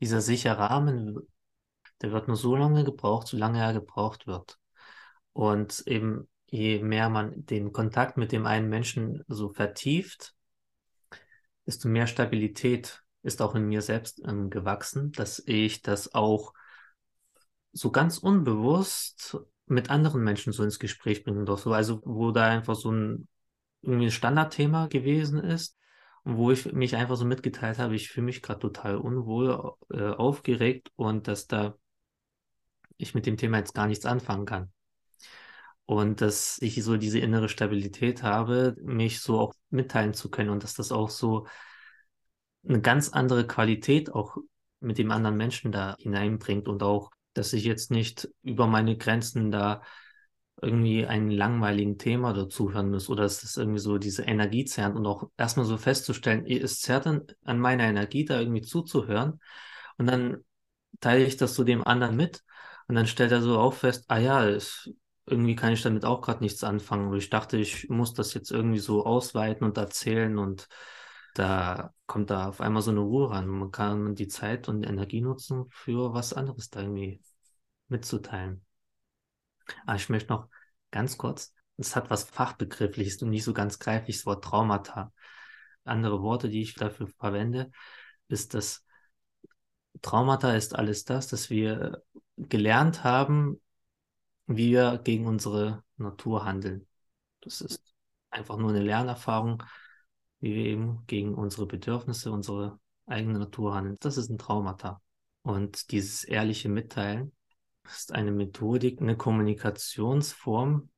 dieser 0.00 0.20
sichere 0.20 0.60
Rahmen, 0.60 1.18
der 2.00 2.12
wird 2.12 2.28
nur 2.28 2.36
so 2.36 2.54
lange 2.54 2.84
gebraucht, 2.84 3.26
solange 3.26 3.60
er 3.60 3.72
gebraucht 3.72 4.28
wird. 4.28 4.60
Und 5.32 5.82
eben 5.88 6.28
je 6.46 6.80
mehr 6.84 7.08
man 7.08 7.44
den 7.44 7.72
Kontakt 7.72 8.16
mit 8.16 8.30
dem 8.30 8.46
einen 8.46 8.68
Menschen 8.68 9.24
so 9.26 9.52
vertieft, 9.52 10.36
desto 11.66 11.88
mehr 11.88 12.06
Stabilität 12.06 13.02
ist 13.24 13.42
auch 13.42 13.56
in 13.56 13.66
mir 13.66 13.82
selbst 13.82 14.22
ähm, 14.24 14.48
gewachsen, 14.48 15.10
dass 15.10 15.42
ich 15.44 15.82
das 15.82 16.14
auch 16.14 16.54
so 17.72 17.90
ganz 17.90 18.18
unbewusst 18.18 19.36
mit 19.66 19.90
anderen 19.90 20.22
Menschen 20.22 20.52
so 20.52 20.62
ins 20.62 20.78
Gespräch 20.78 21.24
bringen 21.24 21.44
durfte. 21.44 21.70
Also 21.74 22.02
wo 22.04 22.30
da 22.30 22.46
einfach 22.46 22.76
so 22.76 22.92
ein 22.92 23.26
irgendwie 23.80 24.06
ein 24.06 24.12
Standardthema 24.12 24.86
gewesen 24.86 25.42
ist, 25.42 25.76
wo 26.24 26.50
ich 26.50 26.72
mich 26.72 26.96
einfach 26.96 27.16
so 27.16 27.24
mitgeteilt 27.24 27.78
habe, 27.78 27.94
ich 27.94 28.08
fühle 28.08 28.26
mich 28.26 28.42
gerade 28.42 28.60
total 28.60 28.96
unwohl, 28.96 29.74
äh, 29.90 30.10
aufgeregt 30.10 30.92
und 30.96 31.28
dass 31.28 31.46
da 31.46 31.76
ich 32.96 33.14
mit 33.14 33.26
dem 33.26 33.36
Thema 33.36 33.58
jetzt 33.58 33.74
gar 33.74 33.86
nichts 33.86 34.06
anfangen 34.06 34.46
kann. 34.46 34.72
Und 35.84 36.20
dass 36.20 36.58
ich 36.62 36.82
so 36.82 36.96
diese 36.96 37.18
innere 37.18 37.48
Stabilität 37.48 38.22
habe, 38.22 38.76
mich 38.82 39.20
so 39.20 39.40
auch 39.40 39.54
mitteilen 39.70 40.14
zu 40.14 40.30
können 40.30 40.50
und 40.50 40.62
dass 40.62 40.74
das 40.74 40.92
auch 40.92 41.10
so 41.10 41.46
eine 42.66 42.80
ganz 42.80 43.08
andere 43.08 43.46
Qualität 43.46 44.12
auch 44.12 44.36
mit 44.80 44.98
dem 44.98 45.10
anderen 45.10 45.36
Menschen 45.36 45.72
da 45.72 45.96
hineinbringt 45.98 46.68
und 46.68 46.82
auch, 46.82 47.10
dass 47.34 47.52
ich 47.52 47.64
jetzt 47.64 47.90
nicht 47.90 48.28
über 48.42 48.66
meine 48.66 48.96
Grenzen 48.96 49.50
da 49.50 49.82
irgendwie 50.60 51.06
einen 51.06 51.30
langweiligen 51.30 51.98
Thema 51.98 52.32
dazuhören 52.32 52.90
muss 52.90 53.08
oder 53.08 53.24
dass 53.24 53.40
das 53.40 53.56
irgendwie 53.56 53.80
so 53.80 53.98
diese 53.98 54.22
Energie 54.22 54.64
zerrt 54.64 54.94
und 54.94 55.06
auch 55.06 55.30
erstmal 55.36 55.66
so 55.66 55.76
festzustellen, 55.76 56.46
es 56.46 56.80
zerrt 56.80 57.06
an, 57.06 57.22
an 57.44 57.58
meiner 57.58 57.84
Energie, 57.84 58.24
da 58.24 58.38
irgendwie 58.38 58.62
zuzuhören 58.62 59.40
und 59.98 60.06
dann 60.06 60.44
teile 61.00 61.24
ich 61.24 61.36
das 61.36 61.54
so 61.54 61.64
dem 61.64 61.86
anderen 61.86 62.16
mit 62.16 62.42
und 62.88 62.94
dann 62.94 63.06
stellt 63.06 63.32
er 63.32 63.42
so 63.42 63.58
auch 63.58 63.74
fest, 63.74 64.04
ah 64.08 64.18
ja, 64.18 64.46
es, 64.46 64.90
irgendwie 65.26 65.56
kann 65.56 65.72
ich 65.72 65.82
damit 65.82 66.04
auch 66.04 66.20
gerade 66.20 66.42
nichts 66.42 66.64
anfangen. 66.64 67.08
Und 67.08 67.16
ich 67.16 67.30
dachte, 67.30 67.56
ich 67.56 67.88
muss 67.88 68.12
das 68.14 68.34
jetzt 68.34 68.50
irgendwie 68.50 68.78
so 68.80 69.04
ausweiten 69.06 69.64
und 69.64 69.76
erzählen 69.76 70.38
und 70.38 70.68
da 71.34 71.94
kommt 72.06 72.30
da 72.30 72.48
auf 72.48 72.60
einmal 72.60 72.82
so 72.82 72.90
eine 72.90 73.00
Ruhe 73.00 73.30
ran. 73.30 73.48
Man 73.48 73.70
kann 73.70 74.14
die 74.14 74.28
Zeit 74.28 74.68
und 74.68 74.84
Energie 74.84 75.20
nutzen 75.20 75.66
für 75.70 76.12
was 76.12 76.32
anderes 76.34 76.70
da 76.70 76.80
irgendwie 76.80 77.22
mitzuteilen. 77.88 78.64
Aber 79.86 79.96
ich 79.96 80.08
möchte 80.08 80.32
noch 80.32 80.48
ganz 80.90 81.18
kurz, 81.18 81.54
es 81.76 81.96
hat 81.96 82.10
was 82.10 82.24
Fachbegriffliches 82.24 83.22
und 83.22 83.30
nicht 83.30 83.44
so 83.44 83.52
ganz 83.52 83.78
greifliches 83.78 84.26
Wort 84.26 84.44
Traumata. 84.44 85.12
Andere 85.84 86.22
Worte, 86.22 86.48
die 86.48 86.62
ich 86.62 86.74
dafür 86.74 87.08
verwende, 87.08 87.70
ist 88.28 88.54
das 88.54 88.84
Traumata 90.00 90.54
ist 90.54 90.74
alles 90.74 91.04
das, 91.04 91.28
dass 91.28 91.50
wir 91.50 92.02
gelernt 92.36 93.04
haben, 93.04 93.60
wie 94.46 94.70
wir 94.70 94.98
gegen 94.98 95.26
unsere 95.26 95.84
Natur 95.96 96.44
handeln. 96.44 96.86
Das 97.40 97.60
ist 97.60 97.82
einfach 98.30 98.56
nur 98.56 98.70
eine 98.70 98.82
Lernerfahrung, 98.82 99.62
wie 100.40 100.54
wir 100.54 100.64
eben 100.64 101.04
gegen 101.06 101.34
unsere 101.34 101.66
Bedürfnisse, 101.66 102.32
unsere 102.32 102.80
eigene 103.06 103.38
Natur 103.38 103.74
handeln. 103.74 103.96
Das 104.00 104.16
ist 104.16 104.30
ein 104.30 104.38
Traumata. 104.38 105.00
Und 105.42 105.90
dieses 105.90 106.24
ehrliche 106.24 106.68
Mitteilen 106.68 107.32
ist 107.84 108.12
eine 108.12 108.32
Methodik, 108.32 109.00
eine 109.00 109.16
Kommunikationsform, 109.16 110.90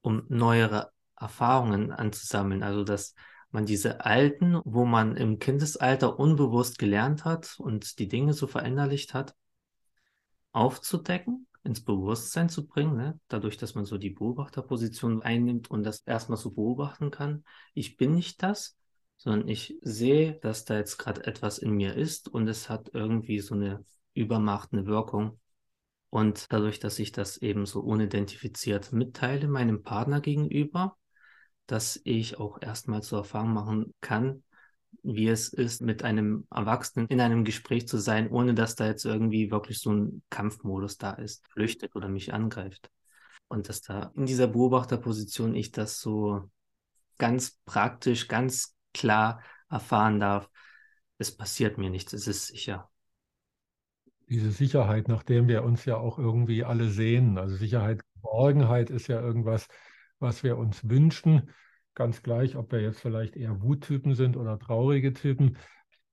um 0.00 0.24
neuere 0.28 0.92
Erfahrungen 1.16 1.92
anzusammeln. 1.92 2.62
Also, 2.62 2.84
dass 2.84 3.14
man 3.50 3.66
diese 3.66 4.04
alten, 4.04 4.60
wo 4.64 4.84
man 4.84 5.16
im 5.16 5.38
Kindesalter 5.38 6.18
unbewusst 6.18 6.78
gelernt 6.78 7.24
hat 7.24 7.56
und 7.58 7.98
die 7.98 8.08
Dinge 8.08 8.34
so 8.34 8.46
verinnerlicht 8.46 9.14
hat, 9.14 9.34
aufzudecken, 10.52 11.46
ins 11.64 11.84
Bewusstsein 11.84 12.48
zu 12.48 12.66
bringen, 12.66 12.96
ne? 12.96 13.20
dadurch, 13.28 13.56
dass 13.56 13.74
man 13.74 13.84
so 13.84 13.98
die 13.98 14.10
Beobachterposition 14.10 15.22
einnimmt 15.22 15.70
und 15.70 15.82
das 15.82 16.00
erstmal 16.00 16.38
so 16.38 16.52
beobachten 16.52 17.10
kann. 17.10 17.44
Ich 17.74 17.96
bin 17.96 18.14
nicht 18.14 18.42
das, 18.42 18.76
sondern 19.16 19.48
ich 19.48 19.76
sehe, 19.82 20.38
dass 20.40 20.64
da 20.64 20.76
jetzt 20.76 20.98
gerade 20.98 21.26
etwas 21.26 21.58
in 21.58 21.72
mir 21.72 21.94
ist 21.94 22.28
und 22.28 22.48
es 22.48 22.68
hat 22.68 22.90
irgendwie 22.94 23.40
so 23.40 23.54
eine 23.54 23.84
Übermacht, 24.14 24.72
eine 24.72 24.86
Wirkung 24.86 25.38
und 26.10 26.52
dadurch, 26.52 26.80
dass 26.80 26.98
ich 26.98 27.12
das 27.12 27.36
eben 27.36 27.66
so 27.66 27.80
unidentifiziert 27.80 28.92
mitteile 28.92 29.48
meinem 29.48 29.82
Partner 29.82 30.20
gegenüber, 30.20 30.96
dass 31.66 32.00
ich 32.04 32.38
auch 32.38 32.58
erstmal 32.62 33.02
zur 33.02 33.18
Erfahrung 33.18 33.52
machen 33.52 33.94
kann, 34.00 34.42
wie 35.02 35.28
es 35.28 35.52
ist, 35.52 35.82
mit 35.82 36.02
einem 36.02 36.46
Erwachsenen 36.50 37.08
in 37.08 37.20
einem 37.20 37.44
Gespräch 37.44 37.86
zu 37.86 37.98
sein, 37.98 38.30
ohne 38.30 38.54
dass 38.54 38.74
da 38.74 38.86
jetzt 38.86 39.04
irgendwie 39.04 39.50
wirklich 39.50 39.80
so 39.80 39.92
ein 39.92 40.22
Kampfmodus 40.30 40.96
da 40.96 41.12
ist, 41.12 41.46
flüchtet 41.48 41.94
oder 41.94 42.08
mich 42.08 42.32
angreift. 42.32 42.90
Und 43.48 43.68
dass 43.68 43.82
da 43.82 44.12
in 44.14 44.26
dieser 44.26 44.46
Beobachterposition 44.46 45.54
ich 45.54 45.72
das 45.72 46.00
so 46.00 46.50
ganz 47.18 47.58
praktisch, 47.64 48.28
ganz 48.28 48.74
klar 48.94 49.42
erfahren 49.68 50.20
darf, 50.20 50.48
es 51.18 51.36
passiert 51.36 51.76
mir 51.78 51.90
nichts, 51.90 52.12
es 52.12 52.26
ist 52.26 52.46
sicher 52.46 52.90
diese 54.28 54.50
Sicherheit, 54.50 55.08
nach 55.08 55.22
dem 55.22 55.48
wir 55.48 55.64
uns 55.64 55.84
ja 55.84 55.96
auch 55.96 56.18
irgendwie 56.18 56.64
alle 56.64 56.88
sehnen. 56.88 57.38
Also 57.38 57.56
Sicherheit, 57.56 58.02
Geborgenheit 58.14 58.90
ist 58.90 59.08
ja 59.08 59.20
irgendwas, 59.20 59.68
was 60.18 60.42
wir 60.42 60.58
uns 60.58 60.88
wünschen. 60.88 61.50
Ganz 61.94 62.22
gleich, 62.22 62.56
ob 62.56 62.72
wir 62.72 62.80
jetzt 62.80 63.00
vielleicht 63.00 63.36
eher 63.36 63.62
Wuttypen 63.62 64.14
sind 64.14 64.36
oder 64.36 64.58
traurige 64.58 65.12
Typen. 65.12 65.56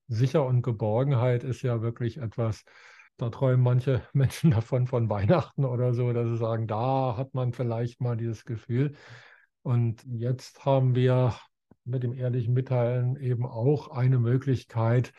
Sicher 0.07 0.45
und 0.45 0.61
Geborgenheit 0.61 1.43
ist 1.43 1.61
ja 1.61 1.81
wirklich 1.81 2.17
etwas, 2.17 2.63
da 3.17 3.29
träumen 3.29 3.63
manche 3.63 4.01
Menschen 4.13 4.51
davon 4.51 4.87
von 4.87 5.09
Weihnachten 5.09 5.65
oder 5.65 5.93
so, 5.93 6.11
dass 6.13 6.27
sie 6.27 6.37
sagen, 6.37 6.67
da 6.67 7.17
hat 7.17 7.33
man 7.33 7.53
vielleicht 7.53 8.01
mal 8.01 8.17
dieses 8.17 8.45
Gefühl. 8.45 8.95
Und 9.61 10.03
jetzt 10.05 10.65
haben 10.65 10.95
wir 10.95 11.35
mit 11.85 12.03
dem 12.03 12.13
ehrlichen 12.13 12.53
Mitteilen 12.53 13.15
eben 13.15 13.45
auch 13.45 13.89
eine 13.89 14.19
Möglichkeit, 14.19 15.13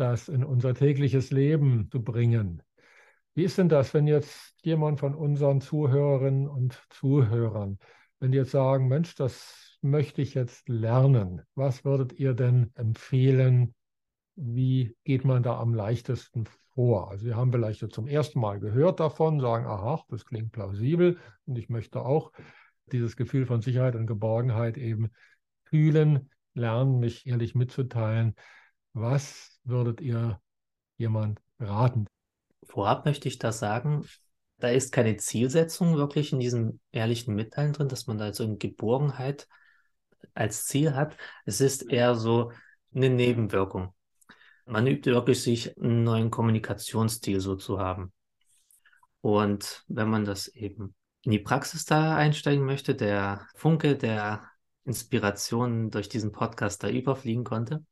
das 0.00 0.28
in 0.28 0.42
unser 0.44 0.74
tägliches 0.74 1.30
Leben 1.30 1.88
zu 1.90 2.02
bringen. 2.02 2.62
Wie 3.34 3.44
ist 3.44 3.58
denn 3.58 3.68
das, 3.68 3.94
wenn 3.94 4.06
jetzt 4.06 4.54
jemand 4.64 4.98
von 4.98 5.14
unseren 5.14 5.60
Zuhörerinnen 5.60 6.48
und 6.48 6.82
Zuhörern, 6.90 7.78
wenn 8.18 8.32
die 8.32 8.38
jetzt 8.38 8.50
sagen, 8.50 8.88
Mensch, 8.88 9.14
das 9.14 9.78
möchte 9.82 10.20
ich 10.20 10.34
jetzt 10.34 10.68
lernen, 10.68 11.42
was 11.54 11.84
würdet 11.84 12.12
ihr 12.12 12.34
denn 12.34 12.70
empfehlen? 12.74 13.74
Wie 14.36 14.96
geht 15.04 15.24
man 15.24 15.42
da 15.42 15.58
am 15.58 15.74
leichtesten 15.74 16.46
vor? 16.74 17.10
Also 17.10 17.26
wir 17.26 17.36
haben 17.36 17.52
vielleicht 17.52 17.92
zum 17.92 18.08
ersten 18.08 18.40
Mal 18.40 18.58
gehört 18.58 19.00
davon, 19.00 19.40
sagen, 19.40 19.66
aha, 19.66 20.02
das 20.08 20.26
klingt 20.26 20.52
plausibel 20.52 21.18
und 21.46 21.56
ich 21.56 21.68
möchte 21.68 22.00
auch 22.02 22.32
dieses 22.92 23.16
Gefühl 23.16 23.46
von 23.46 23.62
Sicherheit 23.62 23.94
und 23.94 24.06
Geborgenheit 24.06 24.76
eben 24.76 25.10
fühlen, 25.64 26.30
lernen, 26.54 26.98
mich 26.98 27.26
ehrlich 27.26 27.54
mitzuteilen. 27.54 28.34
Was 28.92 29.49
würdet 29.64 30.00
ihr 30.00 30.40
jemand 30.96 31.40
raten? 31.58 32.06
Vorab 32.64 33.04
möchte 33.06 33.28
ich 33.28 33.38
das 33.38 33.58
sagen, 33.58 34.06
Da 34.60 34.68
ist 34.68 34.92
keine 34.92 35.16
Zielsetzung 35.16 35.96
wirklich 35.96 36.32
in 36.32 36.40
diesem 36.40 36.80
ehrlichen 36.92 37.34
Mitteilen 37.34 37.72
drin, 37.72 37.88
dass 37.88 38.06
man 38.06 38.18
da 38.18 38.32
so 38.32 38.44
eine 38.44 38.56
Geborgenheit 38.58 39.48
als 40.34 40.66
Ziel 40.66 40.94
hat. 40.94 41.16
Es 41.46 41.60
ist 41.60 41.90
eher 41.90 42.14
so 42.14 42.52
eine 42.94 43.10
Nebenwirkung. 43.10 43.94
Man 44.66 44.86
übt 44.86 45.10
wirklich, 45.10 45.42
sich 45.42 45.76
einen 45.78 46.04
neuen 46.04 46.30
Kommunikationsstil 46.30 47.40
so 47.40 47.56
zu 47.56 47.78
haben. 47.78 48.12
Und 49.22 49.84
wenn 49.88 50.08
man 50.08 50.24
das 50.24 50.48
eben 50.48 50.94
in 51.22 51.32
die 51.32 51.38
Praxis 51.38 51.84
da 51.84 52.16
einsteigen 52.16 52.64
möchte, 52.64 52.94
der 52.94 53.46
Funke 53.54 53.96
der 53.96 54.44
Inspiration 54.84 55.90
durch 55.90 56.08
diesen 56.08 56.32
Podcast 56.32 56.82
da 56.82 56.88
überfliegen 56.90 57.44
konnte, 57.44 57.84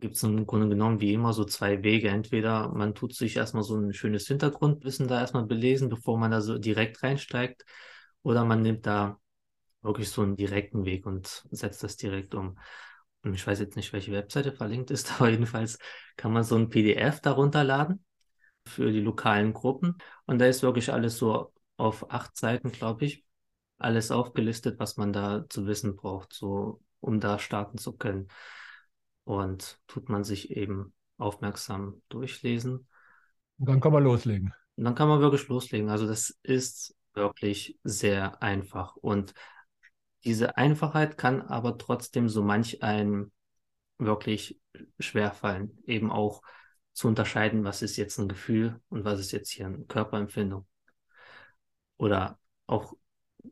gibt 0.00 0.16
es 0.16 0.22
im 0.22 0.46
Grunde 0.46 0.68
genommen 0.68 1.00
wie 1.00 1.12
immer 1.12 1.32
so 1.32 1.44
zwei 1.44 1.82
Wege. 1.82 2.08
Entweder 2.08 2.68
man 2.68 2.94
tut 2.94 3.14
sich 3.14 3.36
erstmal 3.36 3.64
so 3.64 3.76
ein 3.76 3.92
schönes 3.92 4.26
Hintergrundwissen 4.26 5.08
da 5.08 5.20
erstmal 5.20 5.46
belesen, 5.46 5.88
bevor 5.88 6.18
man 6.18 6.30
da 6.30 6.40
so 6.40 6.58
direkt 6.58 7.02
reinsteigt, 7.02 7.64
oder 8.22 8.44
man 8.44 8.62
nimmt 8.62 8.86
da 8.86 9.18
wirklich 9.82 10.10
so 10.10 10.22
einen 10.22 10.36
direkten 10.36 10.84
Weg 10.84 11.06
und 11.06 11.44
setzt 11.50 11.82
das 11.82 11.96
direkt 11.96 12.34
um. 12.34 12.58
Und 13.22 13.34
ich 13.34 13.46
weiß 13.46 13.58
jetzt 13.58 13.76
nicht, 13.76 13.92
welche 13.92 14.12
Webseite 14.12 14.52
verlinkt 14.52 14.90
ist, 14.90 15.12
aber 15.20 15.30
jedenfalls 15.30 15.78
kann 16.16 16.32
man 16.32 16.44
so 16.44 16.56
ein 16.56 16.68
PDF 16.68 17.20
darunter 17.20 17.64
laden 17.64 18.04
für 18.66 18.92
die 18.92 19.00
lokalen 19.00 19.52
Gruppen. 19.52 19.96
Und 20.26 20.38
da 20.38 20.46
ist 20.46 20.62
wirklich 20.62 20.92
alles 20.92 21.18
so 21.18 21.52
auf 21.76 22.10
acht 22.12 22.36
Seiten, 22.36 22.70
glaube 22.72 23.04
ich, 23.04 23.24
alles 23.78 24.10
aufgelistet, 24.10 24.78
was 24.78 24.96
man 24.96 25.12
da 25.12 25.44
zu 25.48 25.66
wissen 25.66 25.96
braucht, 25.96 26.32
so 26.32 26.80
um 27.00 27.20
da 27.20 27.38
starten 27.38 27.78
zu 27.78 27.96
können. 27.96 28.28
Und 29.28 29.78
tut 29.88 30.08
man 30.08 30.24
sich 30.24 30.52
eben 30.52 30.94
aufmerksam 31.18 32.00
durchlesen. 32.08 32.88
Und 33.58 33.68
dann 33.68 33.78
kann 33.78 33.92
man 33.92 34.02
loslegen. 34.02 34.54
Und 34.76 34.84
dann 34.84 34.94
kann 34.94 35.06
man 35.06 35.20
wirklich 35.20 35.46
loslegen. 35.48 35.90
Also 35.90 36.06
das 36.06 36.38
ist 36.42 36.96
wirklich 37.12 37.78
sehr 37.84 38.42
einfach. 38.42 38.96
Und 38.96 39.34
diese 40.24 40.56
Einfachheit 40.56 41.18
kann 41.18 41.42
aber 41.42 41.76
trotzdem 41.76 42.30
so 42.30 42.42
manch 42.42 42.82
ein 42.82 43.30
wirklich 43.98 44.58
schwerfallen, 44.98 45.76
eben 45.84 46.10
auch 46.10 46.40
zu 46.94 47.06
unterscheiden, 47.06 47.64
was 47.64 47.82
ist 47.82 47.98
jetzt 47.98 48.16
ein 48.16 48.28
Gefühl 48.28 48.80
und 48.88 49.04
was 49.04 49.20
ist 49.20 49.32
jetzt 49.32 49.50
hier 49.50 49.66
eine 49.66 49.84
Körperempfindung. 49.84 50.66
Oder 51.98 52.38
auch 52.66 52.94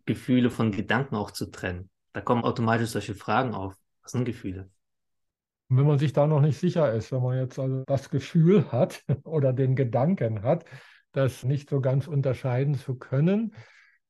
Gefühle 0.07 0.49
von 0.49 0.73
Gedanken 0.73 1.17
auch 1.17 1.33
zu 1.33 1.51
trennen. 1.51 1.91
Da 2.15 2.23
kommen 2.23 2.45
automatisch 2.45 2.89
solche 2.89 3.15
Fragen 3.15 3.55
auf. 3.55 3.75
Was 4.01 4.13
sind 4.13 4.25
Gefühle? 4.25 4.71
Und 5.69 5.79
wenn 5.79 5.87
man 5.87 5.99
sich 5.99 6.13
da 6.13 6.27
noch 6.27 6.41
nicht 6.41 6.59
sicher 6.59 6.93
ist, 6.93 7.13
wenn 7.13 7.23
man 7.23 7.39
jetzt 7.39 7.59
also 7.59 7.83
das 7.87 8.11
Gefühl 8.11 8.71
hat 8.71 9.05
oder 9.25 9.53
den 9.53 9.75
Gedanken 9.77 10.43
hat, 10.43 10.65
das 11.13 11.45
nicht 11.45 11.71
so 11.71 11.81
ganz 11.81 12.07
unterscheiden 12.07 12.75
zu 12.75 12.97
können, 12.97 13.55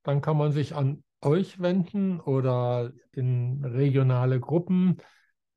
dann 0.03 0.21
kann 0.21 0.37
man 0.37 0.51
sich 0.51 0.75
an 0.75 1.03
euch 1.21 1.59
wenden 1.59 2.19
oder 2.19 2.91
in 3.11 3.63
regionale 3.63 4.39
Gruppen 4.39 4.97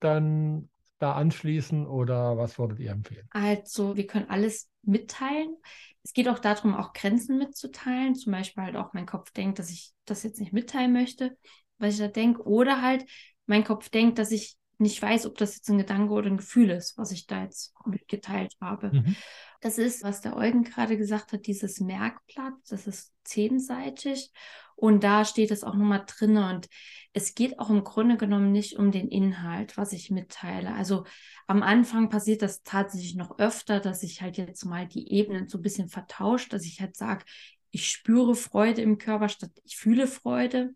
dann 0.00 0.70
da 0.98 1.14
anschließen 1.14 1.86
oder 1.86 2.36
was 2.36 2.58
würdet 2.58 2.78
ihr 2.78 2.92
empfehlen? 2.92 3.26
Also, 3.30 3.96
wir 3.96 4.06
können 4.06 4.28
alles 4.28 4.70
mitteilen. 4.82 5.56
Es 6.02 6.12
geht 6.12 6.28
auch 6.28 6.38
darum, 6.38 6.74
auch 6.74 6.92
Grenzen 6.92 7.38
mitzuteilen. 7.38 8.14
Zum 8.14 8.32
Beispiel 8.32 8.64
halt 8.64 8.76
auch 8.76 8.92
mein 8.92 9.06
Kopf 9.06 9.32
denkt, 9.32 9.58
dass 9.58 9.70
ich 9.70 9.92
das 10.04 10.22
jetzt 10.22 10.40
nicht 10.40 10.52
mitteilen 10.52 10.92
möchte, 10.92 11.36
was 11.78 11.94
ich 11.94 12.00
da 12.00 12.08
denke. 12.08 12.42
Oder 12.42 12.82
halt 12.82 13.04
mein 13.46 13.64
Kopf 13.64 13.88
denkt, 13.88 14.18
dass 14.18 14.30
ich 14.30 14.56
nicht 14.80 15.00
weiß, 15.00 15.26
ob 15.26 15.36
das 15.36 15.56
jetzt 15.56 15.68
ein 15.68 15.78
Gedanke 15.78 16.12
oder 16.12 16.28
ein 16.28 16.38
Gefühl 16.38 16.70
ist, 16.70 16.96
was 16.98 17.12
ich 17.12 17.26
da 17.26 17.42
jetzt 17.42 17.74
mitgeteilt 17.84 18.56
habe. 18.60 18.90
Mhm. 18.92 19.16
Das 19.60 19.78
ist, 19.78 20.02
was 20.02 20.20
der 20.20 20.36
Eugen 20.36 20.64
gerade 20.64 20.96
gesagt 20.96 21.32
hat, 21.32 21.46
dieses 21.46 21.80
Merkblatt, 21.80 22.54
das 22.68 22.86
ist 22.86 23.12
zehnseitig 23.24 24.32
und 24.74 25.04
da 25.04 25.26
steht 25.26 25.50
es 25.50 25.62
auch 25.62 25.74
nochmal 25.74 26.04
drin. 26.06 26.38
Und 26.38 26.68
es 27.12 27.34
geht 27.34 27.58
auch 27.58 27.68
im 27.68 27.84
Grunde 27.84 28.16
genommen 28.16 28.50
nicht 28.50 28.78
um 28.78 28.90
den 28.90 29.08
Inhalt, 29.08 29.76
was 29.76 29.92
ich 29.92 30.10
mitteile. 30.10 30.72
Also 30.72 31.04
am 31.46 31.62
Anfang 31.62 32.08
passiert 32.08 32.40
das 32.40 32.62
tatsächlich 32.62 33.14
noch 33.16 33.38
öfter, 33.38 33.80
dass 33.80 34.02
ich 34.02 34.22
halt 34.22 34.38
jetzt 34.38 34.64
mal 34.64 34.88
die 34.88 35.12
Ebenen 35.12 35.48
so 35.48 35.58
ein 35.58 35.62
bisschen 35.62 35.90
vertauscht, 35.90 36.52
dass 36.54 36.64
ich 36.64 36.80
halt 36.80 36.96
sage, 36.96 37.24
ich 37.70 37.88
spüre 37.88 38.34
Freude 38.34 38.80
im 38.80 38.98
Körper 38.98 39.28
statt 39.28 39.50
ich 39.64 39.76
fühle 39.76 40.06
Freude. 40.06 40.74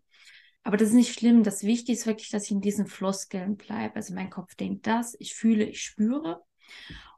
Aber 0.65 0.75
das 0.75 0.89
ist 0.89 0.95
nicht 0.95 1.17
schlimm. 1.17 1.43
Das 1.43 1.63
Wichtige 1.63 1.97
ist 1.97 2.05
wirklich, 2.05 2.29
dass 2.29 2.45
ich 2.45 2.51
in 2.51 2.59
diesen 2.59 2.87
Floskeln 2.87 3.55
bleibe. 3.55 3.95
Also 3.95 4.13
mein 4.13 4.29
Kopf 4.29 4.55
denkt 4.55 4.85
das, 4.87 5.15
ich 5.19 5.33
fühle, 5.33 5.63
ich 5.63 5.81
spüre. 5.81 6.43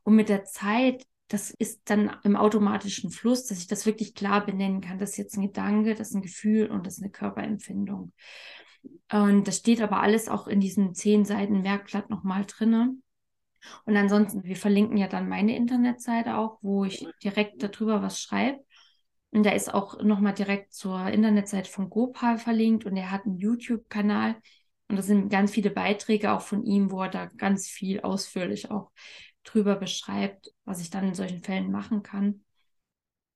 Und 0.04 0.16
mit 0.16 0.30
der 0.30 0.44
Zeit 0.44 1.08
das 1.28 1.52
ist 1.52 1.90
dann 1.90 2.16
im 2.24 2.36
automatischen 2.36 3.12
Fluss, 3.12 3.46
dass 3.46 3.60
ich 3.60 3.68
das 3.68 3.86
wirklich 3.86 4.16
klar 4.16 4.46
benennen 4.46 4.82
kann. 4.82 4.98
Das 4.98 5.12
ist 5.12 5.18
jetzt 5.18 5.38
ein 5.38 5.42
Gedanke, 5.42 5.94
das 5.94 6.10
ist 6.10 6.16
ein 6.16 6.22
Gefühl 6.22 6.68
und 6.68 6.86
das 6.86 6.98
ist 6.98 7.04
eine 7.04 7.12
Körperempfindung. 7.12 8.14
Und 9.12 9.48
das 9.48 9.58
steht 9.58 9.82
aber 9.82 10.02
alles 10.02 10.30
auch 10.30 10.48
in 10.48 10.62
diesem 10.62 10.94
zehn 10.94 11.26
Seiten 11.26 11.62
Merkblatt 11.62 12.10
nochmal 12.10 12.46
drinne. 12.46 12.96
Und 13.86 13.98
ansonsten, 13.98 14.44
wir 14.44 14.56
verlinken 14.56 14.96
ja 14.96 15.08
dann 15.08 15.28
meine 15.28 15.56
Internetseite 15.56 16.38
auch, 16.38 16.60
wo 16.62 16.86
ich 16.86 17.06
direkt 17.22 17.62
darüber 17.62 18.02
was 18.02 18.22
schreibe. 18.22 18.64
Und 19.32 19.46
da 19.46 19.52
ist 19.52 19.74
auch 19.74 20.02
nochmal 20.02 20.34
direkt 20.34 20.74
zur 20.74 21.08
Internetseite 21.08 21.70
von 21.70 21.90
Gopal 21.90 22.38
verlinkt 22.38 22.86
und 22.86 22.96
er 22.96 23.12
hat 23.12 23.26
einen 23.26 23.38
YouTube-Kanal. 23.38 24.36
Und 24.88 24.96
da 24.96 25.02
sind 25.02 25.30
ganz 25.30 25.52
viele 25.52 25.70
Beiträge 25.70 26.32
auch 26.32 26.42
von 26.42 26.64
ihm, 26.64 26.92
wo 26.92 27.02
er 27.02 27.10
da 27.10 27.26
ganz 27.26 27.68
viel 27.68 28.00
ausführlich 28.02 28.72
auch 28.72 28.92
drüber 29.44 29.76
beschreibt, 29.76 30.54
was 30.66 30.82
ich 30.82 30.90
dann 30.90 31.08
in 31.10 31.14
solchen 31.14 31.44
Fällen 31.44 31.72
machen 31.72 32.04
kann. 32.04 32.44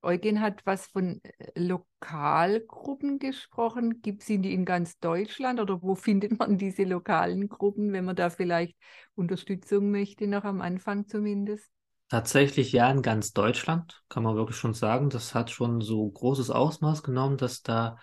Eugen 0.03 0.41
hat 0.41 0.65
was 0.65 0.87
von 0.87 1.21
äh, 1.23 1.59
Lokalgruppen 1.59 3.19
gesprochen. 3.19 4.01
Gibt 4.01 4.21
es 4.21 4.27
die 4.27 4.53
in 4.53 4.65
ganz 4.65 4.97
Deutschland 4.99 5.59
oder 5.59 5.81
wo 5.81 5.95
findet 5.95 6.39
man 6.39 6.57
diese 6.57 6.83
lokalen 6.83 7.49
Gruppen, 7.49 7.93
wenn 7.93 8.05
man 8.05 8.15
da 8.15 8.29
vielleicht 8.29 8.75
Unterstützung 9.15 9.91
möchte, 9.91 10.27
noch 10.27 10.43
am 10.43 10.61
Anfang 10.61 11.07
zumindest? 11.07 11.69
Tatsächlich 12.11 12.73
ja, 12.73 12.91
in 12.91 13.01
ganz 13.01 13.31
Deutschland, 13.31 14.03
kann 14.09 14.23
man 14.23 14.35
wirklich 14.35 14.57
schon 14.57 14.73
sagen. 14.73 15.09
Das 15.09 15.33
hat 15.33 15.49
schon 15.49 15.79
so 15.79 16.09
großes 16.09 16.49
Ausmaß 16.49 17.03
genommen, 17.03 17.37
dass 17.37 17.61
da 17.61 17.95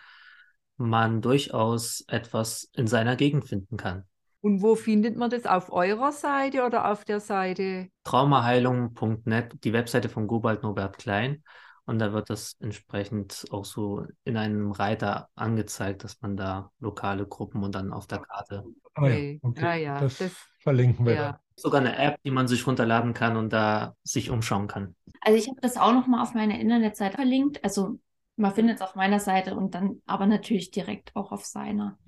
man 0.78 1.20
durchaus 1.20 2.06
etwas 2.08 2.70
in 2.74 2.86
seiner 2.86 3.16
Gegend 3.16 3.46
finden 3.46 3.76
kann. 3.76 4.04
Und 4.40 4.62
wo 4.62 4.76
findet 4.76 5.18
man 5.18 5.28
das? 5.28 5.44
Auf 5.44 5.70
eurer 5.70 6.10
Seite 6.12 6.64
oder 6.64 6.90
auf 6.90 7.04
der 7.04 7.20
Seite? 7.20 7.88
Traumaheilung.net, 8.04 9.62
die 9.62 9.74
Webseite 9.74 10.08
von 10.08 10.26
Gobald 10.26 10.62
Norbert 10.62 10.96
Klein. 10.96 11.44
Und 11.84 11.98
da 11.98 12.14
wird 12.14 12.30
das 12.30 12.56
entsprechend 12.60 13.44
auch 13.50 13.66
so 13.66 14.06
in 14.24 14.38
einem 14.38 14.72
Reiter 14.72 15.28
angezeigt, 15.34 16.02
dass 16.02 16.22
man 16.22 16.34
da 16.34 16.70
lokale 16.80 17.26
Gruppen 17.26 17.62
und 17.62 17.74
dann 17.74 17.92
auf 17.92 18.06
der 18.06 18.20
Karte. 18.20 18.64
Okay, 18.94 19.38
okay. 19.42 19.64
Ah, 19.66 19.74
ja. 19.74 20.00
Das, 20.00 20.16
das, 20.16 20.32
verlinken 20.60 21.04
wir 21.04 21.14
ja. 21.14 21.40
Sogar 21.58 21.80
eine 21.80 21.96
App, 21.96 22.20
die 22.24 22.30
man 22.30 22.46
sich 22.46 22.66
runterladen 22.66 23.14
kann 23.14 23.36
und 23.36 23.52
da 23.52 23.94
sich 24.04 24.30
umschauen 24.30 24.68
kann. 24.68 24.94
Also 25.20 25.38
ich 25.38 25.48
habe 25.48 25.60
das 25.60 25.76
auch 25.76 25.92
nochmal 25.92 26.22
auf 26.22 26.34
meiner 26.34 26.58
Internetseite 26.58 27.16
verlinkt. 27.16 27.62
Also 27.64 27.98
man 28.36 28.54
findet 28.54 28.76
es 28.76 28.82
auf 28.82 28.94
meiner 28.94 29.18
Seite 29.18 29.56
und 29.56 29.74
dann 29.74 30.00
aber 30.06 30.26
natürlich 30.26 30.70
direkt 30.70 31.14
auch 31.16 31.32
auf 31.32 31.44
seiner. 31.44 31.98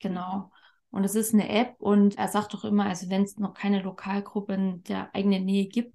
Genau. 0.00 0.50
Und 0.90 1.04
es 1.04 1.14
ist 1.14 1.34
eine 1.34 1.48
App 1.48 1.74
und 1.78 2.16
er 2.16 2.28
sagt 2.28 2.54
doch 2.54 2.64
immer, 2.64 2.86
also 2.86 3.10
wenn 3.10 3.22
es 3.22 3.36
noch 3.36 3.52
keine 3.52 3.82
Lokalgruppe 3.82 4.54
in 4.54 4.82
der 4.84 5.14
eigenen 5.14 5.44
Nähe 5.44 5.66
gibt, 5.66 5.94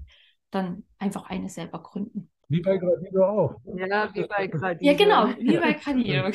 dann 0.51 0.83
einfach 0.99 1.29
eine 1.29 1.49
selber 1.49 1.81
gründen. 1.81 2.29
Wie 2.51 2.59
bei 2.59 2.77
Gradido 2.77 3.25
auch. 3.25 3.55
Ja, 3.77 4.13
wie 4.13 4.27
bei 4.27 4.47
Gradido. 4.47 4.91
Ja, 4.91 4.97
genau, 4.97 5.27
wie 5.39 5.57
bei 5.57 5.71
Gradido. 5.83 6.25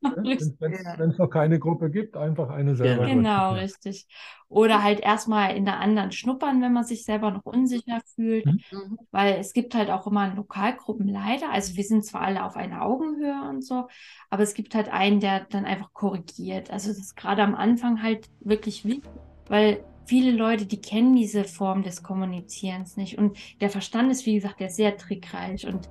Wenn 0.00 1.10
es 1.10 1.18
noch 1.18 1.28
keine 1.28 1.58
Gruppe 1.58 1.90
gibt, 1.90 2.16
einfach 2.16 2.48
eine 2.48 2.74
selber. 2.76 3.06
Ja, 3.06 3.14
genau, 3.14 3.48
gründen. 3.48 3.60
richtig. 3.60 4.06
Oder 4.48 4.82
halt 4.82 5.00
erstmal 5.00 5.54
in 5.54 5.66
der 5.66 5.78
anderen 5.78 6.12
schnuppern, 6.12 6.62
wenn 6.62 6.72
man 6.72 6.84
sich 6.84 7.04
selber 7.04 7.30
noch 7.30 7.44
unsicher 7.44 8.00
fühlt. 8.14 8.46
Mhm. 8.46 8.60
mhm. 8.70 8.98
Weil 9.10 9.34
es 9.34 9.52
gibt 9.52 9.74
halt 9.74 9.90
auch 9.90 10.06
immer 10.06 10.34
Lokalgruppen 10.34 11.08
leider. 11.08 11.50
Also 11.52 11.76
wir 11.76 11.84
sind 11.84 12.06
zwar 12.06 12.22
alle 12.22 12.44
auf 12.44 12.56
einer 12.56 12.80
Augenhöhe 12.80 13.46
und 13.50 13.62
so, 13.62 13.88
aber 14.30 14.44
es 14.44 14.54
gibt 14.54 14.74
halt 14.74 14.90
einen, 14.90 15.20
der 15.20 15.40
dann 15.50 15.66
einfach 15.66 15.92
korrigiert. 15.92 16.70
Also 16.70 16.88
das 16.88 16.98
ist 16.98 17.16
gerade 17.16 17.42
am 17.42 17.54
Anfang 17.54 18.02
halt 18.02 18.30
wirklich 18.40 18.86
wichtig, 18.86 19.10
weil 19.48 19.84
viele 20.06 20.30
Leute, 20.30 20.66
die 20.66 20.80
kennen 20.80 21.14
diese 21.14 21.44
Form 21.44 21.82
des 21.82 22.02
Kommunizierens 22.02 22.96
nicht. 22.96 23.18
Und 23.18 23.36
der 23.60 23.70
Verstand 23.70 24.10
ist, 24.10 24.26
wie 24.26 24.34
gesagt, 24.34 24.60
der 24.60 24.70
sehr 24.70 24.96
trickreich. 24.96 25.66
Und 25.66 25.88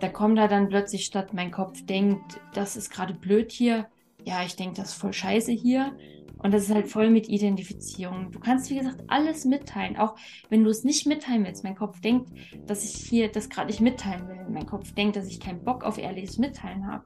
da 0.00 0.08
kommt 0.08 0.38
da 0.38 0.48
dann 0.48 0.68
plötzlich 0.68 1.04
statt, 1.04 1.32
mein 1.32 1.50
Kopf 1.50 1.84
denkt, 1.86 2.40
das 2.52 2.76
ist 2.76 2.90
gerade 2.90 3.14
blöd 3.14 3.52
hier. 3.52 3.86
Ja, 4.24 4.44
ich 4.44 4.56
denke, 4.56 4.76
das 4.76 4.90
ist 4.90 4.94
voll 4.94 5.12
scheiße 5.12 5.52
hier. 5.52 5.96
Und 6.38 6.52
das 6.52 6.64
ist 6.64 6.74
halt 6.74 6.88
voll 6.88 7.08
mit 7.08 7.28
Identifizierung. 7.30 8.30
Du 8.30 8.38
kannst, 8.38 8.68
wie 8.68 8.76
gesagt, 8.76 9.02
alles 9.06 9.46
mitteilen. 9.46 9.96
Auch 9.96 10.14
wenn 10.50 10.62
du 10.62 10.68
es 10.68 10.84
nicht 10.84 11.06
mitteilen 11.06 11.44
willst. 11.44 11.64
Mein 11.64 11.74
Kopf 11.74 12.00
denkt, 12.00 12.30
dass 12.66 12.84
ich 12.84 13.08
hier 13.08 13.32
das 13.32 13.48
gerade 13.48 13.68
nicht 13.68 13.80
mitteilen 13.80 14.28
will. 14.28 14.46
Mein 14.50 14.66
Kopf 14.66 14.92
denkt, 14.92 15.16
dass 15.16 15.26
ich 15.26 15.40
keinen 15.40 15.64
Bock 15.64 15.84
auf 15.84 15.96
ehrliches 15.96 16.36
Mitteilen 16.36 16.86
habe. 16.86 17.04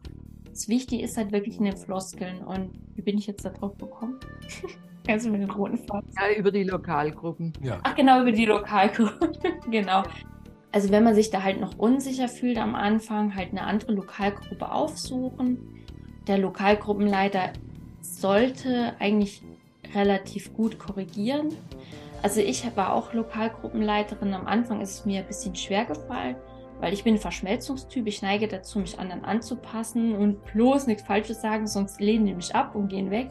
Das 0.59 0.67
Wichtige 0.67 1.05
ist 1.05 1.17
halt 1.17 1.31
wirklich 1.31 1.59
in 1.59 1.67
den 1.67 1.77
Floskeln. 1.77 2.39
Und 2.39 2.73
wie 2.97 3.03
bin 3.03 3.17
ich 3.17 3.29
jetzt 3.29 3.45
da 3.45 3.51
drauf 3.51 3.79
gekommen? 3.79 4.19
Kennst 5.07 5.25
du 5.25 5.31
mit 5.31 5.41
den 5.41 5.51
roten 5.51 5.79
Farben? 5.79 6.09
Ja, 6.21 6.37
über 6.37 6.51
die 6.51 6.65
Lokalgruppen. 6.65 7.53
Ja. 7.63 7.79
Ach, 7.85 7.95
genau, 7.95 8.23
über 8.23 8.33
die 8.33 8.45
Lokalgruppen. 8.45 9.39
genau. 9.71 10.03
also 10.73 10.91
wenn 10.91 11.05
man 11.05 11.15
sich 11.15 11.31
da 11.31 11.45
halt 11.45 11.61
noch 11.61 11.79
unsicher 11.79 12.27
fühlt 12.27 12.59
am 12.59 12.75
Anfang, 12.75 13.37
halt 13.37 13.53
eine 13.53 13.63
andere 13.63 13.93
Lokalgruppe 13.93 14.73
aufsuchen. 14.73 15.59
Der 16.27 16.39
Lokalgruppenleiter 16.39 17.53
sollte 18.01 18.95
eigentlich 18.99 19.43
relativ 19.95 20.53
gut 20.55 20.81
korrigieren. 20.81 21.51
Also 22.25 22.41
ich 22.41 22.65
war 22.75 22.95
auch 22.95 23.13
Lokalgruppenleiterin. 23.13 24.35
Am 24.35 24.49
Anfang 24.49 24.81
ist 24.81 24.91
es 24.91 25.07
mir 25.07 25.21
ein 25.21 25.27
bisschen 25.29 25.55
schwer 25.55 25.85
gefallen, 25.85 26.35
weil 26.81 26.93
ich 26.93 27.05
bin 27.05 27.15
ein 27.15 27.21
Verschmelzungstyp. 27.21 28.07
Ich 28.07 28.23
neige 28.23 28.49
dazu, 28.49 28.79
mich 28.79 28.99
anderen 28.99 29.25
anzupassen 29.25 30.15
und 30.15 30.45
bloß 30.53 30.87
nichts 30.87 31.03
Falsches 31.03 31.41
sagen, 31.41 31.67
sonst 31.67 32.01
lehnen 32.01 32.27
die 32.27 32.35
mich 32.35 32.55
ab 32.55 32.75
und 32.75 32.89
gehen 32.89 33.11
weg. 33.11 33.31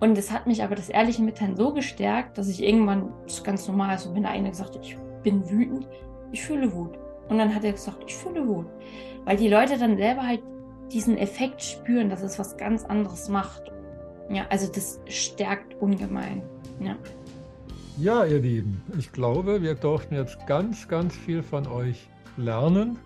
Und 0.00 0.18
es 0.18 0.30
hat 0.30 0.46
mich 0.46 0.62
aber 0.62 0.74
das 0.74 0.88
ehrliche 0.88 1.22
Mitteilen 1.22 1.56
so 1.56 1.72
gestärkt, 1.72 2.36
dass 2.36 2.48
ich 2.48 2.62
irgendwann, 2.62 3.12
das 3.24 3.34
ist 3.34 3.44
ganz 3.44 3.66
normal, 3.68 3.98
so 3.98 4.14
wenn 4.14 4.22
der 4.22 4.32
eine 4.32 4.50
gesagt 4.50 4.74
hat, 4.74 4.84
ich 4.84 4.98
bin 5.22 5.48
wütend, 5.48 5.88
ich 6.32 6.42
fühle 6.42 6.72
Wut. 6.72 6.98
Und 7.28 7.38
dann 7.38 7.54
hat 7.54 7.64
er 7.64 7.72
gesagt, 7.72 8.04
ich 8.06 8.14
fühle 8.14 8.46
Wut. 8.46 8.66
Weil 9.24 9.36
die 9.36 9.48
Leute 9.48 9.78
dann 9.78 9.96
selber 9.96 10.26
halt 10.26 10.42
diesen 10.92 11.16
Effekt 11.16 11.62
spüren, 11.62 12.10
dass 12.10 12.22
es 12.22 12.38
was 12.38 12.56
ganz 12.56 12.84
anderes 12.84 13.28
macht. 13.28 13.72
Ja, 14.28 14.46
also 14.50 14.70
das 14.70 15.00
stärkt 15.06 15.80
ungemein. 15.80 16.42
Ja. 16.80 16.96
Ja, 17.96 18.24
ihr 18.24 18.40
Lieben, 18.40 18.82
ich 18.98 19.12
glaube, 19.12 19.62
wir 19.62 19.74
durften 19.74 20.16
jetzt 20.16 20.46
ganz, 20.46 20.88
ganz 20.88 21.14
viel 21.16 21.42
von 21.42 21.66
euch 21.66 22.08
lernen, 22.36 22.98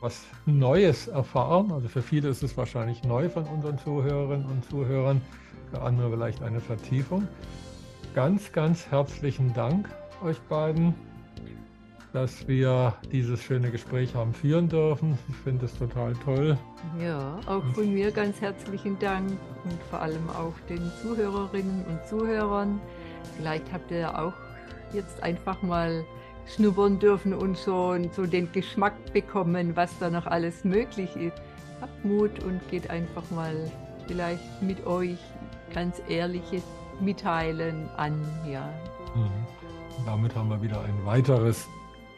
was 0.00 0.24
Neues 0.46 1.08
erfahren. 1.08 1.72
Also 1.72 1.88
für 1.88 2.02
viele 2.02 2.28
ist 2.28 2.42
es 2.42 2.56
wahrscheinlich 2.56 3.02
neu 3.04 3.28
von 3.28 3.44
unseren 3.44 3.78
Zuhörerinnen 3.78 4.46
und 4.46 4.64
Zuhörern, 4.68 5.20
für 5.70 5.82
andere 5.82 6.10
vielleicht 6.10 6.42
eine 6.42 6.60
Vertiefung. 6.60 7.26
Ganz, 8.14 8.52
ganz 8.52 8.86
herzlichen 8.90 9.52
Dank 9.54 9.88
euch 10.22 10.40
beiden 10.42 10.94
dass 12.14 12.46
wir 12.46 12.94
dieses 13.10 13.42
schöne 13.42 13.72
Gespräch 13.72 14.14
haben 14.14 14.32
führen 14.32 14.68
dürfen. 14.68 15.18
Ich 15.28 15.34
finde 15.34 15.66
es 15.66 15.76
total 15.76 16.14
toll. 16.24 16.56
Ja, 17.02 17.40
auch 17.46 17.64
von 17.74 17.92
mir 17.92 18.12
ganz 18.12 18.40
herzlichen 18.40 18.96
Dank 19.00 19.32
und 19.64 19.82
vor 19.90 20.00
allem 20.00 20.30
auch 20.30 20.52
den 20.68 20.92
Zuhörerinnen 21.02 21.84
und 21.84 22.06
Zuhörern. 22.08 22.80
Vielleicht 23.36 23.70
habt 23.72 23.90
ihr 23.90 24.16
auch 24.16 24.32
jetzt 24.92 25.20
einfach 25.24 25.60
mal 25.62 26.04
schnuppern 26.46 26.98
dürfen 26.98 27.34
und 27.34 27.58
schon 27.58 28.10
so 28.12 28.26
den 28.26 28.50
Geschmack 28.52 28.94
bekommen, 29.12 29.76
was 29.76 29.90
da 29.98 30.10
noch 30.10 30.26
alles 30.26 30.64
möglich 30.64 31.14
ist. 31.16 31.40
Habt 31.80 32.04
Mut 32.04 32.42
und 32.44 32.60
geht 32.70 32.90
einfach 32.90 33.28
mal 33.30 33.54
vielleicht 34.06 34.62
mit 34.62 34.86
euch 34.86 35.18
ganz 35.72 36.00
ehrliches 36.08 36.62
Mitteilen 37.00 37.88
an. 37.96 38.20
Ja. 38.50 38.68
Mhm. 39.14 40.04
Damit 40.06 40.34
haben 40.34 40.48
wir 40.50 40.62
wieder 40.62 40.80
ein 40.82 41.04
weiteres 41.04 41.66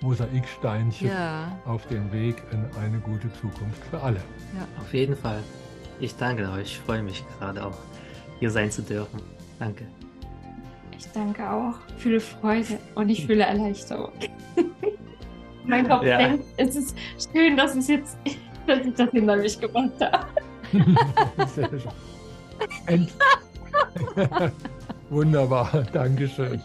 Mosaiksteinchen 0.01 1.09
ja. 1.09 1.59
auf 1.65 1.87
dem 1.87 2.13
Weg 2.13 2.43
in 2.53 2.65
eine 2.81 2.99
gute 2.99 3.33
Zukunft 3.35 3.83
für 3.91 4.01
alle. 4.03 4.21
Ja. 4.55 4.67
Auf 4.81 4.93
jeden 4.93 5.17
Fall. 5.17 5.43
Ich 6.01 6.17
danke 6.17 6.51
euch. 6.51 6.63
Ich 6.63 6.79
freue 6.81 7.03
mich 7.03 7.25
gerade 7.39 7.65
auch, 7.65 7.79
hier 8.39 8.51
sein 8.51 8.71
zu 8.71 8.83
dürfen. 8.83 9.21
Danke. 9.59 9.87
Ich 10.99 11.07
danke 11.13 11.49
auch. 11.49 11.75
Ich 11.97 12.03
fühle 12.03 12.21
Freude 12.21 12.79
und 12.95 13.09
ich 13.09 13.27
fühle 13.27 13.45
Erleichterung. 13.45 14.13
mein 15.65 15.89
Kopf 15.89 16.05
ja. 16.05 16.19
denkt, 16.19 16.45
es 16.57 16.77
ist 16.77 16.97
schön, 17.33 17.57
dass, 17.57 17.75
es 17.75 17.89
jetzt, 17.89 18.19
dass 18.67 18.81
ich 18.81 18.95
das 18.95 19.11
hinter 19.11 19.37
mich 19.37 19.61
gemacht 19.61 19.93
habe. 20.01 20.27
Sehr 21.55 21.69
schön. 21.69 23.09
Wunderbar, 25.11 25.85
Dankeschön. 25.93 26.61